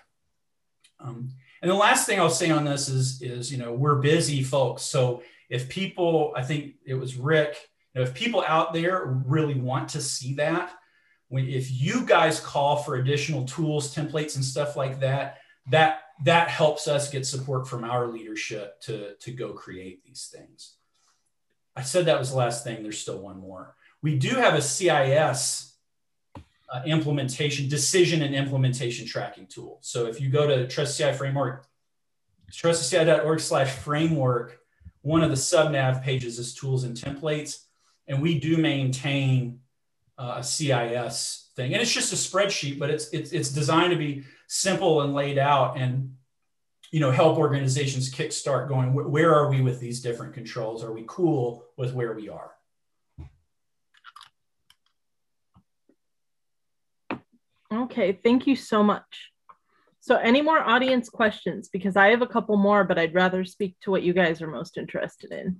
Um, 0.99 1.29
and 1.63 1.71
the 1.71 1.75
last 1.75 2.05
thing 2.05 2.19
I'll 2.19 2.29
say 2.29 2.51
on 2.51 2.63
this 2.63 2.89
is, 2.89 3.23
is, 3.23 3.51
you 3.51 3.57
know, 3.57 3.73
we're 3.73 3.95
busy 3.95 4.43
folks. 4.43 4.83
So 4.83 5.23
if 5.49 5.67
people, 5.67 6.33
I 6.37 6.43
think 6.43 6.75
it 6.85 6.93
was 6.93 7.15
Rick, 7.15 7.57
you 7.95 8.01
know, 8.01 8.07
if 8.07 8.13
people 8.13 8.43
out 8.47 8.71
there 8.71 9.03
really 9.25 9.55
want 9.55 9.89
to 9.89 10.01
see 10.01 10.35
that, 10.35 10.71
when, 11.29 11.47
if 11.47 11.71
you 11.71 12.05
guys 12.05 12.39
call 12.39 12.75
for 12.75 12.97
additional 12.97 13.45
tools, 13.45 13.95
templates, 13.95 14.35
and 14.35 14.45
stuff 14.45 14.75
like 14.75 14.99
that, 14.99 15.39
that 15.71 16.01
that 16.23 16.49
helps 16.49 16.87
us 16.87 17.09
get 17.09 17.25
support 17.25 17.67
from 17.67 17.83
our 17.83 18.07
leadership 18.07 18.79
to, 18.81 19.15
to 19.15 19.31
go 19.31 19.53
create 19.53 20.03
these 20.03 20.33
things. 20.33 20.75
I 21.75 21.83
said 21.83 22.05
that 22.05 22.19
was 22.19 22.31
the 22.31 22.37
last 22.37 22.63
thing. 22.63 22.81
There's 22.81 22.99
still 22.99 23.19
one 23.19 23.37
more. 23.37 23.75
We 24.01 24.17
do 24.17 24.29
have 24.29 24.55
a 24.55 24.61
CIS 24.61 25.75
uh, 26.69 26.81
implementation, 26.85 27.69
decision 27.69 28.21
and 28.23 28.33
implementation 28.33 29.05
tracking 29.05 29.47
tool. 29.47 29.77
So 29.81 30.07
if 30.07 30.19
you 30.19 30.29
go 30.29 30.47
to 30.47 30.67
Trusted 30.67 31.07
CI 31.07 31.13
Framework, 31.13 31.67
trustedci.org 32.51 33.39
slash 33.39 33.71
framework, 33.71 34.59
one 35.01 35.23
of 35.23 35.29
the 35.29 35.37
sub 35.37 35.71
nav 35.71 36.01
pages 36.01 36.39
is 36.39 36.53
tools 36.53 36.83
and 36.83 36.97
templates. 36.97 37.63
And 38.07 38.21
we 38.21 38.39
do 38.39 38.57
maintain 38.57 39.59
uh, 40.17 40.35
a 40.37 40.43
CIS 40.43 41.51
thing. 41.55 41.73
And 41.73 41.81
it's 41.81 41.93
just 41.93 42.13
a 42.13 42.15
spreadsheet, 42.15 42.79
but 42.79 42.89
it's, 42.89 43.09
it's, 43.09 43.31
it's 43.31 43.49
designed 43.49 43.91
to 43.91 43.97
be 43.97 44.23
simple 44.47 45.01
and 45.01 45.13
laid 45.13 45.37
out 45.37 45.77
and, 45.77 46.15
you 46.91 46.99
know, 46.99 47.11
help 47.11 47.37
organizations 47.37 48.13
kickstart 48.13 48.67
going, 48.67 48.93
where 48.93 49.33
are 49.33 49.49
we 49.49 49.61
with 49.61 49.79
these 49.79 50.01
different 50.01 50.33
controls? 50.33 50.83
Are 50.83 50.93
we 50.93 51.03
cool 51.05 51.65
with 51.77 51.93
where 51.93 52.13
we 52.13 52.29
are? 52.29 52.51
Okay, 57.71 58.13
thank 58.23 58.47
you 58.47 58.55
so 58.55 58.81
much. 58.81 59.31
So 59.99 60.15
any 60.15 60.41
more 60.41 60.59
audience 60.59 61.09
questions? 61.09 61.67
Because 61.67 61.97
I 61.97 62.07
have 62.11 62.21
a 62.21 62.27
couple 62.27 62.55
more, 62.55 62.85
but 62.85 62.97
I'd 62.97 63.13
rather 63.13 63.43
speak 63.43 63.75
to 63.81 63.91
what 63.91 64.03
you 64.03 64.13
guys 64.13 64.41
are 64.41 64.47
most 64.47 64.77
interested 64.77 65.33
in. 65.33 65.57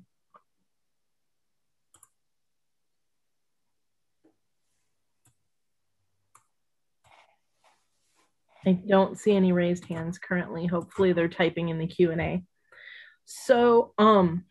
I 8.66 8.74
don't 8.88 9.18
see 9.18 9.36
any 9.36 9.52
raised 9.52 9.86
hands 9.86 10.18
currently. 10.18 10.66
Hopefully 10.66 11.14
they're 11.14 11.28
typing 11.28 11.70
in 11.70 11.78
the 11.78 11.88
Q&A. 11.88 12.44
So 13.26 13.94
um, 13.98 14.46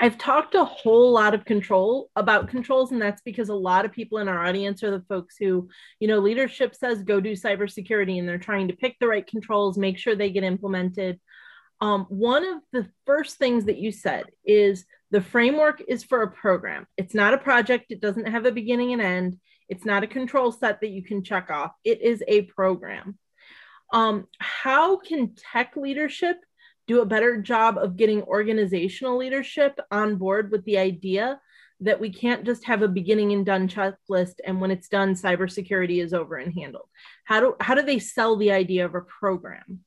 I've 0.00 0.18
talked 0.18 0.54
a 0.54 0.64
whole 0.64 1.12
lot 1.12 1.34
of 1.34 1.44
control 1.44 2.10
about 2.14 2.48
controls, 2.48 2.92
and 2.92 3.02
that's 3.02 3.22
because 3.22 3.48
a 3.48 3.54
lot 3.54 3.84
of 3.84 3.92
people 3.92 4.18
in 4.18 4.28
our 4.28 4.44
audience 4.44 4.82
are 4.82 4.90
the 4.90 5.04
folks 5.08 5.36
who, 5.38 5.68
you 5.98 6.06
know, 6.06 6.18
leadership 6.18 6.74
says 6.74 7.02
go 7.02 7.20
do 7.20 7.32
cybersecurity, 7.32 8.18
and 8.18 8.28
they're 8.28 8.38
trying 8.38 8.68
to 8.68 8.76
pick 8.76 8.96
the 9.00 9.08
right 9.08 9.26
controls, 9.26 9.76
make 9.76 9.98
sure 9.98 10.14
they 10.14 10.30
get 10.30 10.44
implemented. 10.44 11.18
Um, 11.80 12.06
one 12.08 12.44
of 12.44 12.60
the 12.72 12.88
first 13.06 13.38
things 13.38 13.64
that 13.64 13.78
you 13.78 13.90
said 13.90 14.26
is 14.44 14.84
the 15.10 15.20
framework 15.20 15.82
is 15.86 16.04
for 16.04 16.22
a 16.22 16.30
program. 16.30 16.86
It's 16.96 17.14
not 17.14 17.34
a 17.34 17.38
project. 17.38 17.86
It 17.90 18.00
doesn't 18.00 18.28
have 18.28 18.46
a 18.46 18.52
beginning 18.52 18.92
and 18.92 19.02
end. 19.02 19.38
It's 19.68 19.84
not 19.84 20.02
a 20.02 20.08
control 20.08 20.52
set 20.52 20.80
that 20.80 20.90
you 20.90 21.02
can 21.02 21.22
check 21.22 21.50
off. 21.50 21.72
It 21.84 22.02
is 22.02 22.22
a 22.26 22.42
program. 22.42 23.18
Um, 23.92 24.26
how 24.38 24.96
can 24.96 25.34
tech 25.34 25.76
leadership 25.76 26.36
do 26.86 27.00
a 27.02 27.06
better 27.06 27.40
job 27.40 27.78
of 27.78 27.96
getting 27.96 28.22
organizational 28.22 29.18
leadership 29.18 29.78
on 29.90 30.16
board 30.16 30.50
with 30.50 30.64
the 30.64 30.78
idea 30.78 31.40
that 31.80 32.00
we 32.00 32.10
can't 32.10 32.44
just 32.44 32.64
have 32.64 32.82
a 32.82 32.88
beginning 32.88 33.32
and 33.32 33.46
done 33.46 33.68
checklist 33.68 34.34
and 34.44 34.60
when 34.60 34.70
it's 34.70 34.88
done 34.88 35.14
cybersecurity 35.14 36.02
is 36.02 36.12
over 36.12 36.36
and 36.36 36.52
handled 36.54 36.88
how 37.24 37.38
do 37.40 37.54
how 37.60 37.74
do 37.74 37.82
they 37.82 37.98
sell 37.98 38.36
the 38.36 38.50
idea 38.50 38.84
of 38.84 38.94
a 38.94 39.00
program 39.00 39.80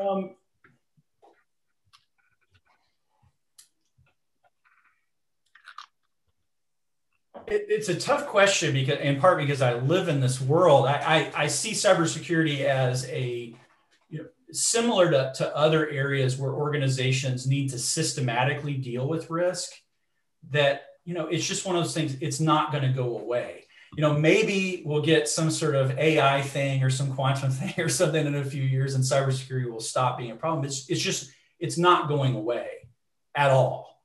um, 0.00 0.34
it, 7.48 7.66
it's 7.68 7.88
a 7.88 7.94
tough 7.94 8.26
question 8.26 8.72
because, 8.72 8.98
in 9.00 9.20
part, 9.20 9.38
because 9.38 9.62
I 9.62 9.74
live 9.74 10.08
in 10.08 10.20
this 10.20 10.40
world. 10.40 10.86
I, 10.86 11.30
I, 11.36 11.44
I 11.44 11.46
see 11.46 11.72
cybersecurity 11.72 12.60
as 12.60 13.08
a 13.08 13.54
you 14.08 14.18
know, 14.18 14.26
similar 14.50 15.10
to, 15.10 15.32
to 15.36 15.56
other 15.56 15.88
areas 15.88 16.36
where 16.36 16.52
organizations 16.52 17.46
need 17.46 17.70
to 17.70 17.78
systematically 17.78 18.74
deal 18.74 19.08
with 19.08 19.30
risk. 19.30 19.72
That 20.50 20.82
you 21.04 21.14
know, 21.14 21.26
it's 21.26 21.46
just 21.46 21.64
one 21.64 21.76
of 21.76 21.84
those 21.84 21.94
things. 21.94 22.16
It's 22.20 22.40
not 22.40 22.72
going 22.72 22.82
to 22.82 22.92
go 22.92 23.18
away. 23.18 23.64
You 23.96 24.02
know, 24.02 24.12
maybe 24.18 24.82
we'll 24.84 25.02
get 25.02 25.28
some 25.28 25.50
sort 25.50 25.74
of 25.74 25.96
AI 25.98 26.42
thing 26.42 26.82
or 26.82 26.90
some 26.90 27.14
quantum 27.14 27.50
thing 27.52 27.84
or 27.84 27.88
something 27.88 28.26
in 28.26 28.34
a 28.34 28.44
few 28.44 28.62
years, 28.62 28.94
and 28.94 29.04
cybersecurity 29.04 29.70
will 29.70 29.80
stop 29.80 30.18
being 30.18 30.32
a 30.32 30.36
problem. 30.36 30.64
It's 30.64 30.88
it's 30.88 31.00
just 31.00 31.30
it's 31.58 31.78
not 31.78 32.08
going 32.08 32.34
away 32.34 32.68
at 33.34 33.50
all. 33.50 34.02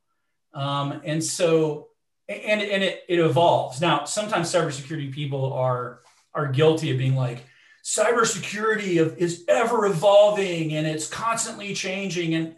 Um, 0.54 1.02
and 1.06 1.24
so 1.24 1.88
and, 2.32 2.62
and 2.62 2.84
it, 2.84 3.04
it 3.08 3.20
evolves. 3.20 3.82
Now, 3.82 4.06
sometimes 4.06 4.52
cybersecurity 4.52 5.12
people 5.12 5.54
are 5.54 6.02
are 6.34 6.48
guilty 6.48 6.92
of 6.92 6.98
being 6.98 7.16
like, 7.16 7.44
cybersecurity 7.84 9.18
is 9.18 9.44
ever 9.48 9.86
evolving 9.86 10.74
and 10.74 10.88
it's 10.88 11.08
constantly 11.08 11.74
changing. 11.74 12.36
And 12.36 12.56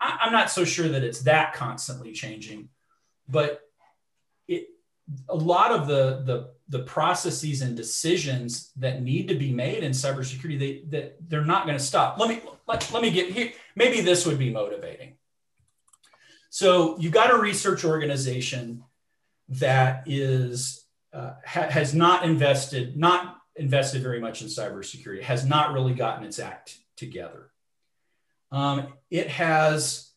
I, 0.00 0.18
I'm 0.22 0.32
not 0.32 0.50
so 0.50 0.64
sure 0.64 0.88
that 0.88 1.02
it's 1.02 1.22
that 1.22 1.54
constantly 1.54 2.12
changing, 2.12 2.68
but 3.28 3.62
it 4.46 4.68
a 5.28 5.34
lot 5.34 5.72
of 5.72 5.86
the 5.86 6.22
the 6.24 6.50
the 6.68 6.80
processes 6.80 7.62
and 7.62 7.76
decisions 7.76 8.72
that 8.76 9.02
need 9.02 9.28
to 9.28 9.34
be 9.36 9.52
made 9.52 9.84
in 9.84 9.92
cybersecurity, 9.92 10.58
they 10.58 10.82
that 10.90 11.16
they're 11.28 11.44
not 11.44 11.66
going 11.66 11.78
to 11.78 11.84
stop. 11.84 12.18
Let 12.18 12.28
me 12.28 12.42
let, 12.66 12.92
let 12.92 13.02
me 13.02 13.10
get 13.10 13.30
here. 13.30 13.52
Maybe 13.74 14.00
this 14.00 14.26
would 14.26 14.38
be 14.38 14.50
motivating. 14.50 15.14
So 16.50 16.98
you've 16.98 17.12
got 17.12 17.30
a 17.30 17.36
research 17.36 17.84
organization 17.84 18.82
that 19.48 20.02
is 20.06 20.84
uh, 21.12 21.34
ha- 21.44 21.70
has 21.70 21.94
not 21.94 22.24
invested 22.24 22.96
not 22.96 23.38
invested 23.56 24.02
very 24.02 24.20
much 24.20 24.42
in 24.42 24.48
cybersecurity, 24.48 25.22
has 25.22 25.44
not 25.44 25.72
really 25.72 25.94
gotten 25.94 26.24
its 26.24 26.38
act 26.38 26.78
together. 26.96 27.50
Um, 28.52 28.94
it 29.10 29.28
has 29.28 30.10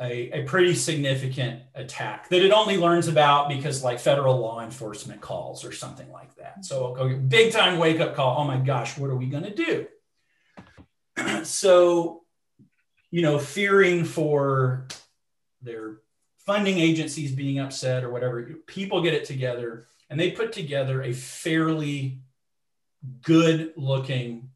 a, 0.00 0.40
a, 0.40 0.44
pretty 0.44 0.74
significant 0.74 1.62
attack 1.74 2.28
that 2.30 2.42
it 2.42 2.52
only 2.52 2.76
learns 2.76 3.06
about 3.08 3.48
because 3.48 3.84
like 3.84 3.98
federal 3.98 4.38
law 4.38 4.62
enforcement 4.62 5.20
calls 5.20 5.64
or 5.64 5.72
something 5.72 6.10
like 6.10 6.34
that. 6.36 6.64
So 6.64 6.96
okay, 6.96 7.14
big 7.14 7.52
time 7.52 7.78
wake 7.78 8.00
up 8.00 8.14
call. 8.14 8.40
Oh 8.40 8.44
my 8.44 8.58
gosh, 8.58 8.96
what 8.98 9.10
are 9.10 9.16
we 9.16 9.26
going 9.26 9.44
to 9.44 9.54
do? 9.54 9.86
so, 11.44 12.22
you 13.10 13.22
know, 13.22 13.38
fearing 13.38 14.04
for 14.04 14.86
their 15.62 15.98
funding 16.50 16.80
agencies 16.80 17.30
being 17.30 17.60
upset 17.60 18.02
or 18.02 18.10
whatever, 18.10 18.42
people 18.66 19.00
get 19.00 19.14
it 19.14 19.24
together 19.24 19.86
and 20.08 20.18
they 20.18 20.32
put 20.32 20.52
together 20.52 21.00
a 21.00 21.12
fairly 21.12 22.18
good 23.22 23.72
looking 23.76 24.50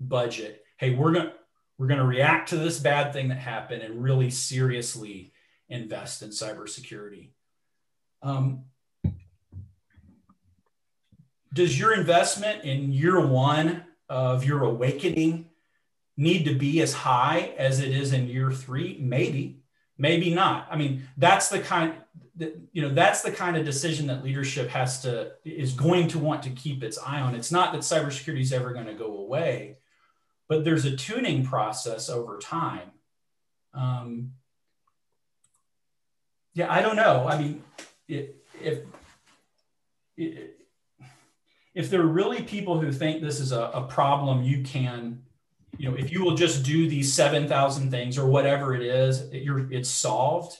budget. 0.00 0.64
Hey, 0.78 0.94
we're 0.94 1.12
going 1.12 1.26
to 1.26 1.32
we're 1.76 1.88
going 1.88 2.00
to 2.00 2.06
react 2.06 2.48
to 2.48 2.56
this 2.56 2.78
bad 2.78 3.12
thing 3.12 3.28
that 3.28 3.36
happened 3.36 3.82
and 3.82 4.02
really 4.02 4.30
seriously 4.30 5.34
invest 5.68 6.22
in 6.22 6.30
cybersecurity. 6.30 7.32
Um, 8.22 8.64
does 11.52 11.78
your 11.78 11.92
investment 11.92 12.64
in 12.64 12.94
year 12.94 13.20
one 13.20 13.84
of 14.08 14.42
your 14.42 14.62
awakening 14.62 15.50
need 16.16 16.44
to 16.46 16.54
be 16.54 16.80
as 16.80 16.94
high 16.94 17.52
as 17.58 17.80
it 17.80 17.90
is 17.90 18.14
in 18.14 18.26
year 18.26 18.50
three? 18.50 18.96
Maybe 18.98 19.60
maybe 19.98 20.34
not. 20.34 20.68
I 20.70 20.76
mean 20.76 21.08
that's 21.16 21.48
the 21.48 21.60
kind 21.60 21.94
that, 22.36 22.58
you 22.72 22.82
know 22.82 22.90
that's 22.90 23.22
the 23.22 23.32
kind 23.32 23.56
of 23.56 23.64
decision 23.64 24.06
that 24.08 24.22
leadership 24.22 24.68
has 24.68 25.02
to 25.02 25.32
is 25.44 25.72
going 25.72 26.08
to 26.08 26.18
want 26.18 26.42
to 26.44 26.50
keep 26.50 26.82
its 26.82 26.98
eye 26.98 27.20
on. 27.20 27.34
It's 27.34 27.52
not 27.52 27.72
that 27.72 27.82
cybersecurity 27.82 28.40
is 28.40 28.52
ever 28.52 28.72
going 28.72 28.86
to 28.86 28.94
go 28.94 29.18
away 29.18 29.76
but 30.48 30.64
there's 30.64 30.84
a 30.84 30.96
tuning 30.96 31.44
process 31.44 32.08
over 32.08 32.38
time. 32.38 32.90
Um, 33.74 34.32
yeah 36.54 36.72
i 36.72 36.80
don't 36.80 36.96
know. 36.96 37.26
I 37.28 37.38
mean 37.38 37.62
if 38.08 38.78
it, 40.16 40.66
if 41.74 41.90
there 41.90 42.00
are 42.00 42.06
really 42.06 42.42
people 42.42 42.80
who 42.80 42.90
think 42.90 43.20
this 43.20 43.38
is 43.38 43.52
a, 43.52 43.60
a 43.60 43.82
problem 43.82 44.42
you 44.42 44.62
can 44.62 45.22
you 45.78 45.90
know, 45.90 45.96
if 45.96 46.10
you 46.10 46.22
will 46.22 46.34
just 46.34 46.64
do 46.64 46.88
these 46.88 47.12
7,000 47.12 47.90
things 47.90 48.18
or 48.18 48.26
whatever 48.26 48.74
it 48.74 48.82
is, 48.82 49.28
you're, 49.32 49.70
it's 49.72 49.88
solved. 49.88 50.56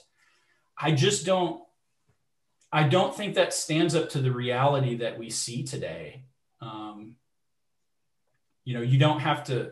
I 0.79 0.91
just 0.91 1.25
don't, 1.25 1.61
I 2.71 2.83
don't 2.83 3.15
think 3.15 3.35
that 3.35 3.53
stands 3.53 3.95
up 3.95 4.09
to 4.09 4.21
the 4.21 4.31
reality 4.31 4.97
that 4.97 5.17
we 5.17 5.29
see 5.29 5.63
today. 5.63 6.23
Um, 6.61 7.15
you 8.65 8.73
know, 8.73 8.81
you 8.81 8.99
don't 8.99 9.21
have 9.21 9.45
to, 9.45 9.71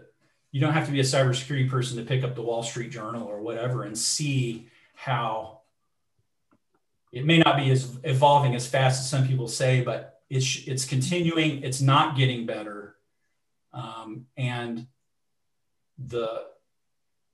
you 0.52 0.62
don't 0.62 0.74
have 0.74 0.86
to 0.86 0.92
be 0.92 1.02
a 1.02 1.04
cybersecurity 1.04 1.70
person 1.70 1.98
to 1.98 2.04
pick 2.04 2.24
up 2.24 2.34
the 2.34 2.42
Wall 2.42 2.64
Street 2.64 2.92
Journal 2.92 3.28
or 3.28 3.42
whatever 3.42 3.84
and 3.84 3.98
see 3.98 4.70
how 4.94 5.60
it 7.12 7.26
may 7.26 7.40
not 7.40 7.58
be 7.58 7.72
as 7.72 7.98
evolving 8.04 8.56
as 8.56 8.68
fast 8.68 9.02
as 9.02 9.10
some 9.10 9.28
people 9.28 9.48
say, 9.48 9.82
but 9.82 10.20
it's 10.30 10.64
it's 10.66 10.86
continuing. 10.86 11.64
It's 11.64 11.82
not 11.82 12.18
getting 12.18 12.46
better, 12.46 12.96
um, 13.74 14.26
and 14.36 14.88
the 15.98 16.44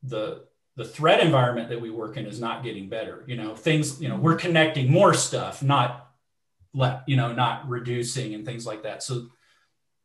the 0.03 0.45
the 0.75 0.85
threat 0.85 1.19
environment 1.19 1.69
that 1.69 1.81
we 1.81 1.89
work 1.89 2.17
in 2.17 2.25
is 2.25 2.39
not 2.39 2.63
getting 2.63 2.89
better. 2.89 3.23
You 3.27 3.35
know 3.35 3.55
things 3.55 4.01
you 4.01 4.09
know 4.09 4.15
we're 4.15 4.35
connecting 4.35 4.91
more 4.91 5.13
stuff 5.13 5.61
not 5.61 6.11
let 6.73 7.03
you 7.07 7.17
know 7.17 7.33
not 7.33 7.67
reducing 7.67 8.33
and 8.33 8.45
things 8.45 8.65
like 8.65 8.83
that. 8.83 9.03
So 9.03 9.27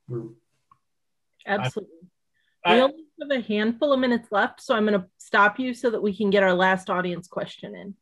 we're 0.09 0.25
absolutely. 1.47 1.95
I, 2.65 2.75
we 2.75 2.81
only 2.83 3.05
have 3.21 3.31
a 3.31 3.47
handful 3.47 3.93
of 3.93 4.01
minutes 4.01 4.33
left 4.33 4.61
so 4.61 4.75
i'm 4.75 4.85
going 4.85 5.01
to 5.01 5.07
stop 5.27 5.59
you 5.59 5.75
so 5.75 5.91
that 5.91 6.03
we 6.03 6.17
can 6.17 6.31
get 6.31 6.45
our 6.45 6.55
last 6.55 6.89
audience 6.89 7.27
question 7.27 7.75
in. 7.75 7.95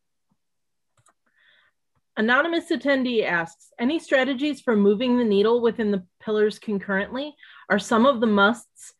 Anonymous 2.17 2.71
attendee 2.71 3.25
asks, 3.25 3.73
any 3.79 3.99
strategies 3.99 4.61
for 4.61 4.77
moving 4.77 5.17
the 5.17 5.25
needle 5.25 5.61
within 5.61 5.91
the 5.91 6.05
pillars 6.21 6.59
concurrently? 6.59 7.35
Are 7.71 7.79
some 7.79 8.07
of 8.07 8.21
the 8.21 8.27
musts 8.27 8.93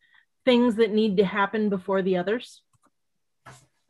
things 0.45 0.75
that 0.75 0.91
need 0.91 1.17
to 1.17 1.25
happen 1.25 1.69
before 1.69 2.01
the 2.01 2.17
others? 2.17 2.61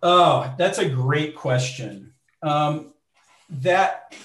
Oh, 0.01 0.53
that's 0.57 0.77
a 0.77 0.89
great 0.89 1.35
question. 1.35 2.13
um, 2.41 2.93
that 3.49 4.15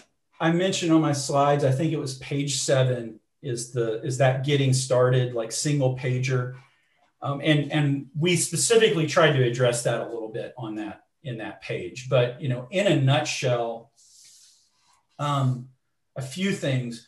I 0.41 0.53
mentioned 0.53 0.93
on 0.93 1.01
my 1.01 1.13
slides, 1.13 1.65
I 1.65 1.73
think 1.73 1.93
it 1.93 1.99
was 1.99 2.17
page 2.19 2.61
seven 2.61 3.21
is 3.43 3.73
the 3.73 4.03
is 4.03 4.19
that 4.19 4.45
getting 4.45 4.73
started 4.73 5.35
like 5.35 5.53
single 5.53 5.97
pager. 5.97 6.57
Um, 7.23 7.41
and 7.45 7.71
and 7.71 8.07
we 8.19 8.37
specifically 8.37 9.07
tried 9.07 9.33
to 9.33 9.43
address 9.43 9.83
that 9.83 10.01
a 10.01 10.05
little 10.05 10.31
bit 10.31 10.55
on 10.57 10.77
that 10.77 11.03
in 11.23 11.39
that 11.39 11.61
page. 11.63 12.09
But 12.09 12.41
you 12.41 12.49
know, 12.49 12.67
in 12.71 12.87
a 12.87 13.01
nutshell, 13.01 13.93
um, 15.19 15.69
a 16.17 16.23
few 16.23 16.53
things. 16.53 17.07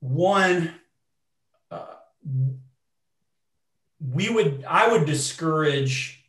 One, 0.00 0.74
uh, 1.70 1.94
we 4.12 4.28
would 4.28 4.64
I 4.68 4.90
would 4.90 5.06
discourage 5.06 6.24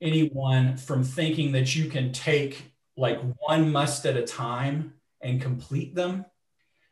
anyone 0.00 0.76
from 0.76 1.02
thinking 1.02 1.52
that 1.52 1.74
you 1.74 1.88
can 1.88 2.12
take 2.12 2.72
like 2.96 3.20
one 3.38 3.70
must 3.70 4.04
at 4.06 4.16
a 4.16 4.24
time 4.24 4.94
and 5.20 5.40
complete 5.40 5.94
them. 5.94 6.24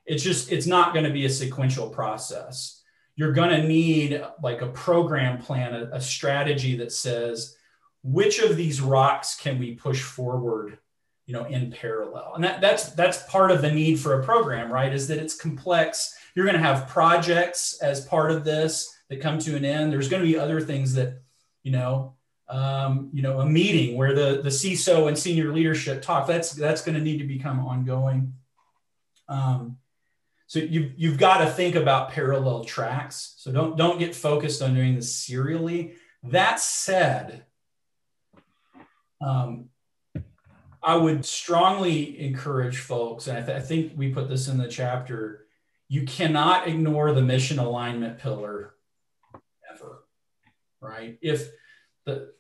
It's 0.05 0.23
just 0.23 0.53
it's 0.53 0.67
not 0.67 0.93
going 0.93 1.05
to 1.05 1.13
be 1.13 1.27
a 1.27 1.31
sequential 1.31 1.91
process. 1.91 2.83
You're 3.17 3.33
going 3.33 3.51
to 3.51 3.67
need 3.67 4.23
like 4.43 4.63
a 4.63 4.69
program 4.69 5.39
plan, 5.39 5.75
a, 5.75 5.97
a 5.97 6.01
strategy 6.01 6.77
that 6.77 6.93
says 6.93 7.57
which 8.03 8.39
of 8.39 8.57
these 8.57 8.81
rocks 8.81 9.35
can 9.35 9.59
we 9.59 9.75
push 9.75 10.01
forward 10.01 10.79
you 11.27 11.35
know 11.35 11.45
in 11.47 11.73
parallel 11.73 12.35
and 12.37 12.45
that, 12.45 12.61
that's 12.61 12.91
that's 12.91 13.25
part 13.25 13.51
of 13.51 13.61
the 13.61 13.71
need 13.71 13.99
for 13.99 14.21
a 14.21 14.25
program 14.25 14.73
right 14.73 14.95
is 14.95 15.09
that 15.09 15.19
it's 15.19 15.35
complex 15.35 16.17
you're 16.35 16.47
going 16.47 16.57
to 16.57 16.63
have 16.63 16.87
projects 16.87 17.81
as 17.83 18.07
part 18.07 18.31
of 18.31 18.45
this 18.45 18.96
that 19.09 19.21
come 19.21 19.39
to 19.39 19.57
an 19.57 19.65
end. 19.65 19.93
There's 19.93 20.09
going 20.09 20.23
to 20.23 20.29
be 20.29 20.39
other 20.39 20.61
things 20.61 20.95
that 20.95 21.23
you 21.63 21.73
know 21.73 22.15
um, 22.49 23.11
you 23.13 23.23
know 23.23 23.41
a 23.41 23.47
meeting 23.47 23.97
where 23.97 24.15
the 24.15 24.43
the 24.43 24.51
CISO 24.51 25.09
and 25.09 25.19
senior 25.19 25.53
leadership 25.53 26.03
talk. 26.03 26.27
That's 26.27 26.53
that's 26.53 26.83
going 26.83 26.97
to 26.97 27.01
need 27.01 27.19
to 27.19 27.27
become 27.27 27.61
ongoing. 27.61 28.35
Um, 29.29 29.79
so 30.47 30.61
you've 30.61 30.93
you've 30.97 31.19
got 31.19 31.39
to 31.39 31.47
think 31.47 31.75
about 31.75 32.11
parallel 32.11 32.65
tracks. 32.65 33.35
So 33.39 33.53
don't 33.53 33.77
don't 33.77 33.99
get 33.99 34.15
focused 34.15 34.63
on 34.63 34.75
doing 34.75 34.95
this 34.95 35.15
serially. 35.15 35.95
That 36.23 36.61
said 36.61 37.45
um, 39.21 39.71
I 40.83 40.97
would 40.97 41.25
strongly 41.25 42.21
encourage 42.21 42.79
folks, 42.79 43.27
and 43.27 43.39
I, 43.39 43.43
th- 43.43 43.57
I, 43.57 43.61
think 43.61 43.93
we 43.97 44.13
put 44.13 44.29
this 44.29 44.47
in 44.47 44.59
the 44.59 44.69
chapter, 44.69 45.47
you 45.89 46.05
cannot 46.05 46.69
ignore 46.69 47.13
the 47.13 47.23
mission 47.23 47.59
alignment 47.59 48.19
pillar 48.19 48.75
right? 50.81 51.19
If 51.21 51.49
the 52.05 52.33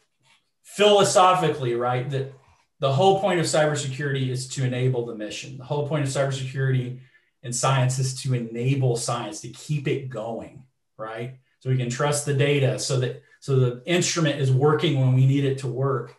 philosophically, 0.62 1.74
right, 1.74 2.08
that 2.10 2.32
the 2.80 2.92
whole 2.92 3.20
point 3.20 3.40
of 3.40 3.46
cybersecurity 3.46 4.28
is 4.28 4.48
to 4.48 4.64
enable 4.64 5.06
the 5.06 5.14
mission. 5.14 5.58
The 5.58 5.64
whole 5.64 5.88
point 5.88 6.04
of 6.04 6.10
cybersecurity 6.10 7.00
and 7.42 7.54
science 7.54 7.98
is 7.98 8.20
to 8.22 8.34
enable 8.34 8.96
science, 8.96 9.40
to 9.40 9.48
keep 9.48 9.88
it 9.88 10.08
going, 10.08 10.64
right? 10.96 11.38
So 11.60 11.70
we 11.70 11.76
can 11.76 11.90
trust 11.90 12.26
the 12.26 12.34
data 12.34 12.78
so 12.78 13.00
that 13.00 13.22
so 13.40 13.56
the 13.56 13.82
instrument 13.86 14.40
is 14.40 14.50
working 14.50 15.00
when 15.00 15.14
we 15.14 15.26
need 15.26 15.44
it 15.44 15.58
to 15.58 15.68
work 15.68 16.16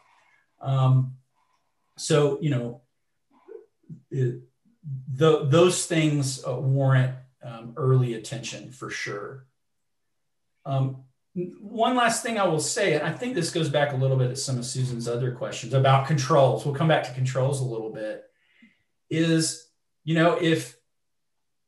um, 0.60 1.16
so, 1.98 2.40
you 2.42 2.50
know, 2.50 2.82
it, 4.12 4.42
the, 5.14 5.46
those 5.46 5.86
things 5.86 6.46
uh, 6.46 6.56
warrant 6.56 7.16
um, 7.44 7.74
early 7.76 8.14
attention 8.14 8.72
for 8.72 8.90
sure. 8.90 9.46
Um, 10.66 11.04
one 11.60 11.96
last 11.96 12.24
thing 12.24 12.40
I 12.40 12.48
will 12.48 12.60
say, 12.60 12.96
and 12.96 13.04
I 13.04 13.12
think 13.12 13.36
this 13.36 13.52
goes 13.52 13.70
back 13.70 13.94
a 13.94 13.96
little 13.96 14.18
bit 14.18 14.30
to 14.30 14.36
some 14.36 14.58
of 14.58 14.66
Susan's 14.66 15.08
other 15.08 15.32
questions 15.32 15.74
about 15.74 16.08
controls. 16.08 16.66
We'll 16.66 16.74
come 16.74 16.88
back 16.88 17.04
to 17.04 17.14
controls 17.14 17.62
a 17.62 17.66
little 17.66 17.92
bit. 17.92 18.24
Is 19.10 19.68
you 20.04 20.16
know 20.16 20.34
if 20.42 20.76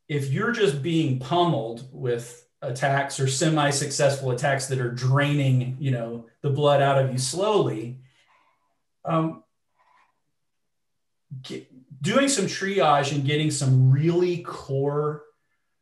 if 0.07 0.31
you're 0.31 0.51
just 0.51 0.81
being 0.81 1.19
pummeled 1.19 1.87
with 1.93 2.47
attacks 2.61 3.19
or 3.19 3.27
semi-successful 3.27 4.31
attacks 4.31 4.65
that 4.67 4.79
are 4.79 4.91
draining 4.91 5.77
you 5.79 5.91
know 5.91 6.25
the 6.41 6.49
blood 6.49 6.81
out 6.81 6.97
of 6.97 7.11
you 7.11 7.19
slowly, 7.19 7.99
um, 9.05 9.43
get, 11.43 11.67
doing 12.01 12.27
some 12.27 12.45
triage 12.45 13.13
and 13.13 13.23
getting 13.23 13.51
some 13.51 13.91
really 13.91 14.39
core 14.39 15.23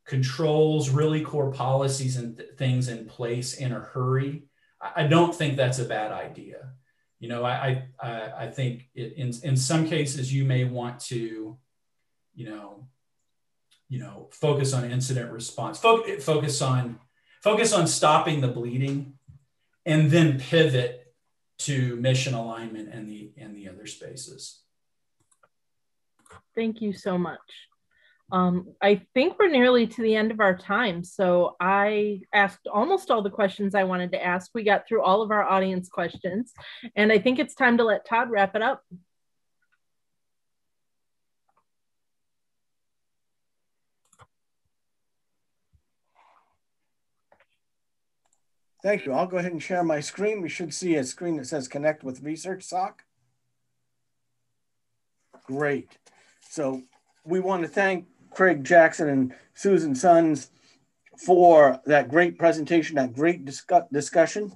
controls, 0.07 0.89
really 0.89 1.21
core 1.21 1.51
policies 1.51 2.15
and 2.15 2.37
th- 2.37 2.51
things 2.57 2.87
in 2.87 3.05
place 3.05 3.55
in 3.55 3.73
a 3.73 3.79
hurry, 3.79 4.43
I, 4.81 5.03
I, 5.03 5.07
don't 5.07 5.35
think 5.35 5.57
that's 5.57 5.79
a 5.79 5.85
bad 5.85 6.11
idea. 6.11 6.71
You 7.19 7.29
know, 7.29 7.43
I 7.43 7.87
I, 7.99 8.31
I 8.37 8.47
think 8.47 8.89
it, 8.95 9.13
in 9.17 9.33
in 9.43 9.57
some 9.57 9.87
cases 9.87 10.33
you 10.33 10.45
may 10.45 10.63
want 10.63 10.99
to, 11.11 11.57
you 12.35 12.45
know, 12.49 12.87
you 13.89 13.99
know, 13.99 14.29
focus 14.31 14.73
on 14.73 14.89
incident 14.89 15.31
response, 15.31 15.79
focus 15.79 16.23
focus 16.23 16.61
on 16.61 16.99
focus 17.43 17.73
on 17.73 17.87
stopping 17.87 18.39
the 18.39 18.47
bleeding, 18.47 19.13
and 19.85 20.09
then 20.09 20.39
pivot 20.39 21.13
to 21.59 21.95
mission 21.97 22.33
alignment 22.33 22.93
and 22.93 23.09
the 23.09 23.31
and 23.37 23.55
the 23.55 23.67
other 23.67 23.87
spaces. 23.87 24.61
Thank 26.55 26.81
you 26.81 26.93
so 26.93 27.17
much. 27.17 27.39
Um, 28.31 28.73
I 28.81 29.01
think 29.13 29.37
we're 29.39 29.49
nearly 29.49 29.87
to 29.87 30.01
the 30.01 30.15
end 30.15 30.31
of 30.31 30.41
our 30.41 30.57
time. 30.57 31.03
So 31.03 31.55
I 31.61 32.21
asked 32.33 32.67
almost 32.67 33.09
all 33.09 33.21
the 33.21 33.29
questions 33.29 33.73
I 33.73 33.85
wanted 33.85 34.11
to 34.11 34.23
ask. 34.23 34.51
We 34.53 34.63
got 34.63 34.87
through 34.87 35.03
all 35.03 35.21
of 35.21 35.31
our 35.31 35.43
audience 35.43 35.87
questions, 35.87 36.53
and 36.95 37.11
I 37.11 37.19
think 37.19 37.39
it's 37.39 37.55
time 37.55 37.77
to 37.77 37.85
let 37.85 38.05
Todd 38.05 38.29
wrap 38.29 38.55
it 38.55 38.61
up. 38.61 38.83
Thank 48.83 49.05
you. 49.05 49.13
I'll 49.13 49.27
go 49.27 49.37
ahead 49.37 49.51
and 49.51 49.63
share 49.63 49.83
my 49.83 49.99
screen. 49.99 50.41
We 50.41 50.49
should 50.49 50.73
see 50.73 50.95
a 50.95 51.03
screen 51.03 51.37
that 51.37 51.47
says 51.47 51.67
connect 51.67 52.03
with 52.03 52.21
Research 52.21 52.63
SOC. 52.63 53.03
Great. 55.45 55.97
So 56.49 56.83
we 57.25 57.39
want 57.39 57.63
to 57.63 57.67
thank 57.67 58.05
Craig 58.31 58.63
Jackson 58.63 59.09
and 59.09 59.33
Susan 59.53 59.95
Sons 59.95 60.49
for 61.17 61.81
that 61.85 62.09
great 62.09 62.37
presentation, 62.37 62.95
that 62.95 63.13
great 63.13 63.45
discuss 63.45 63.83
discussion. 63.91 64.51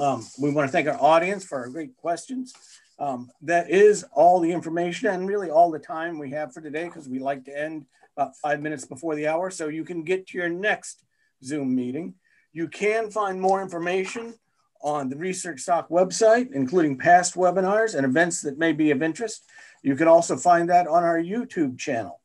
Um, 0.00 0.26
we 0.40 0.50
want 0.50 0.68
to 0.68 0.72
thank 0.72 0.88
our 0.88 1.00
audience 1.00 1.44
for 1.44 1.58
our 1.58 1.68
great 1.68 1.96
questions. 1.96 2.52
Um, 2.98 3.30
that 3.42 3.70
is 3.70 4.04
all 4.12 4.40
the 4.40 4.50
information 4.50 5.08
and 5.08 5.28
really 5.28 5.50
all 5.50 5.70
the 5.70 5.78
time 5.78 6.18
we 6.18 6.30
have 6.30 6.52
for 6.52 6.60
today 6.60 6.84
because 6.84 7.08
we 7.08 7.20
like 7.20 7.44
to 7.44 7.56
end 7.56 7.86
about 8.16 8.36
five 8.36 8.60
minutes 8.60 8.84
before 8.84 9.14
the 9.14 9.28
hour 9.28 9.50
so 9.50 9.68
you 9.68 9.84
can 9.84 10.02
get 10.02 10.26
to 10.28 10.38
your 10.38 10.48
next 10.48 11.04
Zoom 11.44 11.74
meeting. 11.74 12.14
You 12.52 12.66
can 12.66 13.10
find 13.10 13.40
more 13.40 13.62
information 13.62 14.34
on 14.82 15.08
the 15.08 15.16
Research 15.16 15.60
SOC 15.60 15.88
website, 15.88 16.52
including 16.52 16.98
past 16.98 17.34
webinars 17.34 17.94
and 17.94 18.04
events 18.04 18.42
that 18.42 18.58
may 18.58 18.72
be 18.72 18.90
of 18.90 19.02
interest. 19.02 19.44
You 19.82 19.94
can 19.94 20.08
also 20.08 20.36
find 20.36 20.68
that 20.70 20.88
on 20.88 21.04
our 21.04 21.18
YouTube 21.18 21.78
channel. 21.78 22.20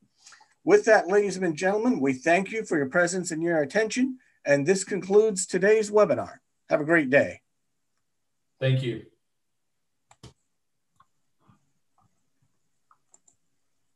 With 0.65 0.85
that, 0.85 1.07
ladies 1.07 1.37
and 1.37 1.55
gentlemen, 1.55 1.99
we 1.99 2.13
thank 2.13 2.51
you 2.51 2.63
for 2.63 2.77
your 2.77 2.89
presence 2.89 3.31
and 3.31 3.43
your 3.43 3.61
attention. 3.61 4.17
And 4.45 4.65
this 4.65 4.83
concludes 4.83 5.45
today's 5.45 5.91
webinar. 5.91 6.37
Have 6.69 6.81
a 6.81 6.85
great 6.85 7.09
day. 7.09 7.41
Thank 8.59 8.81
you. 8.81 9.05